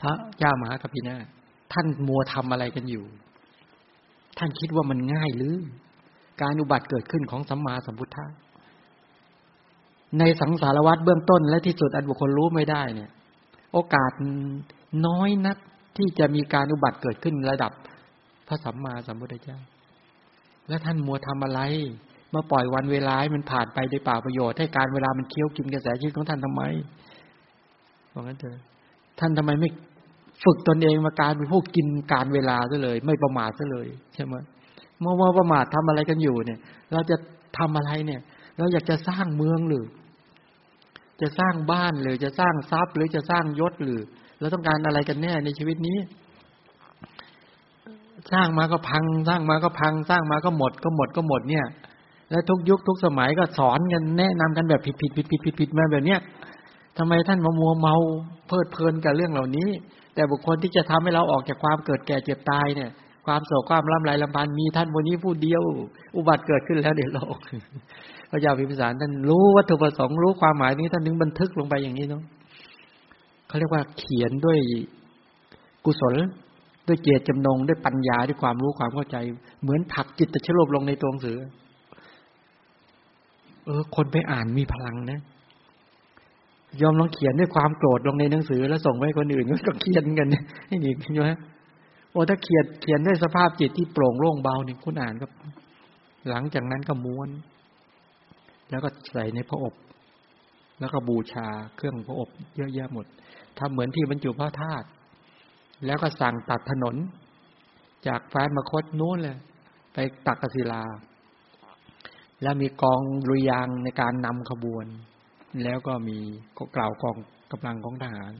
[0.00, 1.16] พระเจ้ามหากัปปินา
[1.74, 3.04] ท่านมัวทำอะไรกันอยู่
[4.38, 5.54] ท่านคิดว่ามันง่ายหรือ
[6.42, 8.26] การอุบัติเกิดขึ้นของสัมมาสัมพุทธะ
[10.18, 13.10] ในสังสารวัฏเบื้องต้นและที่สุดอันบุคคลรู้ไม่ได้เนี่ย
[13.72, 14.12] โอกาส
[15.06, 15.56] น้อยนัก
[15.96, 17.72] ที่จะมีการอุบัติเกิดขึ้นระดับ
[18.48, 19.58] พระสัมมาสัมพุทธเจ้า
[20.68, 21.60] แล้วท่านมัวทำอะไร
[22.34, 26.62] มาปล่อยวันเวลาให้มันผ่านไปโดยเปล่าประโยชน์ให้การเวลามันเคี้ยวกินกระแสชีวิตของท่านทำไม
[28.12, 28.56] บอกงั้นเถอะ
[29.20, 29.70] ท่านทำไมไม่
[30.44, 34.34] ฝึกตนเองมาการเป็นผู้กินการเวลาซะเลย ไม่ประมาทซะเลยใช่ไหม
[35.00, 36.58] เมื่อว่าประมาททำอะไรกันอยู่เนี่ย
[36.92, 37.16] เราจะ
[37.58, 38.20] ทำอะไรเนี่ย
[38.58, 39.86] เราอยากจะสร้างเมืองหรือ
[41.20, 44.00] จะสร้างบ้านหรือจะสร้างทรัพย์หรือจะสร้างยศหรือ
[44.40, 45.98] เราต้องการอะไรกันแน่ในชีวิตนี้
[48.32, 51.66] สร้างมาก็พัง สร้างมาก็พัง สร้างมาก็หมดก็หมดก็หมดเนี่ย
[52.30, 56.20] แล้วทุกยุคทุกสมัยก็สอนกันแนะนำกันแบบผิดผิดผิดผิดผิดผิดมาแบบเนี้ย
[56.98, 57.96] ทำไมท่านมามัวเมา
[58.48, 59.68] เพลิดเพลินกับเรื่องเหล่านี้
[60.14, 62.90] แต่บุคคลที่จะทำให้เราออกจากความเกิดแก่เจ็บตายเนี่ย
[63.26, 65.62] ความโศกความลำไรลำพันมีท่านวันนี้ผู้เดียว
[66.16, 67.36] อุบัติเกิดขึ้นแล้วในโลก
[68.30, 72.22] พระเจ้าพิมพิสารท่านรู้วัตถุประสงค์รู้ความหมายนี้ท่านนึงบันทึกลงไปอย่างนี้เนาะ
[73.48, 74.58] เขาเรียกว่าเขียนด้วย
[75.84, 76.14] กุศล
[76.86, 79.16] ด้วยเกียรติจำนงด้วยปัญญาด้วยความรู้ความเข้าใจ
[79.62, 81.38] เหมือนผักจิตตะชโลบลงในตัวหนังสือ
[83.64, 85.20] เออ คนไปอ่านมีพลังนะ
[86.82, 90.28] ยอมลองเขียนด้วยความโกรธลงในหนังสือ แล้วส่งไปคนอื่นก็เขียนกัน
[90.68, 91.30] ให้ดีกใช่ไหม
[92.10, 95.26] โอ้ถ้าเขียนเขียนด้วยสภาพจิตที่โปร่งโล่งเบาเนี่ยคุณอ่านก็
[96.30, 97.28] หลังจากนั้นก็ม้วน
[98.70, 99.74] แล้วก็ใส่ในพระอบ
[100.80, 103.06] แล้วก็บูชาเครื่องพระอบเยอะแยะหมด
[103.58, 104.86] ทำเหมือนที่บรรจุพระธาตุ
[105.86, 106.96] แล้วก็สั่งตัดถนน
[108.06, 109.38] จากฟ้ามคตนู้นเลย
[109.92, 110.82] ไปตักกศิลา
[112.42, 114.86] แล้วมีกองรุยยางในการนำขบวน
[115.62, 116.18] แล้วก็มี
[116.76, 117.16] กล่าวกอง
[117.52, 118.32] กำลังของทหาร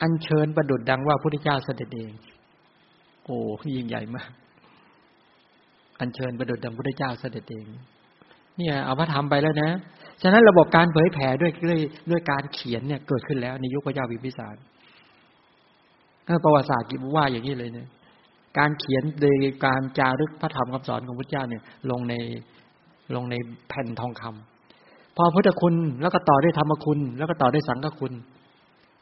[0.00, 2.12] อันเชิญประดุดดังว่าพระพุทธเจ้าเสด็จเอง
[3.24, 3.38] โอ้
[3.76, 4.30] ยิ่งใหญ่มาก
[6.00, 7.66] อันเชิญประดุดดังพระพุทธเจ้าเสด็จเอง
[8.58, 9.70] เนี่ยเอาพระธรรมไปแล้วนะ
[10.22, 11.78] ฉะนั้นระบบการเผยแผ่ด้วยด้วย
[12.10, 14.56] ด้วยการเขียนเนี่ยเกิดขึ้นแล้วในยุคพระเจ้าวิมพิสาร
[16.44, 17.88] ประวัติศาสตร์กิบว่าอย่างนี้เลยเนี่ย
[18.58, 19.34] การเขียนโดย
[19.66, 22.14] การจารึกพระธรรมคำสอนของพระเจ้าเนี่ย ลงใน
[23.14, 23.34] ลงใน
[23.68, 24.32] แผ่นทองคำพ
[25.20, 28.12] อพุทธคุณแล้วก็ต่อด้วยธรรมคุณ แล้วก็ต่อด้วยสังฆคุณ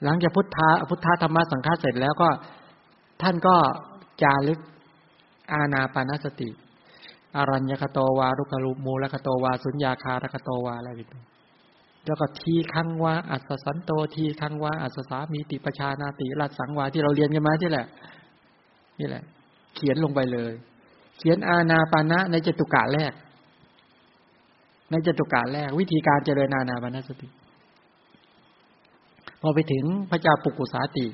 [0.05, 2.29] หลังจากพุทธาพุทธธรรมะสังฆาเสร็จแล้วก็
[3.23, 3.57] ท่านก็
[4.23, 4.61] จารึก
[5.53, 6.51] อาณาปานสติ
[7.37, 11.25] อารัญญคโตวารุกรุมูลคโตวา สุญญาคารคโตวาอะไรแบบนี้
[12.07, 17.87] แล้วก็ทีคังวาอัศสันโตทีคังวาอัศสามีติปชานาติรัสังวาที่เราเรียนกันมาที่แหละ
[19.01, 19.23] นี่แหละ
[19.75, 20.53] เขียนลงไปเลย
[21.19, 23.13] เขียนอาณาปานะในจตุกะแรก
[24.91, 27.29] ในจตุกะแรก วิธีการเจริญอาณาปานสติ
[29.41, 31.07] พอไปถึงพระเจ้าปุกุสาติ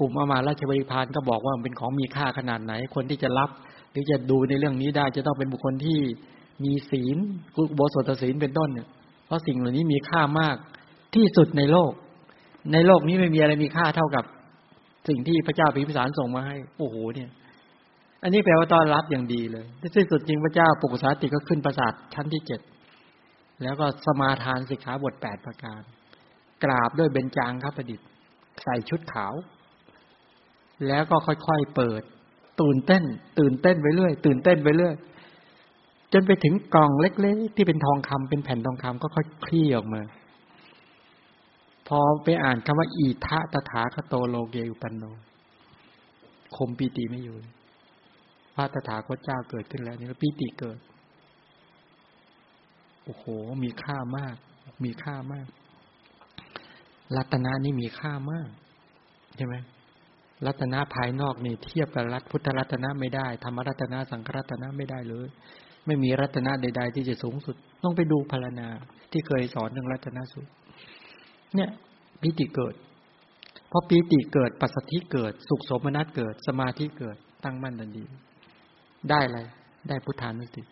[0.00, 3.50] กลุ่มอมาราชบริพารก็บอกว่ามันเป็นของมีค่าขนาดไหน คนที่จะรับ
[3.90, 5.98] หรือจะดูในเรื่องนี้ได้จะต้องเป็นบุคคลที่
[6.64, 7.16] มีศีล
[7.54, 8.88] กุโบสถศีลเป็นต้นเนี่ย
[9.32, 10.56] ราะสิ่งเหล่านี้มีค่ามาก
[11.14, 11.92] ที่สุดในโลก
[12.72, 14.24] ในโลกนี้ไม่มีอะไรมีค่าเท่ากับ
[15.08, 17.30] สิ่งที่พระเจ้าพิมพิสารส่งมาให้ โอ้โหเนี่ย
[18.22, 19.66] อันนี้แปลว่าต้อนรับอย่างดีเลย
[19.96, 22.60] ที่สุดจริงพระเจ้าปุกุสาติก็ขึ้นประสาทชั้นที่เจ็ด
[23.62, 25.80] แล้วก็สมาทานสิกขาบทแปดประการ
[26.64, 28.06] กราบด้วยเบญจางครับประดิษฐ์
[28.62, 29.34] ใส่ชุดขาว
[30.88, 32.02] แล้วก็ค่อยๆเปิด
[32.60, 33.04] ตื่นเต้น
[33.38, 34.94] ตื่นเต้นไปเรื่อยตื่นเต้นไปเรื่อย
[36.12, 40.02] จนไปถึงกล่องเล็กๆ ที่เป็นทองคำเป็นแผ่นทองคำก็ค่อยคลี่ออกมา
[41.88, 45.04] พอไปอ่านคำว่า อีทะตถาคโตโลเกอุปันโน
[46.56, 47.36] คมปีติไม่อยู่
[48.54, 50.78] พระตถาคตเจ้าเกิดขึ้นแล้วนี่ก็ปีติเกิด
[53.04, 53.24] โอ้โห
[53.64, 54.36] มีค่ามาก
[54.84, 55.46] มีค่ามาก
[57.16, 58.48] รัตนานี่มีค่ามาก
[59.36, 59.54] ใช่ไหม
[60.46, 65.28] รัตนาภายนอกนี่เทียบกับรัตพุทธรัตนะไม่ได้ธรรมรัตนาสังฆรัตนะไม่ได้เลย
[65.86, 68.68] ไม่มีรัตนะใด ๆ ที่จะสูงสุด ต้องไปดูพารณา
[69.12, 70.46] ที่เคยสอนเรื่องรัตนสุด
[71.54, 71.70] เนี่ย
[72.20, 72.74] ปิติเกิด
[73.70, 78.04] พอปีติเกิดปัสสติเกิด สุขสมนัตเกิด สมาธิเกิด ตั้งมั่นทันที
[79.10, 79.40] ได้อะไร
[79.88, 80.62] ได้พุทธานุสติ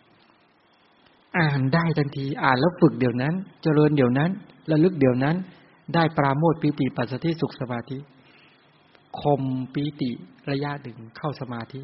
[1.39, 4.31] อ่านได้ทันที อ่านแล้วฝึกเดี๋ยวนั้น เจริญเดี๋ยวนั้น
[4.71, 5.37] ระลึกเดี๋ยวนั้น
[5.95, 7.99] ได้ปราโมทปีติปัสสติสุขสมาธิ
[9.21, 9.43] คม
[9.75, 10.11] ปีติ
[10.51, 11.81] ระยะดึงเข้าสมาธิ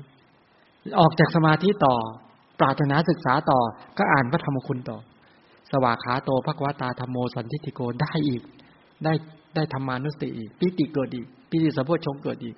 [1.01, 1.94] ออกจากสมาธิต่อ
[2.61, 3.61] ปรารถนาศึกษาต่อ
[3.99, 4.99] ก็อ่านพระธรรมคุณต่อ
[5.70, 8.42] สวากขาโตภควตาธรรมโมสันทิติโกได้อีก
[9.05, 9.12] ได้
[9.55, 12.57] ได้ธรรมานุสติอีกปิติเกิดอีกปิติสัมโพชงเกิดอีก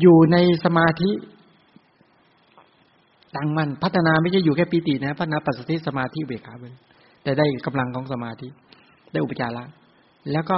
[0.00, 1.10] อยู่ในสมาธิ
[3.36, 6.64] ตั้งมันพัฒนาไม่ใช่อยู่แค่ปิตินะพัฒนาปัสสติสมาธิเบขาไป
[7.22, 8.48] แต่ได้กำลังของสมาธิ
[9.12, 9.64] ได้อุปจาระ
[10.32, 10.56] แล้วก็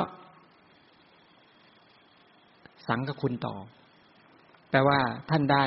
[2.88, 3.54] สังกคุณต่อ
[4.70, 4.98] แปลว่า
[5.30, 5.64] ท่านได้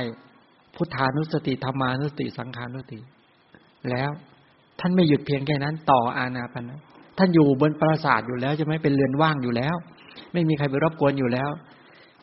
[0.76, 2.99] พุทธานุสติธรรมานุสติ สังขานุสติ
[3.89, 4.10] แล้ว
[4.80, 6.80] ท่านไม่หยุดเพียงแค่นั้น ต่ออาณาปณะ
[7.18, 9.76] ท่านอยู่บนปราสาทอยู่แล้วจะไม่เป็นเรือนว่างอยู่แล้ว
[10.34, 11.49] ไม่มีใครไปรบกวนอยู่แล้ว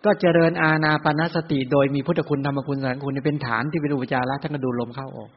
[0.04, 5.30] ก็เจริญอาณาปณสติ โดยมีพุทธคุณธรรมคุณสังคุณเป็นฐานที่เป็นอุปจาระท่านก็ดูลมเข้าออก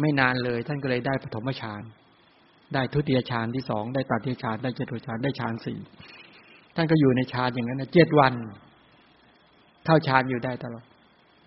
[0.00, 1.82] ไม่นานเลย ท่านก็เลยได้ปฐมฌาน
[2.74, 5.78] ได้ทุติยฌานที่สองได้ตัติยฌานได้เจตุฌานได้ฌานสี่
[6.76, 8.32] ท่านก็อยู่ในฌานอย่างนั้นเจ็ดวัน
[9.84, 10.84] เข้าฌานอยู่ได้ตลอด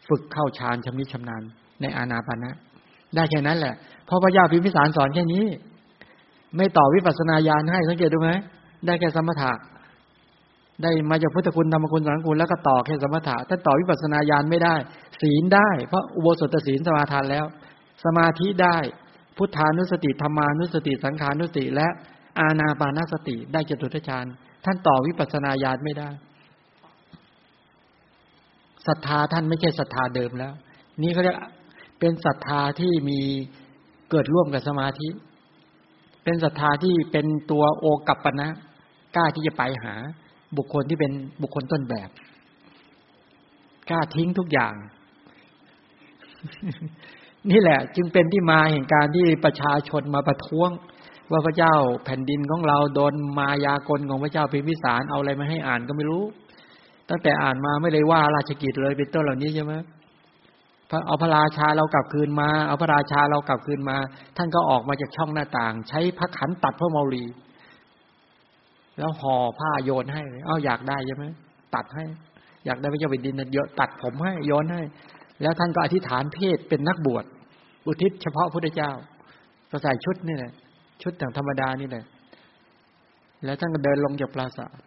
[0.08, 1.44] ฝึกเข้าฌานชำนิชำนาญ
[1.82, 2.52] ในอาณาปานะ
[3.16, 3.76] ได้แค่นั้นแหละ
[4.06, 5.46] เพราะพระยาพิมพิสารสอนแค่นี้
[6.56, 8.32] ไม่ต่อวิปัสนาญาณให้สังเกตดูไหม
[8.86, 9.52] ได้แค่สมถะ
[10.84, 14.76] ได้มาจากพุทธคุณธรรมคุณสังคุณแล้วก็ต่อแค่สมถะท่านต่อวิปัสสนาญาณไม่ได้
[15.22, 17.46] ศีลได้ เพราะอุโบสถศีลสมาทานแล้ว
[18.06, 18.78] สมาธิได้
[19.38, 21.88] พุทธานุสติธรรมานุสติ สังขานุสติ และ
[22.40, 24.26] อาณาปานาสติได้จตุทชาญ
[24.66, 26.10] ท่านต่อวิปัสสนาญาณไม่ได้
[28.88, 30.54] ศรัทธาท่านไม่ใช่ศรัทธาเดิมแล้ว
[31.02, 31.38] นี่เขาเรียก
[32.00, 33.20] เป็นศรัทธาที่มี
[34.10, 35.10] เกิดร่วมกับสมาธิ
[36.24, 38.48] เป็นศรัทธาที่เป็นตัวโอกัปปนะ
[39.16, 39.96] กล้าที่จะไปหา
[40.58, 42.10] บุคคลที่เป็นบุคคลต้นแบบ
[43.90, 44.74] กล้าทิ้งทุกอย่าง
[47.52, 50.70] นี่แหละ จึงเป็นที่มาแห่งการที่ประชาชนมาประท้วง
[51.32, 51.74] ว่าพระเจ้า
[52.06, 56.24] แผ่นดินของเราโดนมายากลของพระเจ้าพิมพิสารเอาอะไรมาให้อ่านก็ไม่รู้
[57.10, 59.74] ตั้งแต่อ่านมาไม่ได้ว่าราชกิจเลยเป็นต้นเหล่านี้ใช่ไหม
[61.08, 63.98] เอาพระราชาเรากลับคืนมา เอาพระราชาเรากลับคืนมา
[64.38, 67.26] ท่านก็ออกมาจากช่องหน้าต่าง ใช้พระขันตัดพระเมารี
[68.98, 71.26] แล้วห่อผ้าโยนให้ เอ้าอยากได้ใช่ไหม
[71.76, 72.06] ตัดให้
[72.66, 74.82] อยากได้พระเจ้าแผ่นดินเยอะตัดผมให้โยนให้
[75.42, 77.26] แล้วท่านก็อธิษฐานเพศเป็นนักบวช
[77.86, 78.92] อุทิศเฉพาะพระเจ้า
[79.72, 80.52] ก็ใส่ชุดนี่แหละ
[81.04, 82.06] ชุดอย่างธรรมดานี่แหละ
[83.46, 84.78] แล้วท่านก็เดินลงจากปราสาท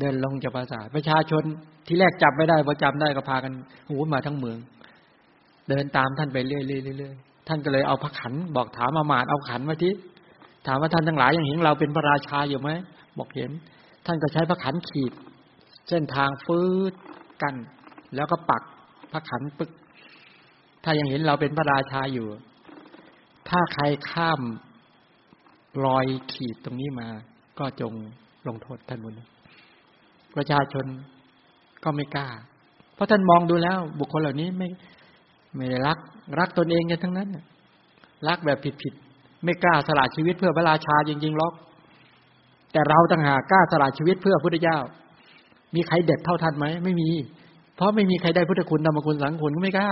[0.00, 1.42] เดินลงจากปราสาท ประชาชน
[1.86, 3.52] ที่แรกจับไม่ได้พอจำได้ก็พากัน
[3.88, 4.58] หูมาทั้งเมือง
[5.68, 6.58] เดินตามท่านไปเรื่
[7.08, 9.92] อยๆท่านก็เลยเอาพระขันบอกถามอามาตเอาขันมาที่
[10.66, 12.70] ถามว่าท่านทั้งหลายยังเห็นเราเป็นพระราชาอยู่ไหม
[13.18, 13.50] บอกเห็น
[14.06, 15.12] ท่านก็ใช้พระขันขีด
[15.88, 16.60] เส้นทางฟื
[16.92, 16.94] ด
[17.42, 17.54] กัน
[18.14, 18.62] แล้วก็ปัก
[19.12, 19.70] พระขันปึก
[20.84, 22.28] ถ้ายังเห็นเราเป็นพระราชาอยู่
[23.48, 24.40] ถ้าใครข้าม
[25.84, 27.08] รอยขีดตรงนี้มา
[27.58, 27.92] ก็จง
[28.48, 29.20] ลงโทษท่านบุญ
[30.36, 30.86] ประชาชน
[31.84, 32.28] ก็ไม่กล้า
[32.94, 34.68] เพราะท่านมองดูแล้ว บุคคลเหล่านี้ไม่
[35.54, 35.98] ไม่ได้รัก
[36.38, 37.28] รักตนเองกันทั้งนั้น
[38.28, 38.94] รักแบบผิด
[39.44, 41.52] ไม่กล้าสละชีวิตเพื่อพระราชาจริงๆหรอก
[42.72, 44.78] แต่เราต่างหากกล้าสละชีวิตเพื่อพุทธเจ้า
[45.74, 47.08] มีใครเด็ดเท่าท่านไหมไม่มี
[47.76, 49.90] เพราะไม่มีใครได้พุทธคุณธรรมคุณสังคุณก็ไม่กล้า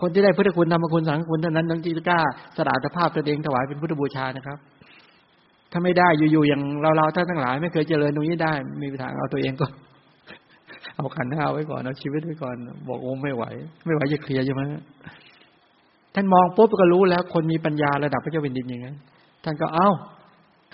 [0.00, 2.20] คนที่ได้พุทธคุณธรรมคุณสังคุณเท่านั้นต้องกล้า
[2.56, 4.58] สละสภาพตัวเองถวายเป็นพุทธบูชานะครับ
[5.72, 6.62] ถ้าไม่ได้อยู่ๆอย่าง
[6.96, 9.66] เราๆท่านทั้งหลาย ไม่เคยเจริญตรงนี้ได้ มีทางเอาตัวเองก็
[10.96, 12.56] เอาขันห้าไว้ก่อนเอาชีวิตไว้ก่อน
[12.88, 13.44] บอกโอ้ไม่ไหว
[13.86, 14.62] ไม่ไหวจะเคลียร์ใช่ไหม
[16.14, 18.96] ท่านมองปุ๊บก็รู้แล้ว คนมีปัญญาระดับพระเจ้าเป็นดินอย่างนั้น
[19.44, 19.90] ท่านก็เอ้า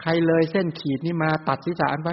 [0.01, 2.11] ใครเลยเส้นขีดนี่มาตัดศีรษะไป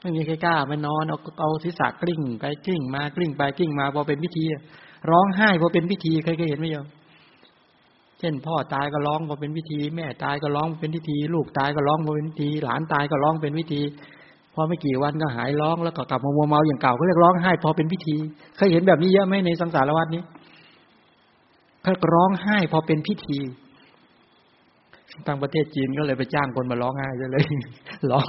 [0.00, 4.44] ไม่มีใครกล้ามานอนเอาเอาศีรษะกลิ้งไปกลิ้งมากลิ้งไปกลิ้งมาพอเป็นพิธี
[5.10, 6.86] ร้องไห้พอเป็นพิธีเคยเคยเห็นไหมโยม
[8.18, 13.80] เช่น พ่อตายก็ร้องพอเป็นพิธี แม่ตายก็ร้องเป็นพิธี ลูกตายก็ร้องพอเป็นพิธี หลานตายก็ร้องเป็นพิธี
[14.54, 18.16] พอไม่กี่วันก็หายร้องแล้วก็กลับมามัวเมาอย่างเก่าเขาเรียกร้องไห้พอเป็นพิธี
[18.56, 20.22] เคยเห็นแบบนี้เยอะไหมในสังสารวัตนี้
[21.82, 23.38] เขาร้องไห้พอเป็นพิธี
[25.26, 27.44] ทางประเทศจีนก็เลยไปจ้างคนมาร้องไห้เลย
[28.10, 28.28] ร้อง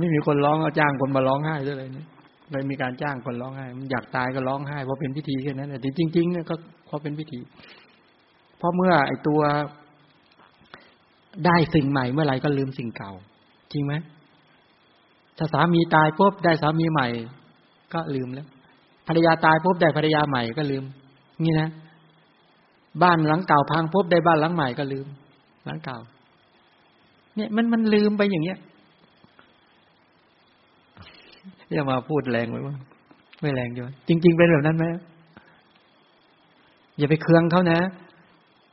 [0.00, 2.06] ไม่มีคนร้องเอาจ้างคนมาร้องไห้เลยเนี่ย
[2.50, 6.54] เลยมีการจ้างคนร้องไห้มันอยากตายก็ร้องไห้พราะเป็นพิธีแค่นั้นแต่จริงๆเนี่ยก็
[6.88, 7.40] พราะเป็นพิธี
[8.58, 9.40] เพราะเมื่อไอตัว
[11.46, 13.12] ได้สิ่งใหม่เมื่อไหร่ก็ลืมสิ่งเก่า
[13.72, 13.94] จริงไหม
[15.38, 17.08] ถ้าสามีตายปุ๊บได้สามีใหม่
[17.94, 18.48] ก็ลืมแล้ว
[19.06, 20.84] ภรรยาตายปุ๊บได้ภรรยาใหม่ก็ลืม
[21.44, 21.68] นี่นะ
[23.02, 25.06] บ้านหลังเก่าพังปุ๊บได้บ้านหลังใหม่ก็ลืม
[25.64, 25.98] หลังเก่า
[27.36, 28.58] เนี่ยมันมันลืมไปอย่างเงี้ย
[31.72, 32.76] อย่ามาพูดแรงไว้ว่า
[33.40, 34.84] ไม่แรงอยู่จริง ๆ เป็นแบบนั้นไหม
[36.98, 37.80] อย่าไปเคืองเขานะ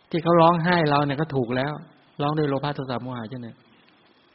[0.10, 1.72] ที่เขาร้องไห้เราเนี่ยก็ถูกแล้ว
[2.22, 3.48] ร้องด้วยโลภะโทสะโมหะใช่ไหม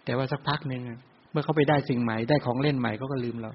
[0.04, 0.82] แต่ว่าสักพักหนึ่ง
[1.30, 3.50] เมื่อเขาไปได้สิ่งใหม่ได้ของเล่นใหม่เขาก็ลืมเรา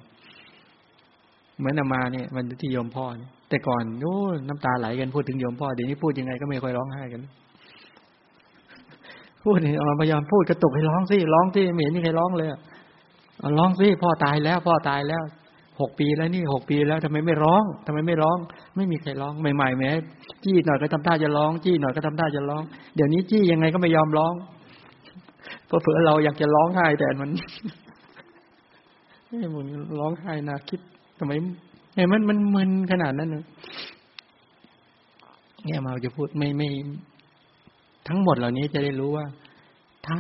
[1.62, 3.05] เหมือนมาเนี่ยมันที่โยมพ่อ
[3.49, 7.22] แต่ก่อนโอ้น้ำตาไหลกันพูดถึงโยมพ่อเดี๋ยวนี้พูดยังไงก็ไม่ค่อยร้องไห้กัน
[9.43, 12.49] พูดเนี่ยเอาพยายามพูดกระตุกให้ร้องสิร้องสิไม่เห็นมีใครร้องเลย
[13.57, 15.24] ร้องสิพ่อตายแล้ว พ่อตายแล้ว
[15.82, 18.38] หกปีแล้วนี่หกปีแล้วทำไมไม่ร้องทำไมไม่ร้อง
[18.76, 19.91] ไม่มีใครร้องใหม่ๆแม้
[20.43, 22.64] จี้หน่อยก็ทำท่าจะร้อง จี้หน่อยก็ทำท่าจะร้อง
[22.95, 24.34] เดี๋ยวนี้จี้ยังไงก็ไม่ยอมร้อง
[25.68, 27.30] เพราะเผื่อเราอยากจะร้องไห้แต่มัน
[29.28, 29.68] ไม่มัน
[29.99, 30.80] ร้องไห้นาคิด
[31.24, 31.34] ทำไม
[31.95, 36.69] ไอ้มันมันมึนขนาดนั้นเนี่ยมาจะพูดไม่ไม่
[38.07, 39.26] ทั้งหมดเหล่านี้จะได้รู้ว่า
[40.07, 40.19] ถ้า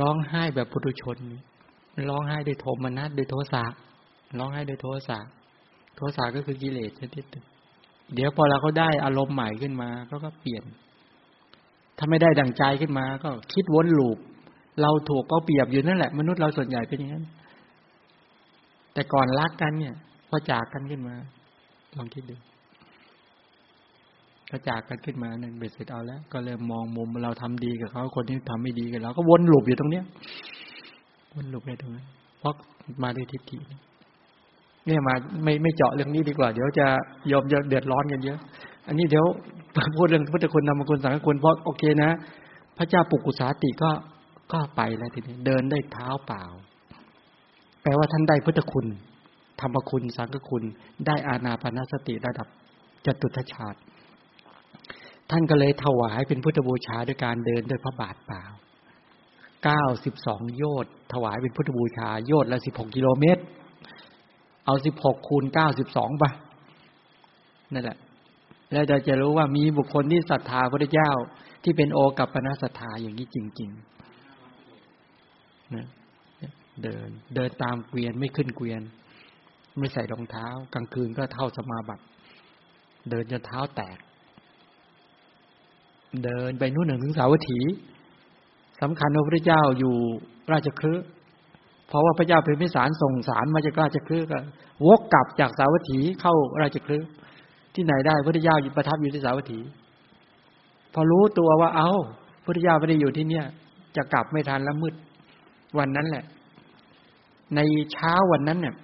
[0.00, 1.18] ร้องไห้แบบปุถุชน
[2.10, 3.64] ร้องไห้ด้วยโทมนัสด้วยโทสะ
[4.38, 5.18] ร้องไห้ด้วยโทสะ
[5.96, 7.24] โทสะก็คือกิเลสชนิด
[8.14, 10.64] เดี๋ยวพอเราเขาได้อารมณ์ใหม่ขึ้นมาเขาก็เปลี่ยน
[11.98, 14.18] ถ้าไม่ได้ดั่งใจขึ้นมา ก็คิดวนลูป
[14.82, 17.24] เราถูกก็เปรียบอยู่นั่นแหละ มนุษย์เราส่วนใหญ่เป็นอย่างนั้น
[18.92, 19.94] แต่ก่อนรักกันเนี่ย
[20.28, 21.14] พอจากกันขึ้นมา
[21.96, 22.36] ลองคิดดู
[24.50, 30.04] ก็จากกันขึ้นมาหนึ่งเบ็ดเสร็จเอาแล้ว ก็เริ่มมองมุมเราทำดีกับเขาคนที่ทำไม่ดีกับเราก็วนลูปอยู่ตรงเนี้ย
[31.36, 32.06] มันหลุดได้ตรงนั้น
[32.38, 32.54] เพราะ
[33.02, 33.58] มาด้วยทิฏฐิ
[34.86, 35.14] เนี่ยมา
[35.44, 36.86] ไม่ไม่เจาะเรื่องนี้ดีกว่า เดี๋ยวจะ
[37.30, 38.38] ยอมเดือดร้อนกันเยอะ
[38.88, 39.24] อันนี้เดี๋ยว
[39.96, 42.10] พูดเรื่องพุทธคุณธรรมคุณสังฆคุณเพราะโอเคนะ
[42.78, 43.90] พระเจ้าปุกุสาติก็
[44.52, 46.44] ก็ไปแล้วทีนี้เดินได้เท้าเปล่า
[47.82, 48.86] แปลว่าท่านได้พุทธคุณ
[49.60, 50.64] ธรรมคุณ สังฆคุณ
[51.06, 52.48] ได้อาณาปณสติระดับ
[53.06, 53.78] จตุทชาติ
[55.30, 58.44] ท่านก็เลยถวายเป็นพุทธบูชาด้วยการเดินด้วยพระบาทเปล่า
[59.64, 63.42] เก้าสิบสองโยชน์ถวายเป็นพุทธบูชา โยชน์ละสิบหกกิโลเมตร
[64.66, 66.24] เอาสิบหกคูณเก้าสิบสองไป
[67.72, 67.98] นั่นแหละ
[68.72, 71.10] แล้วเราจะรู้ว่ามีบุคคลที่ศรัทธาพระเจ้า
[71.62, 73.70] ที่เป็นโอกับปณศรัทธาอย่างนี้จริง
[74.52, 75.86] ๆ นะ
[76.82, 78.82] เดิน เดินตามเกวียนไม่ขึ้นเกวียน
[79.78, 82.04] ไม่ใส่รองเท้า กลางคืนก็เท่าสมาบัติ
[83.10, 83.98] เดินจนเท้าแตก
[86.24, 87.60] เดินไปนู่นหนึ่งถึงสาวัตถี
[88.80, 89.94] สำคัญว่าพระเจ้าอยู่
[90.52, 91.06] ราชคฤห์
[91.88, 94.38] เพราะว่าพระเจ้าเป็นพิสารส่งสารมาจากราชคฤห์ก็
[94.86, 97.08] วกกลับจากสาวัตถีเข้าราชคฤห์
[97.74, 99.60] ที่ไหนได้พระเจ้าอยู่ประทับอยู่ที่สาวัตถี
[100.94, 101.90] พอรู้ตัวว่าเอา้า
[102.44, 103.46] พระเจ้าไม่ได้อยู่ที่เนี่ย
[103.96, 104.94] จะกลับไม่ทันแล้วมืด
[105.78, 106.24] วันนั้นแหละ
[107.56, 107.60] ใน
[107.92, 108.74] เช้าวันนั้นเนี่ย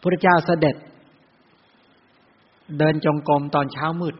[0.00, 0.76] พระเจ้าเสด็จ
[2.78, 4.14] เดินจงกรมตอนเช้ามืด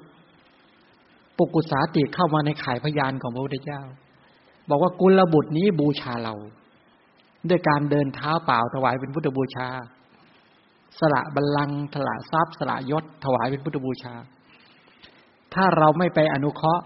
[1.36, 3.82] ปุกุสาติเข้ามาในข่ายพยานของพระพุทธเจ้า
[4.68, 6.34] บอกว่ากุลบุตรนี้บูชาเรา
[7.48, 9.68] ด้วยการเดินเท้าเปล่าถวายเป็นพุทธบูชา
[11.00, 14.14] สละบัลลังก์สละทรัพย์ สละยศถวายเป็นพุทธบูชา
[15.54, 16.84] ถ้าเราไม่ไปอนุเคราะห์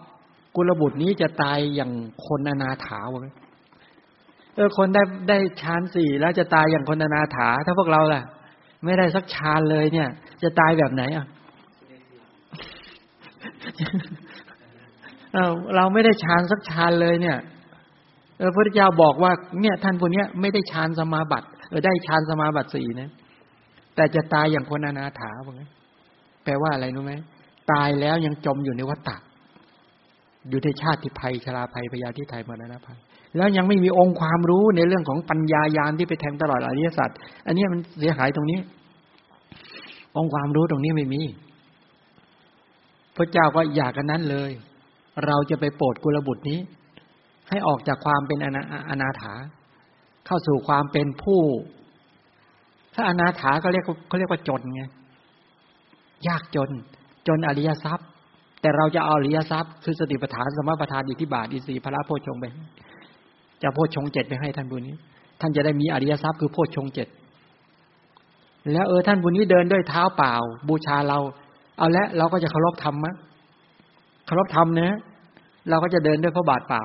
[0.57, 1.91] กุลบุตรนี้จะตายอย่าง
[2.27, 3.35] คนอนาถาวะ
[4.57, 8.23] เออคนได้ได้ฌานสี่แล้วจะตายอย่างคนอนาถา ถ้าพวกเราล่ะ
[8.85, 10.09] ไม่ได้สักฌานเลยเนี่ย
[10.43, 11.27] จะตายแบบไหนอะ
[15.77, 17.39] เราไม่ได้ฌานสักฌานเลยเนี่ย
[18.39, 23.11] เออพระเจ้าบอกว่าเนี่ยท่านคนนี้ไม่ได้ฌานสมาบัติเออได้ฌานสมาบัติสี่นะ
[23.95, 25.63] แต่จะตายอย่างคนอนาถาบอกง
[26.45, 27.13] แปลว่าอะไรรู้ไหม
[27.73, 29.17] ตายแล้วยังจมอยู่ในวัฏฏะ
[30.49, 32.99] อยู่ในชาติภัยชราภัยพยาธิไทยมรณะภัย
[33.37, 37.11] แล้วยังไม่มีองค์ความรู้ในเรื่องของปัญญายาณที่ไปแทงตลอดอริยสัจ
[37.47, 38.59] อันนี้มันเสียหายตรงนี้
[40.17, 41.23] องค์ความรู้ตรงนี้ไม่มี
[43.17, 44.51] พระเจ้าก็อยากกันนั้นเลย
[45.27, 46.59] เราจะไปโปรดกุลบุตรนี้
[47.49, 49.35] ให้ออกจากความเป็นอนาอนาถา
[50.27, 51.41] เข้าสู่ความเป็นผู้
[52.95, 54.83] ถ้าอนาถาก็เรียกเขาเรียกว่าจนไง
[56.29, 56.71] ยากจน
[57.29, 58.09] จนอริยทรัพย์
[58.61, 62.45] แต่เราจะเอาอริยทรัพย์ คือสติปัฏฐานสมปัฏฐานอิทธิบาทอิสีพระโพชงไป
[63.65, 64.97] จะโพชงเจ็ดไปให้ท่านบุญนี้
[65.41, 67.09] ท่านจะได้มีอริยทรัพย์คือโพชงเจ็ด
[68.73, 70.35] แล้วเออท่านบุญนี้เดินด้วยเท้าเปล่า
[70.69, 71.19] บูชาเรา
[71.79, 73.15] เอาละเราก็จะเคารพธรรมมะ
[74.27, 74.97] เคารพธรรมเนะ
[75.69, 76.83] เราก็จะเดินด้วยพระบาทเปล่า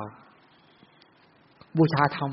[1.77, 2.31] บูชาธรรม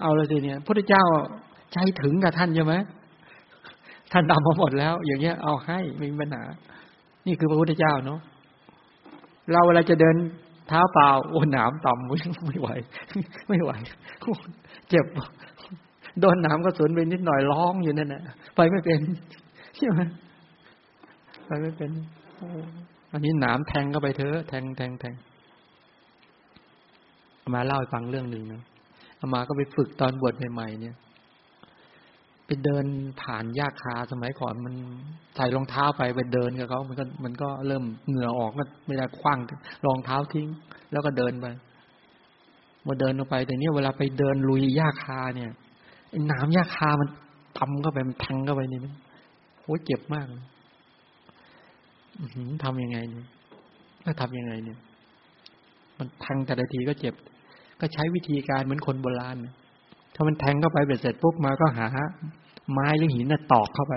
[0.00, 1.04] เอาเลยทีเนี้ยพระเจ้า
[1.72, 2.74] ใจถึงกับท่านใช่ไหม
[4.12, 6.42] ท่านทำมาหมดแล้ว อย่างเงี้ยเอาให้ไม่มีปัญหา
[7.26, 8.20] นี่คือพระพุทธเจ้าเนาะ
[9.52, 10.16] เราเวลาจะเดิน
[10.70, 12.06] เท้าเปล่าโอ้หนามต่ำ
[12.48, 12.68] ไม่ไหว
[13.48, 13.72] ไม่ไหว
[14.90, 15.06] เจ็บ
[16.20, 18.22] โดนหนามก็สนไปนิดหน่อยร้องอยู่นั่นแหละ
[18.56, 19.00] ไปไม่เป็น
[19.76, 20.00] ใช่ไหม
[21.46, 21.90] ไปไม่เป็น
[23.12, 25.14] อันนี้หนามแทงก็ไปเถอะแทงแทงแทง
[27.54, 28.62] มาเล่าให้ฟังเรื่องหนึ่งนะ
[29.18, 30.96] อามาก็ไปฝึกตอนบวชใหม่ๆเนี่ย
[32.50, 32.86] ไปเดิน
[33.22, 34.74] ผ่านยาคาสมัยก่อนมัน
[35.36, 39.38] ใส่รองเท้าไปไปเดินกับเขามันก็มันก็เริ่มเหงื่อออกก็ไม่ได้คว้าง
[39.86, 40.48] รองเท้าทิ้ง
[40.92, 41.46] แล้วก็เดินไป
[42.86, 45.50] มาเดินลงไป แต่เนี้ยเวลาไปเดินลุยยาคาเนี่ย
[46.10, 47.08] ไอ้หนามยาคามัน
[47.58, 48.92] ตำเข้าไปมันแทงเข้าไปนี่มัน
[49.60, 50.26] โหเจ็บมาก
[52.64, 53.26] ทำยังไงเนี่ย
[54.02, 54.78] แล้วทำยังไงเนี่ย
[55.98, 57.14] มันแทงแต่ละทีก็เจ็บ
[57.80, 59.36] ก็ใช้วิธีการเหมือนคนโบราณ
[60.14, 61.86] ถ้ามันแทงเข้าไปเสร็จปุ๊บมาก็หา
[62.72, 63.94] ไม้หรือหินน่ะตอกเข้าไป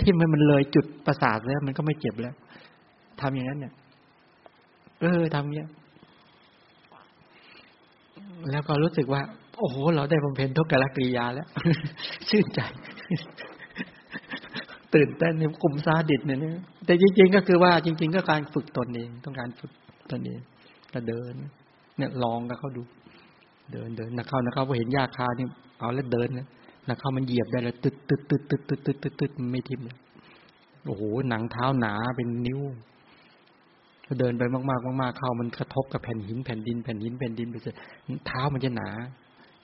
[0.00, 2.34] ที่มันมันเลยจุดประสาทแล้ว มันก็ไม่เจ็บแล้ว
[3.20, 3.72] ทำอย่างนั้นเนี่ย
[5.00, 5.68] เออทำเงี้ย
[8.50, 9.22] แล้วก็รู้สึกว่า
[9.58, 11.48] โอ้โห เราได้บำเพ็ญทุกกลกิริยาแล้ว
[12.28, 12.60] ชื่นใจ
[14.94, 16.38] ตื่นเต้นในกลุ่มซาดิสเนี่ย
[16.86, 19.72] แต่จริง ๆ ก็คือว่า จริง ๆ ก็การฝึกตนเอง ต้องการฝึก
[20.10, 20.40] ตนเอง
[20.92, 21.32] ก็เดิน
[21.98, 22.82] เนี่ยลองกับเขาดู
[23.72, 25.48] เดินเดินนักเข้านักเข้าพอเห็นยาคาเนี่ย
[25.78, 26.46] เอาแล้วเดินนะ
[26.88, 29.96] นักเข้ามันเหยียบได้แล้วตึ๊ดตึ๊ดตึ๊ดตึ๊ดตึ๊ดตึ๊ดตึ๊ดตึ๊ดไม่ทิ่มเลย
[30.86, 32.60] โอ้โหหนังเท้าหนาเป็นนิ้ว
[34.20, 37.74] เดินไปมากๆมากๆเข้ามันกระทบกับแผ่นหินแผ่นดินแผ่นหินแผ่นดินไปเสร็จ
[38.26, 38.88] เท้ามันจะหนา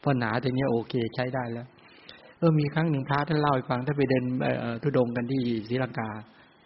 [0.03, 1.67] พอหนาต่เนี้โอเคใช้ได้แล้ว
[2.39, 4.25] เออมีครั้งหนึ่งพระท่านเล่าให้ฟังถ้าไปเดิน
[4.83, 6.09] ทุดงกันที่ศรีลังกา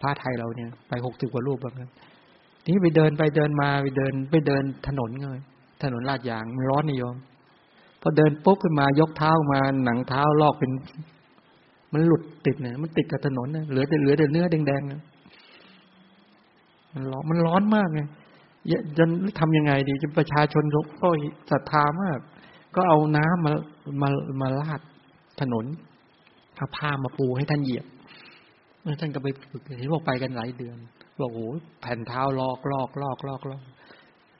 [0.01, 1.91] พระไทยเราเนี่ย ไปหกสิบกว่ารูปแบบนั้น
[2.63, 5.41] ทีนี้ไปเดินไปเดินมาไปเดินไปเดินถนนเลย
[5.83, 7.15] ถนนลาดยางมันร้อนนิยม
[8.01, 10.71] พอเดินปุ๊บขึ้นมายกเท้ามาหนังเท้าลอกเป็น
[11.93, 15.03] มันหลุดติดเนี่ยมันติดกับถนนเนี่ยเหลือแต่เหลือแต่เนื้อแดงๆนะ
[16.95, 18.01] มันร้อนมันร้อนมากไง
[18.99, 19.09] จน
[19.39, 20.65] ทำยังไงดีจนประชาชน
[21.01, 21.09] ก็
[21.51, 22.19] ศรัทธามาก
[22.75, 23.53] ก็เอาน้ำมา
[24.03, 24.09] มา
[24.41, 24.81] มาลาด
[25.41, 25.65] ถนน
[26.57, 27.87] เอาผ้ามาปูให้ท่านเหยียบ
[29.01, 30.77] ท่านก็ไปฝึกเห็นบอกไปกันหลายเดือน
[31.21, 31.49] บอกโอ้
[31.81, 33.63] แผ่นเท้าลอกลอกลอกลอกลอก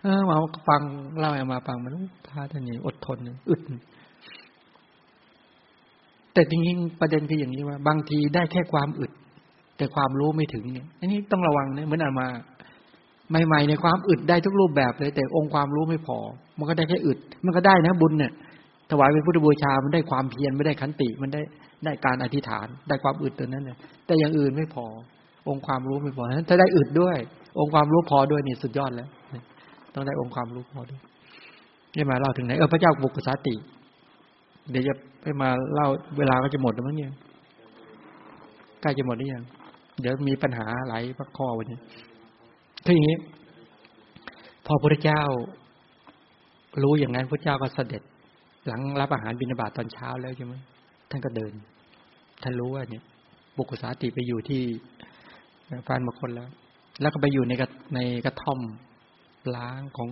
[0.07, 0.37] ออมา
[0.69, 0.83] ฟัง
[1.19, 1.93] เล่ามาฟังมัน
[2.29, 3.19] ท่าท่านนี่อดทน
[3.51, 3.61] อึด
[6.33, 9.13] แต่จริงๆประเด็นคืออย่างนี้ว่า บางทีได้แค่ความอึด
[9.77, 12.29] แต่ความรู้ไม่ถึงเนี่ยอันนี้ต้องระวังนะเหมือนอามา
[13.47, 16.19] ใหม่ๆในความอึดได้ทุกรูปแบบเลย แต่องค์ความรู้ไม่พอ
[16.59, 18.33] มันก็ได้แค่อึด มันก็ได้นะบุญเนี่ย
[18.91, 21.43] ถวายเป็นพุทธบูชา มันได้ความเพียรไม่ได้ขันติ มันได้
[21.85, 24.87] ได้การอธิษฐาน ได้ความอึดตัวนั้นเนี่ยแต่อย่างอื่นไม่พอ
[25.49, 27.17] องค์ความรู้ไม่พอถ้าได้อึดด้วย
[27.59, 29.09] องค์ความรู้พอด้วยนี่สุดยอดแล้ว
[29.97, 31.01] ต้องได้องค์ความรู้พอด้วย
[31.97, 33.55] นี่มาเล่าถึงไหนเออพระเจ้าบุกสาติ
[34.71, 35.89] เดี๋ยวจะไปมาเล่า
[36.19, 37.13] เวลาก็จะหมดแล้วมั้งเนี่ย
[38.81, 39.45] ใกล้จะหมดหรือยัง
[40.01, 41.03] เดี๋ยวมีปัญหาหลาย
[41.37, 41.79] ข้อวันนี้
[42.85, 43.17] คืออย่างนี้
[44.67, 45.23] พอพระเจ้า
[46.83, 48.03] รู้อย่างนั้นพระเจ้าก็เสด็จ
[48.67, 50.55] หลังรับอาหารบิณฑบาตตอนเช้าแล้วใช่ไหม
[51.11, 51.53] ท่านก็เดิน
[52.43, 53.03] ท่านรู้ว่าเนี่ย
[53.57, 54.63] บุกสาติไปอยู่ที่
[55.87, 56.49] ฟานมคนแล้ว
[57.01, 58.61] แล้วก็ไปอยู่ในกระในกระท่อม
[59.57, 60.11] ล้างของ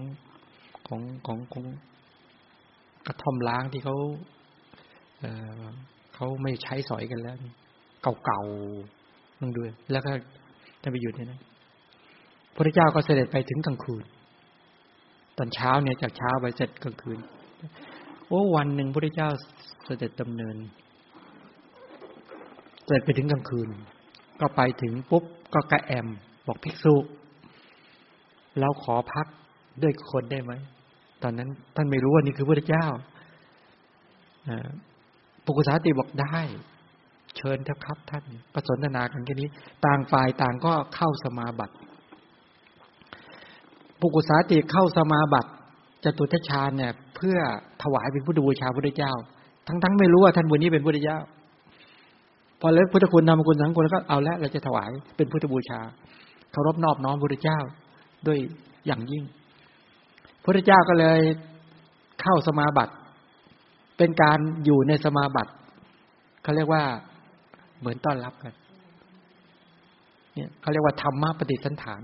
[0.88, 1.64] ของของของ
[3.06, 3.96] กระท่อมล้างที่เขา
[5.20, 5.24] เอ
[6.14, 7.36] เขาไม่ใช้สอยกันแล้ว
[8.24, 10.12] เก่าๆนึงด้วยแล้วก็
[10.82, 11.40] จะไปอยู่ในนั้น
[12.54, 14.04] พระเจ้าก็เสด็จไปถึงกลางคืน
[15.38, 17.18] ตอนเช้าเนี่ยจากเช้าไปเสร็จกลางคืน
[18.26, 19.30] โอ้วันหนึ่งพระเจ้า
[19.84, 20.56] เสด็จดำเนิน
[22.84, 23.68] เสด็จไปถึงกลางคืน
[24.40, 25.24] ก็ไปถึงปุ๊บ
[25.54, 26.08] ก็กระแอม
[26.46, 26.94] บอกภิกษุ
[28.60, 29.26] เราขอพัก
[29.82, 30.52] ด้วยคนได้ไหม
[31.22, 32.86] ตอนนั้นท่านไม่รู้ว่านี่คือพระเจ้า
[35.44, 36.38] ปุกุสาติบอกได้
[37.36, 38.24] เชิญเถอะครับท่าน
[38.54, 39.48] ก็สนทนากันแค่นี้
[39.84, 41.74] ต่างฝ่ายต่างก็เข้าสมาบัติ
[44.00, 45.50] ปุกุสาติเข้าสมาบัติ
[46.04, 47.38] จตุทชาเนี่ย เพื่อ
[47.82, 49.12] ถวายเป็นพุทธบูชาพระเจ้า
[49.66, 51.18] ทั้งๆไม่รู้ว่าท่านบุญนี้เป็นพุทธเจ้า
[52.60, 55.80] พอเลิกพุทธคุณนามคุณสังคุณก็เอาล้วเราจะถวายเป็นพุทธบูชา
[56.52, 57.58] เคารพนอบน้อมพระเจ้า
[58.28, 58.38] ด้วย
[58.86, 59.24] อย่างยิ่ง
[60.42, 61.20] พระเจ้าก็เลย
[62.20, 62.94] เข้าสมาบัติ
[63.96, 65.52] เป็นการอยู่ในสมาบัติ
[66.42, 66.84] เขาเรียกว่า
[67.78, 68.54] เหมือนต้อนรับกัน
[70.34, 72.02] เนี่ยเขาเรียกว่าธรรมะปฏิสันฐาน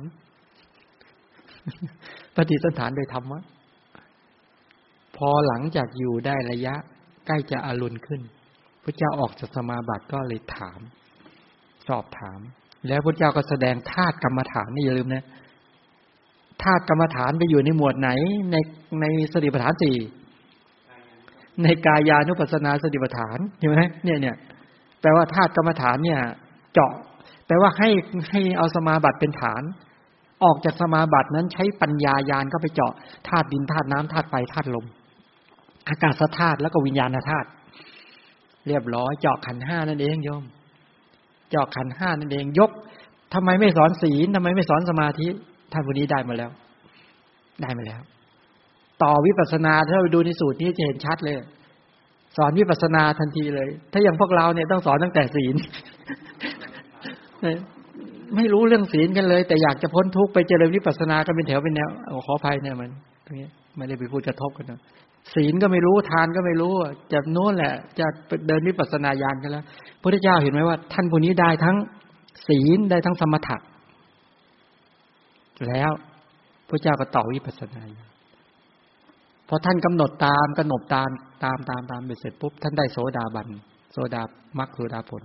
[2.36, 3.40] ปฏิสันฐานโดยธรรมะ
[5.16, 6.74] พอหลังจากอยู่ได้ระยะ
[7.26, 8.20] ใกล้จะอารุณขึ้น
[8.84, 10.80] พระเจ้าออกจากสมาบัติก็เลยถาม
[11.88, 12.40] สอบถาม
[12.88, 15.24] แล้วพระเจ้าก็แสดงธาตุกรรมฐานนี่อย่าลืมนะ
[16.62, 18.10] ธาตุกรรมฐานไปอยู่ในหมวดไหน
[18.52, 18.56] ใน
[19.00, 19.96] ในสติปัฏฐานสี่
[21.62, 24.36] ในกายานุปัสนาสติปัฏฐานเห็นไหมเนี่ยเนี่ย
[25.00, 26.20] แปลว่าธาตุกรรมฐานเนี่ย
[26.72, 26.92] เจาะ
[27.46, 27.88] แปลว่าให้
[28.30, 29.62] ให้เอาสมาบัติเป็นฐาน
[30.44, 32.92] ออกจากสมาบัตินั้นใช้ปัญญายานก็ไปเจาะ
[33.28, 34.86] ธาตุดินธาตุน้ำธาตุไฟธาตุลม
[35.88, 37.48] อากาศธาตุแล้วก็วิญญาณธาตุ
[38.66, 40.44] เรียบร้อยเจาะขันห้านั่นเองโยม
[41.50, 42.70] เจาะขันห้านั่นเองยก
[43.34, 45.28] ทำไมไม่สอนศีลทำไมไม่สอนสมาธิ
[45.72, 46.50] ท่านคนนี้ได้มาแล้ว
[47.62, 48.00] ได้มาแล้ว
[49.02, 51.36] ต่อวิปัสสนาถ้าไปดูในสูตรนี้จะเห็นชัดเลย
[52.36, 55.54] สอนวิปัสสนาทันทีเลย ถ้าอย่างพวกเราเนี่ยต้องสอนตั้งแต่ศีล
[58.36, 61.88] ไม่รู้เรื่องศีลกันเลย แต่อยากจะพ้นทุกข์ไปเจริญวิปัสสนาก็เป็นแถวเป็นแนว
[62.26, 62.90] ขออภัยเนี่ยมัน
[63.24, 64.80] ตรงนี้ไม่ได้ไปพูดกระทบกันนะ
[65.34, 66.72] ศีลก็ไม่รู้ทานก็ไม่รู้
[67.12, 68.06] จะโน้นแหละ จะ
[68.46, 71.76] เดินวิปัสสนาญาณกันแล้วพระพุทธเจ้าเห็นไหมว่า ท่านคนนี้ได้ทั้ง
[72.48, 73.56] ศีลได้ทั้งสมถะ
[75.66, 75.90] แล้ว
[76.68, 77.84] พระเจ้าก็ต่อวิปัสสนา
[79.48, 81.10] พอท่านกำหนดตามกำหนดตาม
[81.44, 83.48] ตามตามตามไปเสร็จปุ๊บท่านได้โสดาบัน
[83.92, 84.22] โสดา
[84.58, 85.22] มรคโสดาผล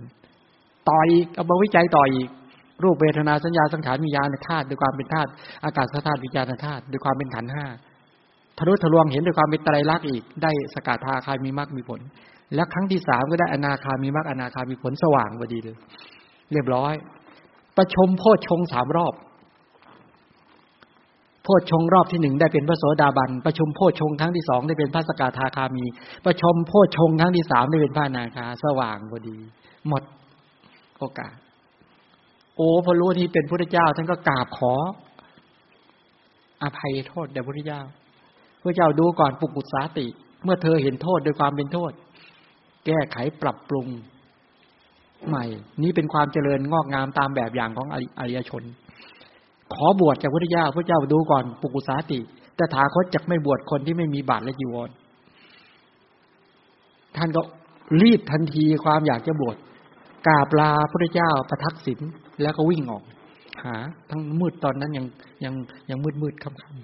[0.88, 2.28] ต่ออีกเอามาวิจัยต่ออีก
[2.82, 5.30] รูปเวทนาสัญญาสังขารวิญญาณธาตุด้วยความเป็นธาตุ
[5.64, 7.66] อากาศธาตุวิญญาณธาตุด้วยความเป็นขันห้า
[8.58, 12.00] ทะลุทะลวงเห็นด้วยความเป็นไตรลักษณ์อีก ได้สกทาคายมีมรรคมีผล
[12.54, 15.76] แล้วครั้งที่สามก็ได้อนาคามีมรรคอนาคามีผลสว่างพอดีเลย
[16.52, 16.94] เรียบร้อย
[17.76, 19.14] ประชมโพชงสามรอบ
[21.46, 25.84] โพชงรอบที่หนึ่งได้เป็นพระโสดาบัน ประชุมโพชงครั้งที่สองได้เป็นพระสกทาคามี
[26.26, 29.38] ประชมโพชงครั้งที่สามได้เป็นพระนาคา สว่างพอดี
[29.88, 30.02] หมด
[30.98, 31.34] โอกาส
[32.56, 34.72] โอ้พอรู้ที่เป็นพระเจ้า ท่านก็กราบขอ
[36.62, 37.82] อภัยโทษแด่พระเจ้า
[38.62, 40.06] พระเจ้าดูก่อนปุกุสาติ
[40.44, 41.92] เมื่อเธอเห็นโทษโดยความเป็นโทษ
[42.86, 43.86] แก้ไขปรับปรุง
[45.28, 45.44] ใหม่
[45.82, 47.88] นี้เป็นความเจริญงอกงามตามแบบอย่างของ
[48.18, 48.62] อริยชน
[49.74, 52.18] ขอบวชจากพระเจ้าพระเจ้าดูก่อนปุกุสาติ
[52.56, 54.90] แต่ถาคตจะไม่บวชคนที่ไม่มีบาตรและจีวร
[57.16, 57.42] ท่านก็
[58.02, 59.56] รีบทันทีความอยากจะบวช
[60.26, 61.98] กราบลาพระเจ้าประทักษิณ
[62.42, 63.02] แล้วก็วิ่งออก
[63.64, 63.76] หา
[64.10, 65.06] ทั้งมืดตอนนั้นยัง
[65.44, 65.54] ยัง
[65.90, 66.82] ยังมืดมืดค่ำ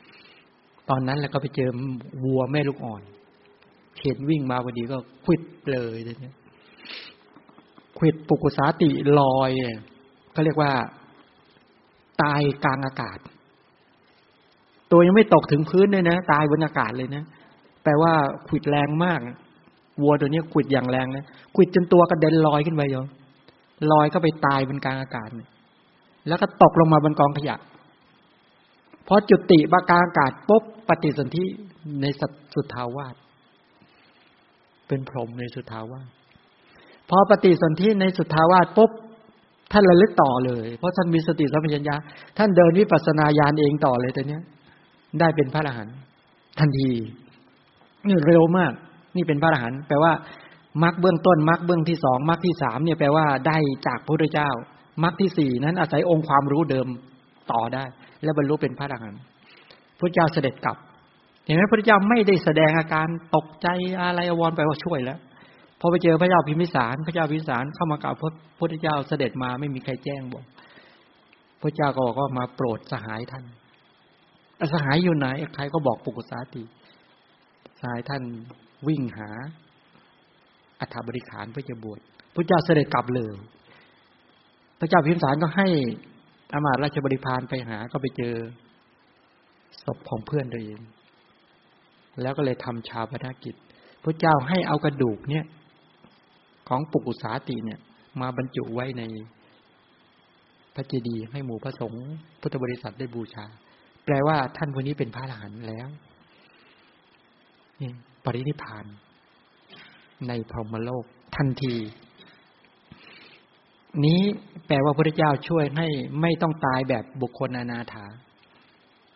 [0.00, 1.70] ๆตอนนั้นแล้วก็ไปเจอ
[2.24, 3.02] วัวแม่ลูกอ่อน
[4.00, 6.34] เห็นวิ่งมาพอดีก็ควิดเลยเนี่ย
[7.98, 9.50] ควิดปุกุสาติลอย
[10.34, 10.72] ก็เรียกว่า
[12.22, 13.18] ตายกลางอากาศ
[14.92, 17.22] ตัวยังไม่ตกถึงพื้นเลยนะ ตายบนอากาศเลยนะ
[17.82, 18.12] แปลว่า
[18.48, 19.20] ขวิดแรงมาก
[20.02, 23.06] วัวตัวนี้ขวิดอย่างแรงนะขวิดจนตัวกระเด็นลอยขึ้นไปโยม
[23.92, 25.28] ลอยก็ไปตายบนกลางอากาศ
[26.28, 27.56] แล้วก็ตกลงมาบนกองขยะ
[29.08, 31.44] พอจุติบากลางอากาศปุ๊บปฏิสนธิ
[32.00, 32.06] ใน
[32.54, 33.14] สุทธาวาส
[34.88, 36.08] เป็นพรหมในสุทธาวาส
[37.10, 38.90] พอปฏิสนธิในสุทธาวาสปุ๊บ
[39.74, 41.96] ท่านระลึกต่อเลย เพราะท่านมีสติสัมปชัญญะ
[42.38, 44.42] ท่านเดินวิปัสสนาญาณเองต่อเลยแตัวเนี้ย
[45.20, 45.96] ได้เป็นพระอรหันต์
[46.60, 46.90] ทันที
[48.06, 48.72] นี่เร็วมาก
[49.16, 50.12] นี่เป็นพระอรหันต์แปลว่า
[50.82, 53.56] มรรคเบื้องต้นมรรคเบื้องที่สองมรรคที่สามเนี่ยแปลว่าได้
[53.86, 54.50] จากพระพุทธเจ้า
[55.02, 56.86] มรรคที่สี่นั้นอาศัยองค์ความรู้เดิม
[57.52, 57.84] ต่อได้
[58.24, 59.20] และบรรลุเป็นพระอรหันต์
[59.98, 60.76] พระเจ้าเสด็จกลับ
[61.44, 63.06] เห็นไหมพระเจ้าไม่ได้แสดงอาการ
[63.36, 63.68] ตกใจ
[64.00, 65.18] อะไรอววรไปว่าช่วยแล้ว
[65.84, 70.44] อไปเจอพระเจ้าพิมพิสาร พระเจ้าพิมพิสารเข้ามากราบพระพุทธเจ้าเสด็จมาไม่มีใครแจ้งบอก
[71.60, 73.44] พระเจ้าก็บอกก็มาโปรดสหายท่าน
[74.72, 76.62] สหายอยู่ไหนใครก็บอกปุกุสาติ
[77.80, 78.22] สหายท่าน
[78.88, 79.30] วิ่งหา
[80.80, 82.00] อัฐบริขารเพื่อจะบวช
[82.34, 83.34] พระเจ้าเสด็จกลับเลย
[84.80, 85.68] พระเจ้าพิมพิสารก็ให้
[86.52, 88.34] อามาตราชบริพารไปหาก็ไปเจอ
[89.84, 90.80] ศพของเพื่อนตัวเอง
[92.22, 93.54] แล้วก็เลยทำชาปนกิจ
[94.02, 95.44] พระเจ้าให้เอากระดูกเนี่ย
[96.68, 97.80] ของปุกุสาติเนี่ย
[98.20, 99.02] มาบรรจุไว้ใน
[100.74, 102.06] พระเจดีย์ให้หมู่พระสงฆ์
[102.40, 103.46] พุทธบริษัทได้บูชา
[104.04, 105.88] แปลว่าท่านคนนี้เป็นพระอรหันต์แล้ว
[107.80, 107.90] นี่
[108.24, 108.84] ปรินิพาน
[110.28, 111.04] ในพรหมโลก
[111.36, 111.74] ทันที
[114.04, 114.20] นี้
[114.66, 115.86] แปลว่าพระเจ้าช่วยให้
[116.20, 118.06] ไม่ต้องตายแบบบุคคลอนาถา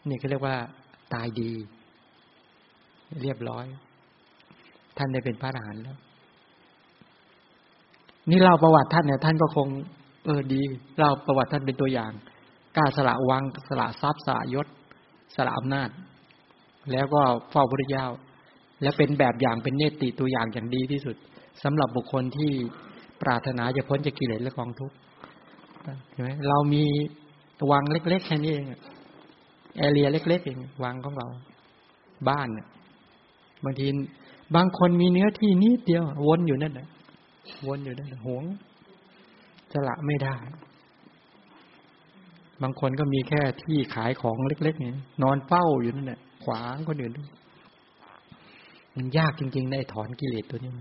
[0.08, 0.56] นี่เขาเรียกว่า
[1.14, 1.52] ตายดี
[3.22, 3.66] เรียบร้อย
[4.96, 5.98] ท่านได้เป็นพระอรหันต์แล้ว
[8.30, 9.68] นี่เล่าประวัติท่านเนี่ยท่านก็คง
[10.24, 10.62] เออดี
[10.98, 12.12] เล่าประวัติท่านเป็นตัวอย่าง
[12.76, 14.66] กล้าสละวังสละทรัพย์สละยศ
[15.36, 15.90] สละอำนาจ
[16.92, 17.20] แล้วก็
[17.50, 18.06] เฝ้าพระเจ้า
[18.82, 21.16] และเป็นแบบอย่างเป็นเนติตัวอย่างอย่างดีที่สุด
[21.62, 22.52] สำหรับบุคคลที่
[23.22, 24.96] ปรารถนาจะพ้นจากกิเลสและกองทุกข์
[26.10, 26.84] เห็นไหมเรามี
[27.70, 28.66] วังเล็ก ๆ แค่นี้เอง
[29.78, 31.28] แอเรียเล็ก ๆ เองวังของเรา
[32.28, 32.66] บ้านเนี่ย
[33.64, 33.86] บางที
[34.56, 36.88] บางคนมีเนื้อที่นิดเดียววนอยู่นั่นแหละ
[37.68, 38.44] วนอยู่นั่นหวง
[39.72, 40.36] สละไม่ได้
[42.62, 44.92] บางคนก็มีแค่ที่ขายของเล็กๆนี่
[45.22, 47.12] นอนเฝ้าอยู่นั่นแหละขวางคนอื่น
[48.96, 50.72] มันยากจริงๆในถอนกิเลสตัวนี้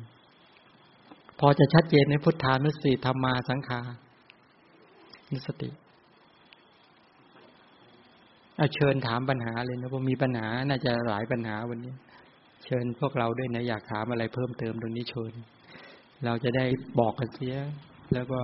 [1.39, 3.81] พอจะชัดเจนในพุทธานุสติธรรมาสังขา
[5.31, 5.69] นุสติ
[8.57, 11.93] เอาเชิญถามปัญหาเลยนะผมมีปัญหาน่าจะหลายปัญหาวันนี้
[12.65, 15.31] เชิญพวกเราด้วยนะ อยากถามอะไรเพิ่มเติมตรงนี้เชิญ
[16.25, 16.65] เราจะได้
[16.99, 17.55] บอกกันเสีย
[18.13, 18.39] แล้วก็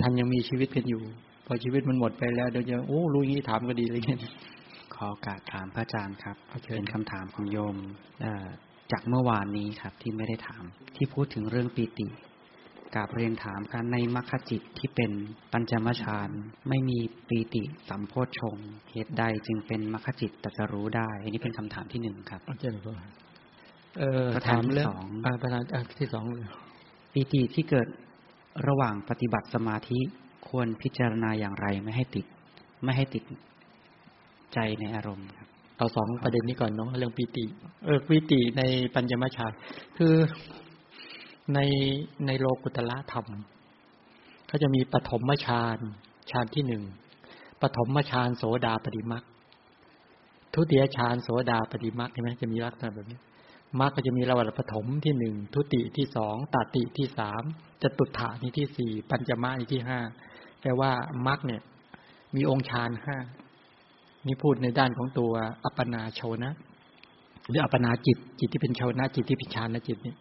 [0.00, 1.02] ท่านยังมีชีวิตกันอยู่
[1.46, 4.20] พอชีวิตมันหมดไปแล้วเดี๋ยวจะโอ้รู้งี้ถามก็ดีเลยเนี่ย
[4.94, 6.36] ขอโอกาสถามพระอาจารย์ครับ
[6.74, 7.76] เป็นคำถามของโยม
[8.92, 10.64] จากเมื่อวานนี้ครับที่ไม่ได้ถาม
[10.96, 12.06] ที่พูดถึงเรื่องปีติ
[12.94, 15.10] กาบเรียนถามกันในมรรคจิตที่เป็น
[15.52, 16.28] ปัญจมฌาน
[16.68, 18.56] ไม่มีปีติสัมโพชง
[18.92, 22.80] เหตุใดจึงเป็นมรรคจิตตรัสรู้ได้ อันนี้เป็นคำถามที่หนึ่งครับอาจารย์
[23.98, 24.88] เออถามเรื่อง
[25.42, 25.62] ประธาน
[26.00, 26.46] ที่สองเลย
[27.18, 27.88] ปีติที่เกิด
[28.68, 30.00] ระหว่างปฏิบัติสมาธิ
[30.48, 32.26] ควรพิจารณาอย่างไรไม่ให้ติด
[32.82, 33.24] ไม่ให้ติด
[34.54, 37.44] ใจในอารมณ์ครับเอาสองประเด็นนี้ก่อนเนาะเรื่องปีติ
[37.84, 38.62] เออปีติใน
[38.94, 39.46] ปัญญมชา
[39.96, 40.14] คือ
[41.54, 41.58] ใน
[42.26, 43.26] ในโลกุตละธรรม
[44.46, 45.78] เขาจะมีปฐมฌาน
[46.30, 46.82] ฌานที่หนึ่ง
[47.62, 49.24] ปฐมฌานโสดาปฏิมัก
[50.54, 53.18] ทุติยฌานโสดาปฏิมักใช่ไหมจะมีลักษณะแบบนี้
[53.80, 57.42] มรรคก็จะมีระหว่างปฐมที่หนึ่งทุติที่สองตติที่สาม
[57.82, 59.98] จตุถานี่ที่สี่ปัญจมาที่ห้า
[60.60, 60.92] แปลว่า
[61.26, 61.62] มรรคเนี่ย
[62.34, 63.16] มีองค์ฌานห้า
[64.26, 65.32] นี่พูดในด้านของตัว
[65.64, 66.52] อัปปนาโชนะ
[67.48, 70.14] หรืออัปปนาจิต จิตที่เป็นโชนะจิตที่เป็นฌานจิตนี่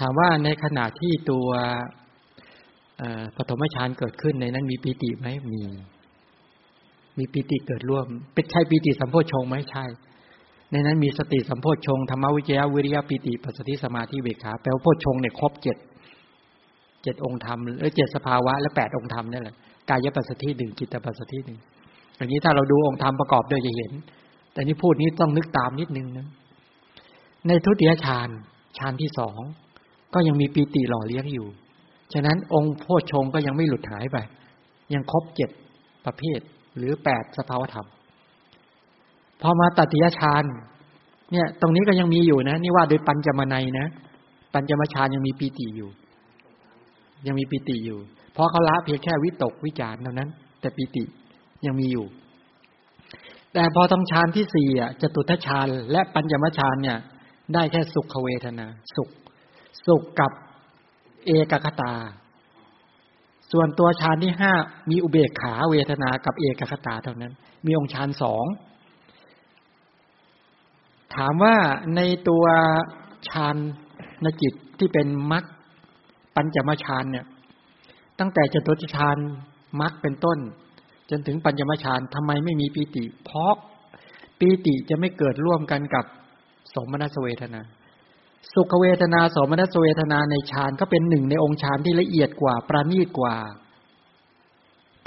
[0.00, 1.48] ถามว่าในขณะที่ตัว
[3.36, 5.62] ปฐมฌานเกิดขึ้นในนั้นมีปีติไหมมี
[7.18, 9.84] มีปีติเกิดร่วม เป็นใช่ปีติสัมโพชงไหมใช่
[10.72, 15.76] ในนั้นมีสติสัมโพชฌงธรรมวิจยวิริยปิติปัสสติสมาธิเบขาแปลว่าโพชฌงเนี่ยครบเจ็ด
[17.02, 19.54] เจ็ดองค์ธรรมหรือเจ็ดสภาวะและแปดองค์ธรรมนี่แหละ
[19.88, 21.58] กายปัสสติหนึ่งจิตปัสสติหนึ่ง
[22.16, 23.92] อย่างนี้ถ้าเราดูองค์ธรรมประกอบด้วยจะเห็น
[24.52, 26.26] แต่นี่พูดนี้ต้องนึกตามนิดนึงนะ
[27.48, 28.28] ในทุติยฌาน
[28.78, 29.38] ฌานที่สอง
[30.14, 31.46] ก็ยังมีปีติหล่อเลี้ยงอยู่
[32.12, 34.16] ฉะนั้นองค์โพชฌงก็ยังไม่หลุดหายไป
[34.94, 35.50] ยังครบเจ็ด
[36.06, 36.40] ประเภท
[36.76, 37.86] หรือแปดสภาวธรรม
[39.42, 40.44] พอมาตติยฌาน
[41.32, 43.86] เนี่ย ตรงนี้ก็ยังมีอยู่นะ นี่ว่าโดยปัญจมนัยนะ
[44.54, 45.90] ปัญจมฌานยังมีปีติอยู่
[47.26, 47.98] ยังมีปีติอยู่
[48.32, 50.28] เพราะเขาละเพียงแค่วิตกวิจารเท่านั้น
[50.60, 51.04] แต่ปีติ
[51.66, 52.06] ยังมีอยู่
[53.52, 56.98] แต่พอทำฌานที่สี่อะจตุทัชฌานและปัญจมฌานเนี่ย
[57.54, 59.08] ได้แค่สุขเวทนา สุข
[59.86, 60.32] สุขกับ
[61.26, 61.94] เอกคตา
[63.52, 64.52] ส่วนตัวฌานที่ห้า
[64.90, 67.32] มีอุเบกขาเวทนากับเอกคตาเท่านั้น
[67.66, 68.44] มีองค์ฌานสอง
[71.16, 71.56] ถามว่า
[71.96, 72.44] ในตัว
[73.28, 73.56] ฌาน
[74.24, 75.44] นจิตที่เป็นมรรค
[76.36, 77.26] ปัญจมาฌานเนี่ย
[78.18, 79.16] ตั้งแต่จตุตฌาน
[79.80, 80.38] มรรคเป็นต้น
[81.10, 83.54] จนถึงปัญจมาฌานทำไมไม่มีปีติ เพราะ
[84.38, 86.04] ปีติจะไม่เกิดร่วมกันกับ
[86.74, 87.60] สมนัสเวทนา
[88.54, 93.36] สุขเวทนาสมนัสเวทนาในฌานก็เป็นหนึ่งในองค์ฌานที่ละเอียดกว่าประณีตกว่า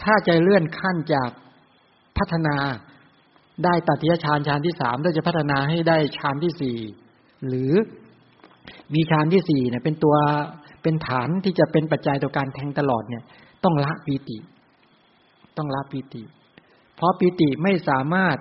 [0.02, 1.30] ถ้าจะเลื่อนขั้นจาก
[2.18, 2.56] พัฒนา
[3.64, 6.78] ได้ตัดยฌานฌานที่สามเราจะพัฒนาให้ได้ฌานที่สี่
[7.48, 7.74] หรือ
[8.94, 10.16] มีฌานที่สี่เนี่ยเป็นตัว
[10.84, 13.24] เป็นฐานที่จะเป็นปัจจัยต่อการแทงตลอดเนี่ย
[13.64, 14.38] ต้องละปีติ
[15.58, 16.24] ต้องละปีติ
[16.96, 18.38] เพราะปีติไม่สามารถ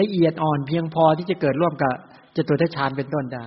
[0.00, 1.94] ละเอียดอ่อนเพียงพอที่จะเกิดร่วมกับ
[2.36, 3.44] จตุทัชฌานเป็นต้นได้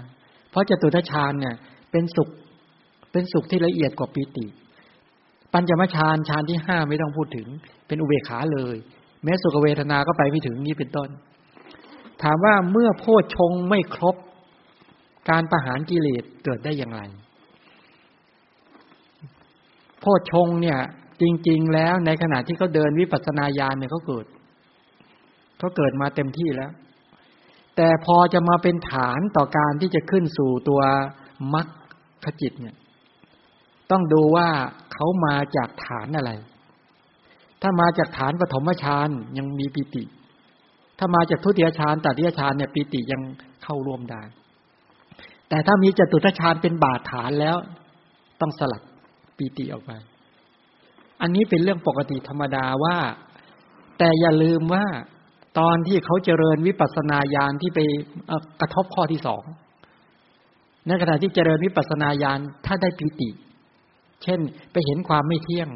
[0.50, 1.56] เพราะจตุทัชฌานเนี่ย
[1.92, 2.30] เป็นสุข
[3.12, 4.46] เป็นสุขที่ละเอียดกว่าปีติ
[5.54, 7.48] ปัญจมฌานฌานที่ห้าไม่ต้องพูดถึง
[7.88, 8.76] เป็นอุเบกขาเลย
[9.24, 11.10] แม้สุขเวทนาก็ไปไม่ถึงนี้เป็นต้น
[12.24, 14.16] ถามว่าเมื่อโพชฌงไม่ครบ
[15.30, 17.02] การประหารกิเลสเกิดได้อย่างไร
[20.00, 20.80] โพชฌงเนี่ย
[21.22, 24.26] จริง ๆ แล้วในขณะที่เขาเดินวิปัสสนาญาณเนี่ยเขาเกิด
[25.60, 26.72] เขาเกิดมาเต็มที่แล้ว
[27.76, 30.82] แต่พอจะมาเป็นฐานต่อการที่จะขึ้นสู่ตัว
[31.54, 31.70] มรร
[32.24, 32.76] คจิตเนี่ย
[33.92, 34.48] ต้องดูว่า
[34.94, 36.32] เขามาจากฐานอะไร
[37.62, 40.04] ถ้ามาจากฐานปฐมฌานยังมีปิติ
[41.00, 43.22] ถ้ามาจากทุติยฌานตัติยฌานเนี่ยปิติยัง
[43.64, 44.22] เข้าร่วมได้
[45.50, 47.58] แต่ถ้ามีจตุตฌานเป็นบาดฐานแล้ว
[48.42, 48.84] ต้องสลัด
[49.38, 49.92] ปิติออกไป
[51.22, 52.98] อันนี้เป็นเรื่องปกติธรรมดาว่า
[53.98, 54.86] แต่อย่าลืมว่า
[55.60, 57.80] ตอนที่เขาเจริญวิปัสสนาญาณที่ไป
[58.62, 59.44] กระทบข้อที่สอง
[60.88, 63.30] ในขณะที่เจริญวิปัสสนาญาณถ้าได้ปิติ
[64.24, 64.40] เช่น
[64.72, 65.70] ไปเห็นความไม่เที่ยง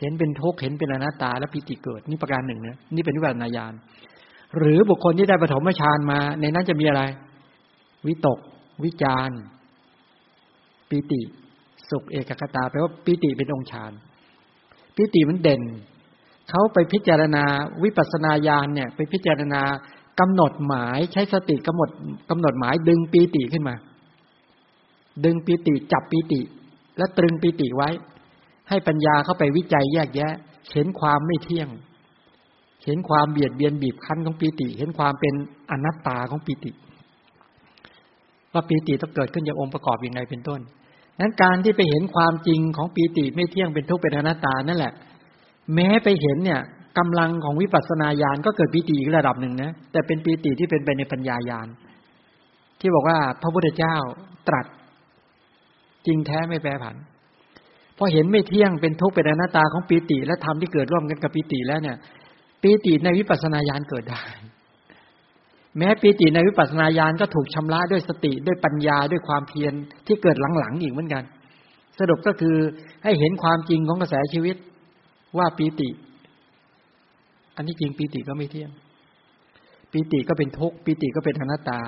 [0.00, 3.72] เห็นเป็นทุกข์เห็นเป็นอนัตตา แล้วปิติเกิดนี่ประการหนึ่งนะนี่เป็นวิปัสสนาญาณ
[4.58, 7.02] หรือบุคคลที่ได้ปฐมฌานมา ในนั้นจะมีอะไร
[8.06, 8.38] วิตก
[8.84, 9.30] วิจาร
[10.90, 11.20] ปิติ
[11.90, 13.92] สุขเอกคตาแปลว่าปิติเป็นองค์ฌาน
[14.96, 15.62] ปิติมันเด่น
[16.48, 17.44] เขาไปพิจารณา
[17.82, 19.62] วิปัสสนาญาณเนี่ย ไปพิจารณา
[20.20, 21.90] กำหนดหมายใช้สติกำหนด
[22.30, 23.74] กำหนดหมายดึงปีติขึ้นมา
[25.24, 26.40] ดึงปีติจับปีติ
[26.96, 27.90] และตรึงปีติไว้
[28.68, 30.32] ให้ปัญญาเข้าไปวิจัยแยกแยะ
[30.72, 31.68] เห็นความไม่เที่ยง
[32.84, 35.34] เห็นความเบียดเบียนบีบคั้นของปีติ เห็นความเป็น
[35.70, 36.72] อนัตตาของปีติ
[38.52, 40.60] ว่าปีติต้องเกิดขึ้นจากองค์ประกอบอย่างไรเป็นต้น
[41.20, 44.92] นั้นการที่ไปเห็นความจริงของปีติไม่เที่ยงเป็นทุกข์เป็นอนัตตานั่นแหละ
[45.74, 46.60] แม้ไปเห็นเนี่ย
[46.98, 51.68] กำลังของวิปัสสนาญาณก็เกิดปีติอีกระดับหนึ่งนะแต่เป็นปีติที่เป็นไปในปัญญาญาณ
[52.80, 53.96] ที่บอกว่าพระพุทธเจ้า
[54.48, 54.66] ตรัส
[56.06, 56.96] จริงแท้ไม่แปรผัน
[57.98, 61.96] พอเห็นไม่เที่ยงเป็นทุกข์เป็นอนัตตาของปีติ และธรรมที่เกิดร่วมกันกับปีติแล้วเนี่ย
[62.62, 64.22] ปีติในวิปัสสนาญาณเกิดได้
[65.78, 69.72] แม้ปีติในวิปัสสนาญาณก็ถูกชำระด้วยสติด้วยปัญญาด้วยความเพียร
[70.06, 71.24] ที่เกิดหลังๆอีกเหมือนกัน
[71.98, 72.56] สรุปก็คือ
[73.04, 74.56] ให้เห็นความจริงของกระแสชีวิต
[75.38, 75.88] ว่าปีติ
[77.56, 78.70] อันที่จริงปีติก็ไม่เที่ยง
[79.92, 81.80] ปีติก็เป็นทุกข์ปีติก็เป็นอนัตตา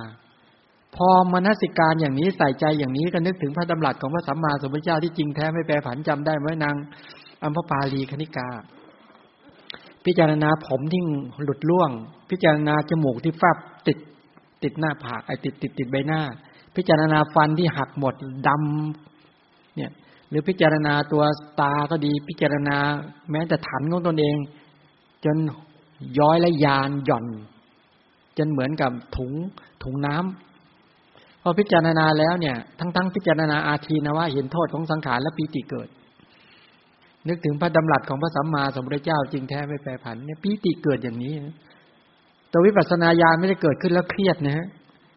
[0.96, 6.76] พอมนสิการอย่างนี้ใส่ใจอย่างนี้ก็นึกถึงพระดำรัสของพระสัมมาสัมพุทธเจ้าที่จริงแท้ไม่แปรผันจำได้ไหมนาง
[7.42, 8.48] อัมพปาลีคณิกา
[10.04, 11.02] พิจารณาผมที่
[11.44, 11.90] หลุดล่วง
[12.30, 13.56] พิจารณาจมูกที่ฟาบ
[13.86, 13.98] ติด
[14.62, 16.20] ติดหน้าผากไอติดติดติดใบหน้า
[16.76, 18.14] พิจารณาฟันที่หักหมด
[18.48, 19.90] ดำเนี่ย
[20.28, 21.22] หรือพิจารณาตัว
[21.60, 22.76] ตาก็ดี พิจารณา
[23.30, 24.36] แม้แต่ฐานของตนเอง
[25.24, 25.36] จน
[26.18, 27.26] ย้อยและยานหย่อน
[28.38, 29.32] จนเหมือนกับถุง
[29.82, 30.49] ถุงน้ำ
[31.42, 35.88] พอพิจารณาแล้วเนี่ย ทั้งๆพิจารณาอาทีนะว่าเห็นโทษของสังขารและปีติเกิด
[37.28, 41.34] นึกถึงพระดำรัสของพระสัมมาสัมพุทธเจ้าจริงแท้ไม่แปรผันเนี่ยปีติเกิดอย่างนี้
[42.52, 44.66] ตัววิปัสสนาญาณไม่ได้เกิดขึ้นแล้วเครียดนะฮะ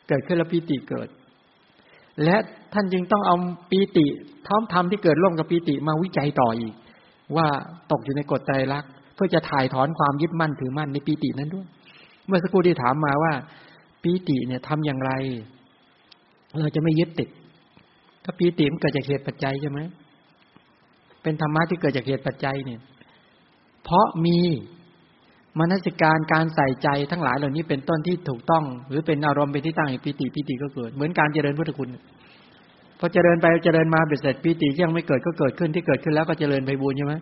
[0.09, 1.07] เกิดขึ้นแล้วปีติเกิด
[2.23, 2.35] และ
[2.73, 3.35] ท่านจึงต้องเอา
[3.71, 4.05] ปีติ
[4.47, 6.73] ท้อมธรรมที่เกิดร่วมกับปีติมาวิจัยต่ออีก
[7.35, 7.47] ว่า
[7.91, 8.83] ตกอยู่ในกฎใจรัก
[9.15, 11.67] เพื่อจะถ่ายถอนความยึดมั่นถือมั่นในปีตินั้นด้วย
[12.27, 13.33] เมื่อสักครู่ที่ถามมาว่า
[14.03, 15.11] ปีติเนี่ยทำอย่างไร
[16.59, 17.29] เราจะไม่ยึดติด
[18.23, 19.79] ถ้าปีติมันเกิดจากเหตุปัจจัยใช่ไหม
[21.23, 22.79] เป็นธรรมะที่เกิดจากเหตุปัจจัยเนี่ย
[23.83, 24.39] เพราะมี
[25.59, 31.89] มนสิการการใส่ใจทั้งหลายเหล่านี้เป็นต้นที่ถูกต้อง หรือเป็นอารมณ์เป็นที่ตั้งแห่งปีติปีติก็เกิด เหมือนการเจริญพุทธคุณ
[32.99, 37.13] พอเจริญไปเจริญมาเบ็ดเสร็จปีติยังไม่เกิดก็เกิดขึ้นที่เกิดขึ้นแล้วก็เจริญไปบูญใช่ไหม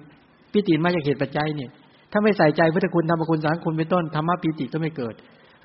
[0.52, 1.70] ปีติมาจากเหตุปัจจัยเนี่ย
[2.12, 5.16] ถ้าไม่ใส่ใจพุทธคุณธรรมคุณสังคุณเป็นต้นธรรมะปีติก็ไม่เกิด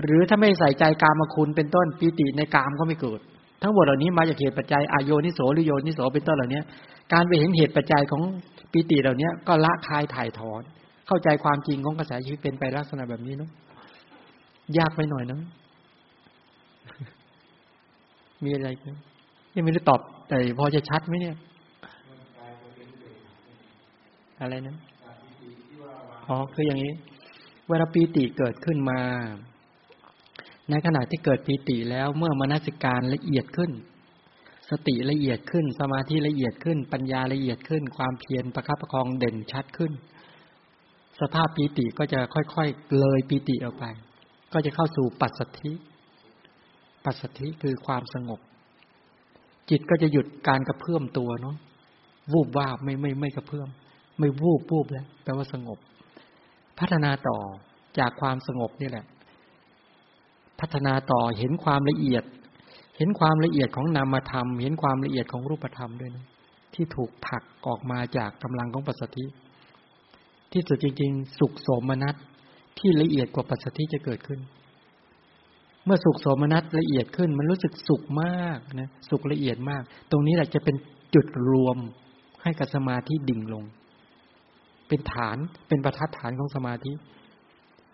[0.02, 3.20] หรือถ้าไม่ใส่ใจกามคุณเป็นต้นปีติในกามก็ไม่เกิด
[3.66, 6.60] ทั้งหมดเหล่านี้มาจากเหตุปัจจัยอโยนิโสหรือโยนิโสเป็นต้นเหล่านี้
[7.12, 8.22] การไปเห็นเหตุปัจจัยของ
[8.72, 10.62] ปีติเหล่านี้ก็ละคายถ่ายถอน
[11.06, 13.50] เข้าใจความจริงของกระแสชีวิตเป็นไปลักษณะแบบนี้เนาะ
[14.78, 15.40] ยากไปหน่อยเนาะ
[18.44, 18.68] มีอะไร
[19.54, 21.36] ยังไม่ได้ตอบแต่พอจะชัดไหมเนี่ย
[24.40, 24.76] อะไรนะ
[26.28, 26.92] อ๋อคืออย่างนี้
[27.68, 28.98] เวลาปีติเกิดขึ้นมา
[30.70, 33.70] ในขณะที่เกิดปีติแล้วเมื่อมนสิการละเอียดขึ้น
[34.70, 39.92] สติละเอียดขึ้น สมาธิละเอียดขึ้น ปัญญาละเอียดขึ้น ความเพียรประคับประคองเด่นชัดขึ้น
[41.20, 43.84] สภาพปีติก็จะค่อยๆเลยปีติออกไป
[44.52, 45.72] ก็จะเข้าสู่ปัสสัทธิ
[47.04, 48.40] ปัสสัทธิคือความสงบ
[49.70, 51.56] จิตก็จะหยุดการกระเพื่อมตัวเนาะ
[52.32, 53.68] วูบวาบไม่ไม่ไม่กระเพื่อม
[54.18, 55.78] ไม่วูบวูบแล้วแปลว่าสงบ
[56.78, 57.38] พัฒนาต่อ
[57.98, 59.04] จากความสงบนี่แหละ
[60.60, 62.24] พัฒนาต่อเห็นความละเอียด
[62.96, 66.24] เห็นความละเอียดของนามธรรม เห็นความละเอียดของรูปธรรมด้วยนะ
[66.74, 69.24] ที่ถูกผลักออกมาจากกำลังของปัสสติ
[70.52, 72.14] ที่สุดจริง ๆ สุขโสมนัส
[72.78, 74.40] ที่ละเอียดกว่าปัสสติจะเกิดขึ้น
[75.84, 80.76] เมื่อสุขโสมนัสละเอียดขึ้น มันรู้สึกสุขมากนะสุขละเอียดมาก ตรงนี้แหละจะเป็น
[81.14, 81.78] จุดรวม
[82.42, 83.64] ให้กับสมาธิดิ่งลง
[84.88, 85.36] เป็นฐาน
[85.68, 86.92] เป็นประทัดฐานของสมาธิ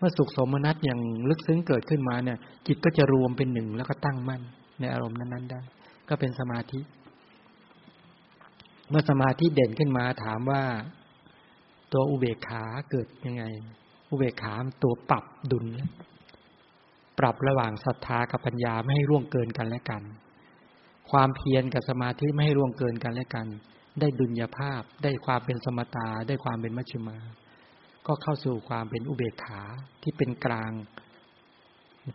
[0.05, 0.99] มื่อสุขสมนัตอย่าง
[1.29, 4.41] ลึกซึ้งเกิดขึ้นมาเนี่ย จิตก็จะรวมเป็นหนึ่งแล้วก็ตั้งมั่น
[4.79, 5.59] ในอารมณ์นั้นๆได้
[6.09, 6.79] ก็เป็นสมาธิ
[8.89, 10.63] เมื่อสมาธิเด่นขึ้นมาถามว่า
[11.93, 13.43] ตัวอุเบกขาเกิดยังไง
[14.09, 14.53] อุเบกขา
[14.83, 15.65] ตัวปรับดุล
[17.19, 20.03] ปรับระหว่างศรัทธากับปัญญาไม่ให้ร่วงเกินกันและกัน
[21.11, 23.47] ความเพียรกับสมาธิไม่ให้ร่วงเกินกันและกัน
[23.99, 27.17] ได้ดุลยภาพ ได้ความเป็นสมตา ได้ความเป็นมัชฌิมา
[28.07, 29.61] ก็เข้าสู่ความเป็นอุเบกขา
[30.03, 30.71] ที่เป็นกลาง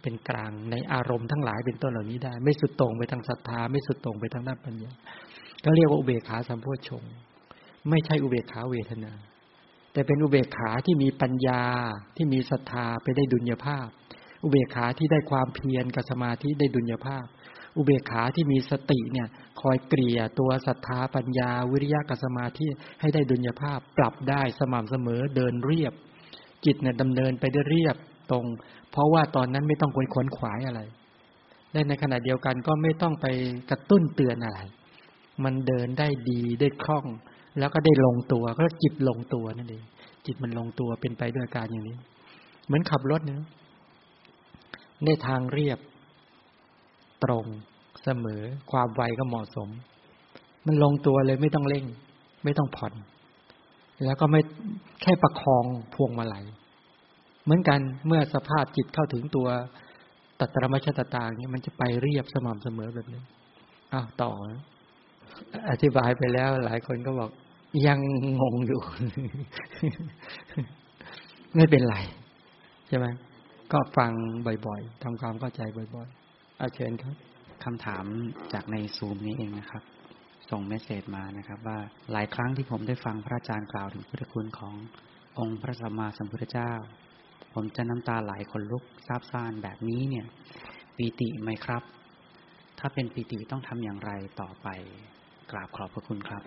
[0.03, 4.93] เป็นกลางในอารมณ์ทั้งหลายเป็นต้นเหล่านี้ได้ ไม่สุดตรงไปทางศรัทธา ไม่สุดตรงไปทางด้านปัญญา
[5.65, 7.05] ก็เรียกว่าอุเบกขาสัมโพชง
[7.91, 9.13] ไม่ใช่อุเบกขาเวทนา
[9.93, 11.63] แต่เป็นอุเบกขาที่มีปัญญา
[12.17, 13.89] ที่มีศรัทธาไปได้ดุลยภาพ
[14.43, 17.25] อุเบกขาที่ได้ความเพียรกับสมาธิได้ดุลยภาพ
[17.79, 19.29] อุเบกขาที่มีสติเนี่ย
[19.61, 22.67] คอยเกลี่ยตัวศรัทธาปัญญาวิริยะกับสมาธิ
[23.01, 25.93] ให้ได้ดุลยภาพปรับได้สม่ำเสมอเดินเรียบ
[26.65, 27.97] จิตเนี่ยดำเนินไปได้เรียบ
[28.31, 28.47] ตรง
[28.91, 30.81] เพราะว่าตอนนั้นไม่ต้องควนขวนขวายอะไร
[31.73, 33.27] และในขณะเดียวกันก็ไม่ต้องไป
[33.71, 34.61] กระตุ้นเตือนอะไร
[35.45, 37.07] มันเดินได้ดีได้คล่อง
[37.59, 39.85] แล้วก็ได้ลงตัวก็จิตลงตัวนั่นเอง
[40.27, 41.97] จิตมันลงตัวเป็นไปด้วยการอย่างนี้
[42.67, 43.43] เหมือนขับรถเนี่ย
[45.05, 45.79] ในทางเรียบ
[47.25, 47.47] ตรง
[48.09, 49.69] เสมอ ความไวก็เหมาะสม
[50.67, 51.85] มันลงตัวเลยไม่ต้องเร่ง
[52.45, 52.93] ไม่ต้องผ่อน
[54.05, 54.41] แล้วก็ไม่
[55.03, 55.65] แค่ประคอง
[55.95, 56.45] พวงมาลัย
[57.45, 59.49] เหมือนกันเมื่อสภาพจิตเข้าถึงตัว
[60.41, 63.23] ตัตรมชตตาเนี่ยมันจะไปเรียบสม่ำเสมอแบบนี้
[63.93, 64.31] อ้าวต่อ
[65.71, 67.31] อธิบายไปแล้ว หลายคนก็บอก
[67.87, 67.99] ยัง
[68.41, 68.81] งงอยู่
[71.57, 71.97] ไม่เป็นไร
[72.89, 73.07] ใช่ไหม
[73.73, 74.11] ก็ฟัง
[74.67, 77.15] บ่อยๆทำความเข้าใจบ่อยๆอาเชิญครับ
[77.65, 78.05] คำถาม
[78.53, 79.83] จากในซูมนี้เองนะครับ
[80.51, 81.79] ส่งเมสเซจมานะครับว่า
[82.13, 84.75] หลายครั้งที่ผมได้ฟังพระอาจารย์กล่าวถึงพุทธคุณของ
[85.39, 86.73] องค์พระสัมมาสัมพุทธเจ้า
[87.55, 90.27] ผมจะน้ำตาไหลคนลุกซาบซ่านแบบนี้เนี่ย
[90.97, 91.83] ปีติไหมครับ
[92.79, 94.11] ถ้าเป็นปีติต้องทำอย่างไร
[94.41, 94.69] ต่อไป
[95.51, 96.43] กราบขอบพระคุณครับ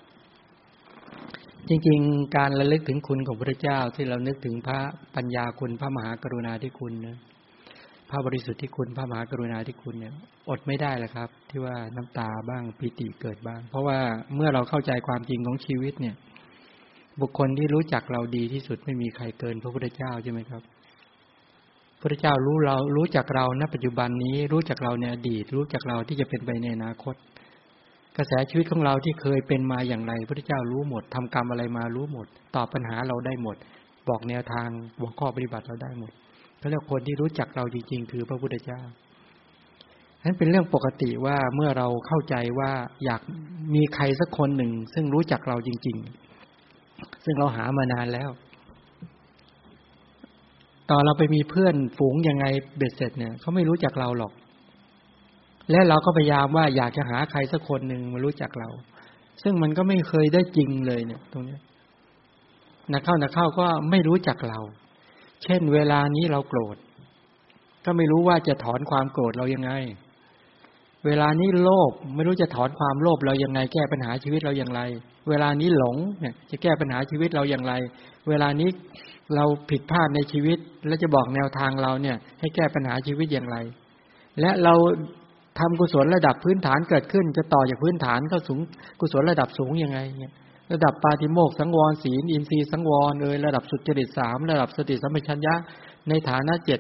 [1.70, 4.80] จริงๆ การระลึกถึงคุณของพระเจ้าที่เรานึกถึงพระ
[5.16, 7.18] ปัญญาคุณพระมหากรุณาธิคุณนะ
[8.12, 10.14] พระบริสุทธิ์ที่คุณพระมหากรุณาที่คุณเนี่ย
[10.50, 14.00] อดไม่ได้แหละครับ ที่ว่าน้ำตาบ้างปิติเกิดบ้าง เพราะว่า
[14.36, 16.16] เมื่อเราเข้าใจความจริงของชีวิตเนี่ย
[17.22, 20.62] บุคคลที่รู้จักเราดีที่สุดไม่มีใครเกินพระพุทธเจ้าใช่ไหมครับ
[22.02, 27.16] พระเจ้ารู้เรารู้จักเราณปัจจุบันนี้ รู้จักเราในอดีต รู้จักเราที่จะเป็นไปในอนาคต
[28.18, 33.58] กระแสชีวิตของเราที่เคยเป็นมาอย่างไร พระเจ้ารู้หมดทำกรรมอะไรมารู้หมด ตอบปัญหาเราได้หมด
[34.10, 34.70] บอกแนวทาง
[35.02, 36.12] บอกข้อปฏิบัติเราได้หมด
[36.62, 38.82] เขาเรียกคนที่รู้จักเราจริง ๆ คือพระพุทธเจ้า
[40.24, 42.72] นั้นเป็นเรื่องปกติว่าเมื่อเราเข้าใจว่า
[43.06, 43.22] อยาก
[43.76, 45.98] มีใครสักคนหนึ่ง ซึ่งรู้จักเราจริง
[46.62, 48.30] ๆ ซึ่งเราหามานานแล้ว
[50.90, 52.46] ตอนเราไปมีเพื่อนฝูงยังไง
[52.78, 54.34] เบ็ดเสร็จเนี่ยเขาไม่รู้จักเราหรอก
[55.72, 58.70] และเราก็พยายามว่าอยากจะหาใครสักคนหนึ่งมารู้จักเรา
[59.44, 61.58] ซึ่งมันก็ไม่เคยได้จริงเลยเนี่ย ตรงนี้
[62.94, 64.60] นักเข้านักเข้าก็ไม่รู้จักเรา
[65.44, 66.78] เช่นเวลานี้เราโกรธ
[67.86, 69.72] ก็ไม่รู้ว่าจะถอนความโกรธเรายังไง
[71.06, 74.82] เวลานี้โลภไม่รู้จะถอนความโลภเรายังไง แก้ปัญหาชีวิตเราอย่างไร
[75.30, 77.74] เวลานี้หลงเนี่ยจะแก้ปัญหาชีวิตเราอย่างไร
[78.30, 78.70] เวลานี้
[79.36, 80.58] เราผิดพลาดในชีวิต
[80.88, 83.58] แล้วจะบอกแนวทางเราเนี่ย ให้แก้ปัญหาชีวิตอย่างไร
[84.40, 84.74] และเรา
[85.60, 88.60] ทำกุศลระดับพื้นฐานเกิดขึ้น จะต่อจากพื้นฐานเข้าสูง
[89.00, 90.34] กุศลระดับสูงยังไงเนี่ย
[90.72, 95.54] ระดับปาติโมกสังวรศีลอินทรีย์สังวรเอยระดับสุจริตสามระดับสติสัมปชัญญะ
[96.10, 96.80] ในฐานะเจ็ด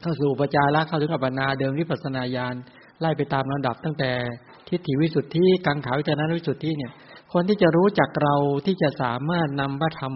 [0.00, 2.54] เข้าสู่ปัจจาระเข้าถึงอัปปนาเดิมวิปัสนาญาณ
[3.00, 4.10] ไล่ไปตามลำดับตั้งแต่
[4.68, 6.92] ทิฏฐิวิสุทธิกังขาวิจารณวิสุทธิเนี่ย
[7.32, 8.34] คนที่จะรู้จักเรา
[8.66, 10.14] ที่จะสามารถนำพระธรรม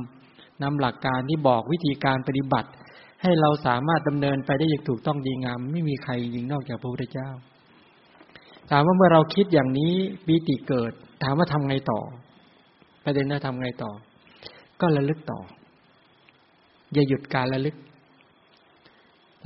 [0.63, 2.69] นำหลักการที่บอกวิธีการปฏิบัติ
[3.23, 7.31] ให้เราสามารถดำเนินไปได้อย่างถูกต้องดีงาม ไม่มีใครยิงนอกจากพระพุทธเจ้า
[8.71, 9.95] ถามว่าเมื่อเราคิดอย่างนี้
[10.27, 10.93] ปีติเกิด
[11.23, 12.01] ถามว่าทำไงต่อ
[13.05, 13.91] ประเด็นนั้นทำไงต่อ
[14.81, 15.41] ก็ระลึกต่อ
[16.93, 17.77] อย่าหยุดการระลึก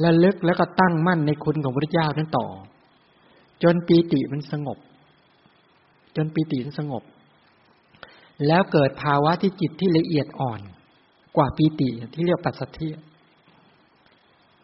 [0.05, 2.47] ระลึกแล้วก็ตั้งมั่นในคุณของพระเจ้านั้นต่อ
[3.63, 4.79] จนปีติมันสงบ
[6.17, 7.03] จนปีติมันสงบ
[8.47, 10.61] แล้วเกิดภาวะที่จิตที่ละเอียดอ่อน
[11.37, 12.89] กว่าปีติที่เรียกปัสสัทธิ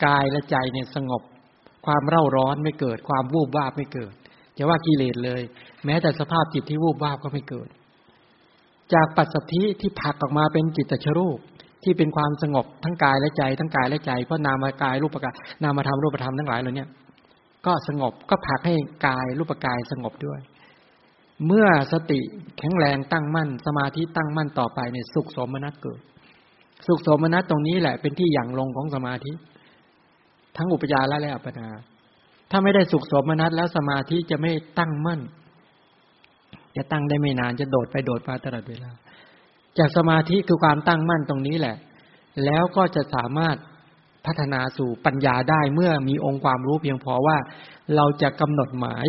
[0.05, 1.23] กายและใจเนี่ยสงบ
[1.87, 4.15] ความเร่าร้อนไม่เกิด ความวูบวาบไม่เกิด
[4.57, 5.43] จะว่ากิเลสเลย
[5.85, 7.69] แม้แต่สภาพจิตที่วูบวาบก็ไม่เกิด
[8.95, 11.39] จากปัสสธิที่ผักออกมาเป็นจิตตชรูป
[11.85, 16.87] ที่เป็นความสงบทั้งกายและใจ ทั้งกายและใจเพราะนามกายรูปกายนามธรรมรูปธรรมทั้งหลายเหล่านี้
[17.67, 18.75] ก็สงบก็ผักให้
[19.07, 20.41] กายรูปกายสงบด้วย
[21.47, 22.21] เมื่อสติ
[22.59, 26.01] แข็งแรงตั้งมั่น สมาธิตั้งมั่นต่อไปเนี่ยสุขสมนัตเกิด
[26.87, 29.33] สุขสมนัตตรงนี้แหละเป็นที่หยั่งลงของสมาธิ
[30.57, 31.69] ทั้งอุปจาระและอัปนา
[32.51, 35.21] ถ้าไม่ได้สุขสมนัตแล้วสมาธิจะไม่ตั้งมั่น
[36.77, 38.91] จะตั้งได้ไม่นานจะโดดไปโดดมาตลอดเวลา
[39.79, 41.77] จากสมาธิคือความตั้งมั่นตรงนี้แหละ
[42.45, 43.57] แล้วก็จะสามารถ
[44.27, 47.37] พัฒนาสู่ปัญญาได้เมื่อมีองค์ความรู้เพียงพอว่า
[47.97, 49.07] เราจะกำหนดหมาย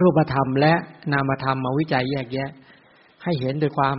[0.00, 0.74] รูปธรรมและ
[1.12, 2.50] นามธรรมมาวิจัยแยกแยะ
[3.24, 3.96] ให้เห็นโดยความ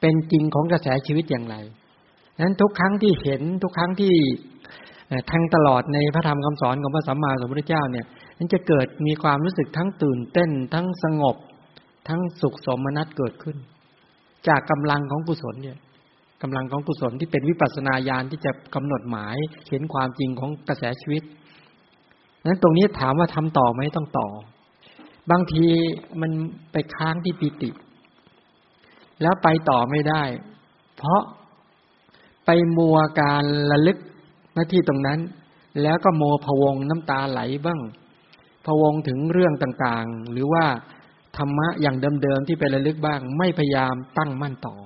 [0.00, 1.56] เป็นจริงของกระแสชีวิตอย่างไร
[2.40, 4.14] นั้นทุกครั้งที่เห็นทุกครั้งที่
[5.30, 8.06] ทั้งตลอดในพระธรรมคำสอนของพระสัมมาสัมพุทธเจ้าเนี่ย
[8.36, 11.36] นั้นจะเกิดมีความรู้สึกทั้งตื่นเต้น ทั้งสงบ
[12.08, 13.56] ทั้งสุขสมนัตเกิดขึ้น
[14.48, 15.78] จากกำลังของกุศลเนี่ย
[16.42, 19.36] กำลังของกุศลที่เป็นวิปัสสนาญาณที่จะกำหนดหมาย
[19.70, 21.22] เห็นความจริงของกระแสชีวิต
[22.46, 24.28] นั้นตรงนี้ถามว่าทำต่อไหมต้องต่อ
[25.30, 25.66] บางที
[26.20, 26.30] มัน
[26.72, 27.70] ไปค้างที่ปิติ
[29.22, 30.22] แล้วไปต่อไม่ได้
[30.96, 31.20] เพราะ
[32.46, 33.98] ไปมัวการระลึก
[34.54, 35.18] หน้าที่ตรงนั้น
[35.82, 37.80] แล้วก็โมพวงน้ำตาไหลบ้าง
[38.66, 40.64] พวงถึงเรื่องต่างๆ หรือว่า
[41.36, 44.76] ธรรมะอย่างเดิมๆที่ไประลึกบ้าง ไม่พยายามตั้งมั่นต่อ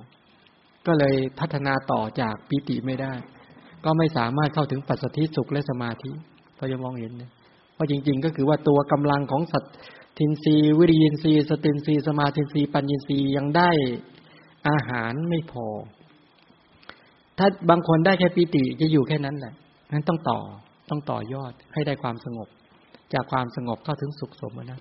[0.86, 3.12] ก็เลยพัฒนาต่อจากปิติไม่ได้
[3.84, 6.10] ก็ไม่สามารถเข้าถึงปัสสติสุขและสมาธิ
[6.58, 7.30] พอจะมองเห็นเนี่ย
[7.74, 9.64] เพราะจริง ๆ ก็คือว่าตัวกำลังของสัต
[10.18, 13.70] ทินรีวิริยินรีสตินรีสมาธินรีปัญญินรียังได้
[14.68, 15.66] อาหารไม่พอ
[17.38, 19.54] ถ้าบางคนได้แค่ปิติจะอยู่แค่นั้นแหละ
[19.92, 20.40] นั้นต้องต่อ
[20.90, 22.48] ต้องต่อยอดให้ได้ความสงบ
[23.14, 24.80] จากความสงบเข้าถึงสุขสมนะ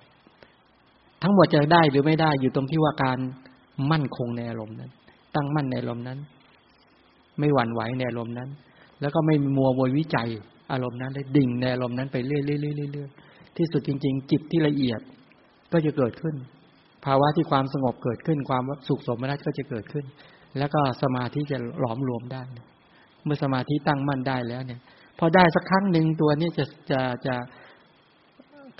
[1.22, 3.18] ทั้งหมดจะได้หรือไม่ได้อยู่ตรงที่ว่าการ
[3.90, 4.90] มั่นคงในอารมณ์นั้น
[5.34, 6.18] ตั้งมั่นในอารมณ์นั้น
[7.38, 8.50] ไม่หวั่นไหวในอารมณ์นั้น
[9.00, 10.28] แล้วก็ไม่มัววยวิจัย
[10.72, 12.36] อารมณ์นั้นได้ดิ่งในอารมณ์นั้นไปเรื่
[13.04, 15.00] อยๆที่สุดจริง ๆ จิตที่ละเอียด
[15.72, 16.34] ก็จะเกิดขึ้น
[17.04, 20.04] ภาวะที่ความสงบเกิดขึ้น ความสุขสมนัตก็จะเกิดขึ้น
[20.58, 22.42] แล้วก็สมาธิจะหลอมรวมได้
[23.24, 24.80] เมื่อสมาธิตั้งมั่นได้แล้วเนี่ย
[25.18, 27.34] พอได้สักครั้งหนึ่งตัวนี้จะจะจะ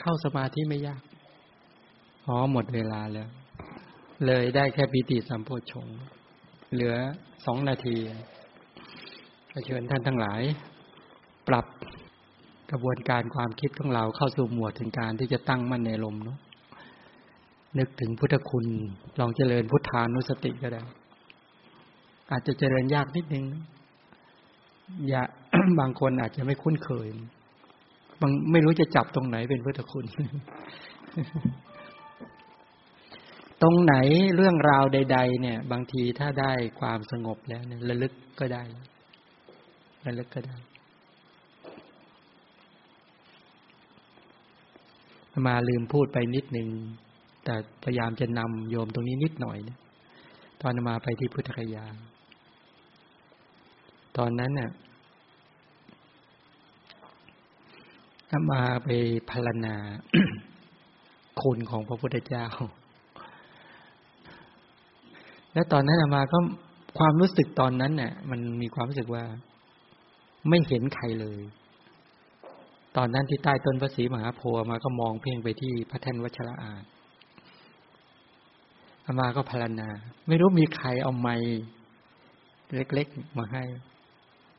[0.00, 1.02] เข้าสมาธิไม่ยาก
[2.26, 3.28] อ๋อหมดเวลาแล้ว
[4.26, 5.86] เลยได้แค่ปีติสัมโพชง
[6.72, 6.94] เหลือ
[7.46, 7.96] สองนาที
[9.66, 10.42] เชิญท่านทั้งหลาย
[11.48, 11.66] ปรับ
[12.70, 16.38] กระบวนการความคิดของเราเข้าสู่หมวดถึงการที่จะตั้งมั่นในลมเนาะ
[17.78, 18.66] นึกถึงพุทธคุณ
[19.20, 20.82] ลองเจริญพุทธานุสติก็ได้
[22.30, 23.46] อาจจะเจริญยากนิดนึง
[25.08, 25.22] อย่า
[25.80, 27.06] บางคนอาจจะไม่คุ้นเคย
[28.20, 30.04] บางไม่รู้จะจับตรงไหนเป็นพุทธคุณ
[33.62, 33.94] ตรงไหน
[34.36, 38.62] เรื่องราวใด ๆ เนี่ย บางทีถ้าได้ความสงบแล้วเนี่ยระลึกก็ได้
[40.06, 40.56] ระลึกก็ได้
[45.48, 46.68] มาลืมพูดไปนิดหนึ่ง
[47.44, 47.54] แต่
[47.84, 49.78] พยายามจะนำโยมตรงนี้นิดหน่อยเนี่ย
[50.60, 51.84] ตอนมาไปที่พุทธคยา
[54.16, 54.70] ตอนนั้นเนี่ย
[58.28, 58.88] ถ้ามาไป
[59.30, 59.74] พารณา
[61.40, 62.46] คุณของพระพุทธเจ้า
[65.52, 66.38] แล้วตอนนั้นมาก็
[66.98, 69.24] ความรู้สึกตอนนั้นเนี่ยมันมีความรู้สึกว่า
[70.48, 71.40] ไม่เห็นใครเลย
[72.96, 76.72] ตอนนั้นที่ใต้ต้นพระศรีมหาโพธิ์มาก็มองเพ่งไปที่พระแท่นวัชระอา
[79.05, 79.88] อามาก็พารณา
[80.26, 81.36] ไม่รู้มีใครเอาไม้
[82.74, 83.62] เล็ก ๆ มาให้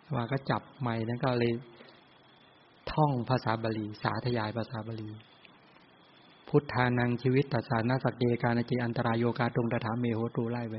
[0.05, 1.53] อามาก็จับไม้นั้นก็เลย
[2.93, 5.09] ท่องภาษาบาลี สาธยายภาษาบาลี
[6.49, 10.75] พุทธานังชีวิตตัสานาสักเดกาณจิอันตรายโยกาตรงตถาเมโหตูไล่ไป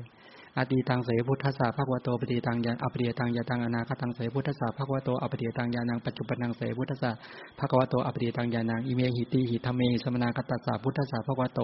[0.56, 7.10] อตีตังเสพุทธสาภควโตปฏิตังยานอปฏิตังยาตังอนาคตังเสพุทธสาภควโตอปฏิตังยานังปัจจุบันังเสพุทธสา
[7.58, 11.60] ภควโตอปฏิตังยานังอิเมหิติหิธรรมเมสมนาคตัสสาพุทธสาภควโต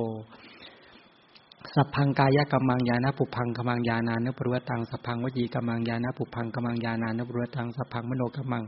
[1.74, 8.64] สัพพังกายกัมมังยานะปุพังกมังยานานปรวตังสัพพังวจีกัมมังยานะปุพังกมังยานานปรวตังสัพพังมโนกัมมัง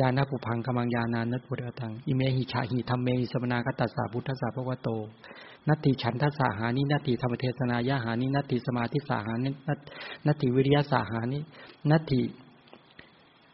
[0.00, 4.88] ยานะปุพังกมังยานานปรวตังอิเมหิชาหิธรรมเมหิสมนาคตัสสาพุทธสาภควโต
[5.68, 9.50] นัตติฉันทสาหานินัตติธรรมเทศนายาหานินัตติสมาธิสาหานิ
[10.26, 11.38] นัตติวิริยสาหานิ
[11.90, 12.20] นัตติ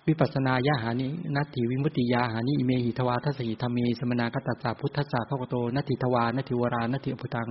[0.08, 7.48] วิปัสนายาหานินัตถิวิมุตติยาหานิอิเมหิทวาทัสหิธรรมีสมนาคตัสสะพุทธัสสะพระโตนัตถิทวานัตถิวรานัตถิอภุตัง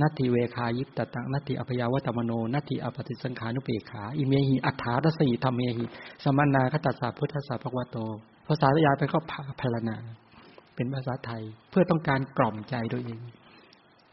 [0.00, 5.84] นัตถิเวคายิปตตังนัตถิอภยาวัตมโนนัตถิอปฏิสังขานุเปขา อิเมหิอัฏฐาทัสหิธรรมเมหิ
[6.24, 7.96] สมนาคตัสสะพุทธัสสะพระโต
[8.46, 9.18] ภาษาตยาไปก็
[9.60, 9.96] พารณา
[10.74, 13.18] เป็นภาษาไทยเพื่อต้องการกล่อมใจตัวเอง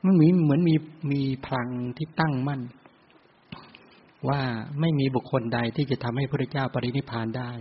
[0.06, 0.76] มันมีเหมือนมี
[1.12, 2.62] มีพลังที่ตั้งมั่น
[4.30, 4.42] ว่า
[4.80, 7.52] ไม่มีบุคคลใดที่จะทำให้พระเจ้าปรินิพานได้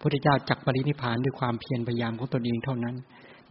[0.00, 2.96] พระเจ้าจักปรินิพานด้วยความเพียรพยายามของตนเองเท่านั้น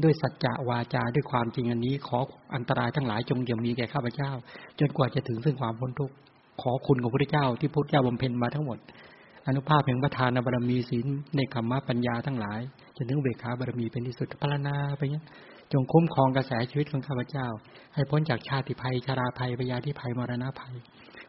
[0.04, 2.20] ด้วยสัจจะวาจาด้วยความจริงอันนี้ ขอ
[2.56, 4.32] อันตรายทั้งหลายจงอย่ามีแก่ข้าพเจ้า
[4.80, 6.16] จนกว่าจะถึงซึ่งความพ้นทุกข์
[6.62, 8.78] ขอคุณของพระเจ้าที่พระเจ้าบำเพ็ญมาทั้งหมด
[9.48, 11.06] อนุภาพแห่งประธานบารมีศีล
[11.36, 12.60] ในกรรมปัญญาทั้งหลาย
[12.98, 15.26] จนถึงเบขาบารมีเป็นที่สุดพารณาไปเนี้ย
[15.72, 17.48] จงคุ้มครองกระแสชีวิตของข้าพเจ้า
[17.94, 20.76] ให้พ้นจากชาติภัยชาราภัยพยาธิภัยมรณะภัย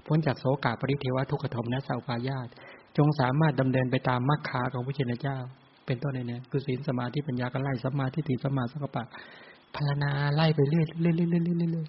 [0.06, 2.48] พ้นจากโสกาปริเทวทุกขโทมนะสาวายาต
[2.96, 5.38] จงสามารถดำเนินไปตามมรรคาของพระเจ้า
[5.86, 9.04] เป็นต้นในนี้คือศีลสมาธิปัญญาก็ไล่สัมมาทิฏฐิสัมมาสังกัปปะ
[9.74, 11.86] พารณาไล่ไปเรื่อยเรื่อยเรื่อยเรื่อยเรื่อย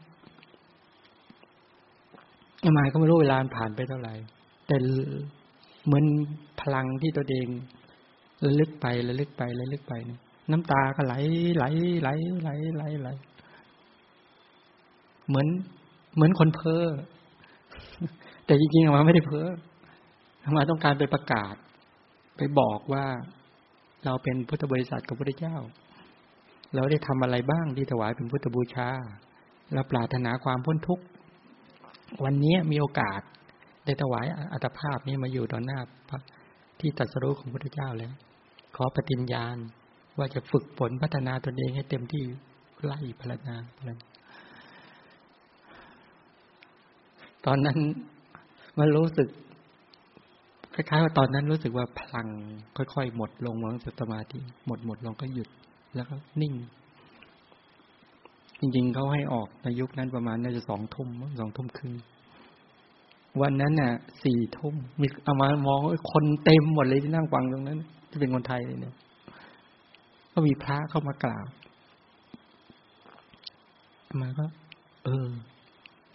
[2.64, 4.14] ทำไมก็ไม่รู้เวลาผ่านไปเท่าไหร่
[4.68, 4.76] แต่
[5.86, 6.06] เหมือน
[6.62, 7.48] พลังที่ตัวเอง
[8.46, 10.20] ระลึกไประลึกไประลึกไปเนี่ย
[10.52, 11.14] น้ำตาก็ไหล
[11.58, 11.66] ไหล
[12.02, 12.10] ไหล
[12.42, 13.10] ไหลไหลไหล
[15.28, 15.48] เหมือน
[16.16, 16.86] เหมือนคนเพ้อ
[18.46, 19.48] แต่จริงๆออกมาไม่ได้เพ้อ
[20.44, 21.56] ออกมาต้องการไปประกาศ
[22.38, 23.06] ไปบอกว่า
[24.06, 25.58] เราเป็นพุทธบริษัทกับพระเจ้า
[26.76, 28.90] เราได้ทำอะไรบ้างที่ถวายเป็นพุทธบูชา
[29.74, 31.06] เราปรารถนาความพ้นทุกข์
[32.24, 33.22] วันนี้มีโอกาส
[33.86, 35.80] ได้ถวายอัตภาพนี้มาอยู่ต่อหน้า
[36.80, 38.14] ที่ตัดสรุปของพระเจ้าแล้ว
[38.76, 39.56] ขอปฏิญญาณ
[40.18, 42.24] ว่าจะฝึกฝนพัฒนาตนเองให้เต็มที่
[42.84, 43.96] ไล่พลานาพลา
[47.46, 47.78] ตอนนั้น
[48.80, 49.28] มันรู้สึก
[50.76, 52.28] คล้ายๆว่าตอนนั้นรู้สึกว่าพลัง
[52.78, 55.50] ค่อยๆหมดลงมองสมาธิหมดหมดลงก็หยุด
[55.96, 56.54] แล้วก็นิ่ง
[58.60, 61.94] จริง ๆเขาให้ออกในยุคนั้นประมาณน่าจะสองทุ่มสองทุ่มครึ่ง
[63.42, 63.94] วันนั้นน่ะ
[64.24, 65.80] สี่ทุ่มมีเอามามอง
[66.12, 67.80] คนเต็มหมดเลยที่นั่งฟังตรงนั้น
[68.10, 68.96] ที่เป็นคนไทยเลยเนี่ย
[70.34, 71.48] ก็มีพระเข้ามากราบ
[74.22, 74.46] มาก็
[75.06, 75.28] เออ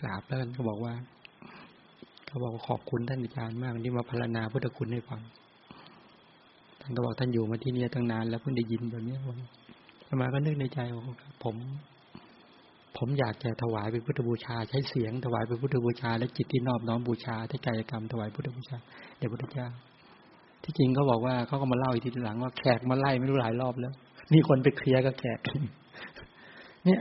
[0.00, 0.94] กราบแล้วก็บอกว่า
[2.30, 5.20] เขาบอกขอบคุณท่านอาจารย์มากที่มาพารณาพุทธคุณให้ฟัง
[6.80, 11.04] ท่านก็บอกท่านอยู่มาที่นี่ตั้งนาน แล้วเพิ่งได้ยินแบบนี้ว่ามาก็นึกในใจว่า
[11.44, 11.54] ผม
[12.98, 18.76] ผมอยากจะถวายเป็นพุทธบูชา ใช้เสียงถวายเป็นพุทธบูชา และจิตที่นอบน้อมบูชาใช้กายกรรมถวายพุทธบูชา
[19.18, 19.68] เดี๋ยวพุทธเจ้า
[20.64, 23.94] ที่จริงเขาบอกว่าเขาก็มาเล่าอีกทีหลังว่าแขกมาไล่ไม่รู้หลายรอบแล้ว
[24.32, 25.38] มีคนไปเคลียร์กับแขก
[26.84, 27.00] เนี่ย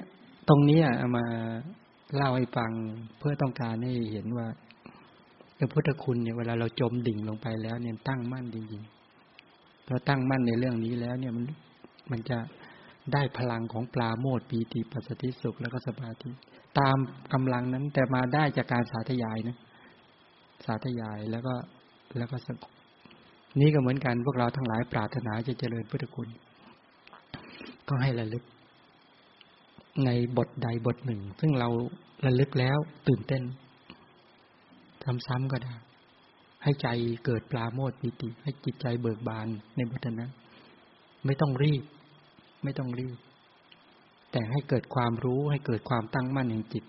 [0.50, 1.26] ตรงนี้อะมา
[2.16, 2.72] เล่าให้ฟัง
[3.20, 4.48] เพื่อต้องการให้เห็นว่า
[5.60, 11.46] พระพุทธคุณเนี่ยเวลาเราจมดิ่งลงไปแล้ว เนี่ยตั้งมั่นจริงๆเราตั้งมั่นในเรื่องนี้แล้ว เนี่ยมัน
[12.12, 12.40] มันจะ
[13.14, 16.30] ได้พลังของปลาโมดปีติปัสสติสุขแล้วก็สมาธิ
[16.80, 16.98] ตาม
[17.34, 19.58] กำลังนั้นแต่มาได้จากการสาธยายนะ
[20.66, 21.54] สาธยายแล้วก็
[22.18, 22.72] แล้วก็สงบ
[23.60, 26.28] นี่ก็เหมือนกันพวกเราทั้งหลายปรารถนาจะเจริญพุทธคุณ
[27.88, 28.44] ก็ให้ระลึก
[30.06, 31.70] ในบทใดบทหนึ่ง ซึ่งเรา
[32.26, 32.78] ระลึกแล้ว
[33.08, 33.44] ตื่นเต้น
[35.04, 35.76] ทำซ้ำก็ได้
[36.64, 36.88] ให้ใจ
[37.26, 40.32] เกิดปลาโมดปิติ ให้จิตใจเบิกบานในบทนั้น
[41.26, 41.84] ไม่ต้องรีบ
[42.64, 43.18] ไม่ต้องรีบ
[44.32, 46.84] แต่ให้เกิดความรู้ให้เกิดความตั้งมั่นแห่งจิต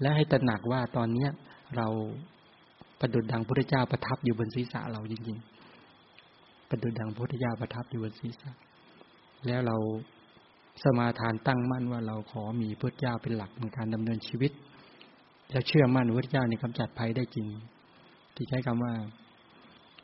[0.00, 1.30] และให้ตระหนักว่าตอนเนี้ย
[1.76, 1.88] เรา
[3.00, 8.50] ประดุดดังพระเจ้าประทับอยู่บนศีรษะเราจริงๆประดุดดังพระเจ้าประทับอยู่บนศีรษะ
[9.46, 9.76] แล้วเรา
[10.82, 14.52] สมาทานตั้งมั่นว่าเราขอมีพุทธเจ้าเป็นหลักในการดำเนินชีวิต
[15.50, 17.46] แล้วเชื่อมั่นพุทธเจ้าในกำจัดภัยได้จริง
[18.34, 18.94] ที่ใช้คำว่า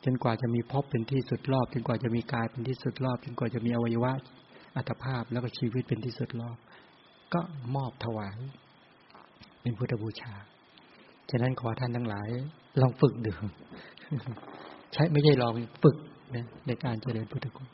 [0.05, 4.13] จนกว่าจะมีพบเป็นที่สุดรอบ จนกว่าจะมีกายเป็นที่สุดรอบ จนกว่าจะมีอวัยวะ
[4.77, 6.57] อัตภาพแล้วก็ชีวิตเป็นที่สุดรอบ
[7.35, 7.41] ก็
[7.77, 8.39] มอบถวาย
[9.63, 10.35] เป็นพุทธบูชา
[11.31, 12.29] ฉะนั้นขอท่านทั้งหลาย
[12.81, 13.33] ลองฝึกดู
[14.93, 15.97] ใช้ไม่ใช่ลองฝึก
[16.35, 17.69] นะในการเจริญพุทธคุณ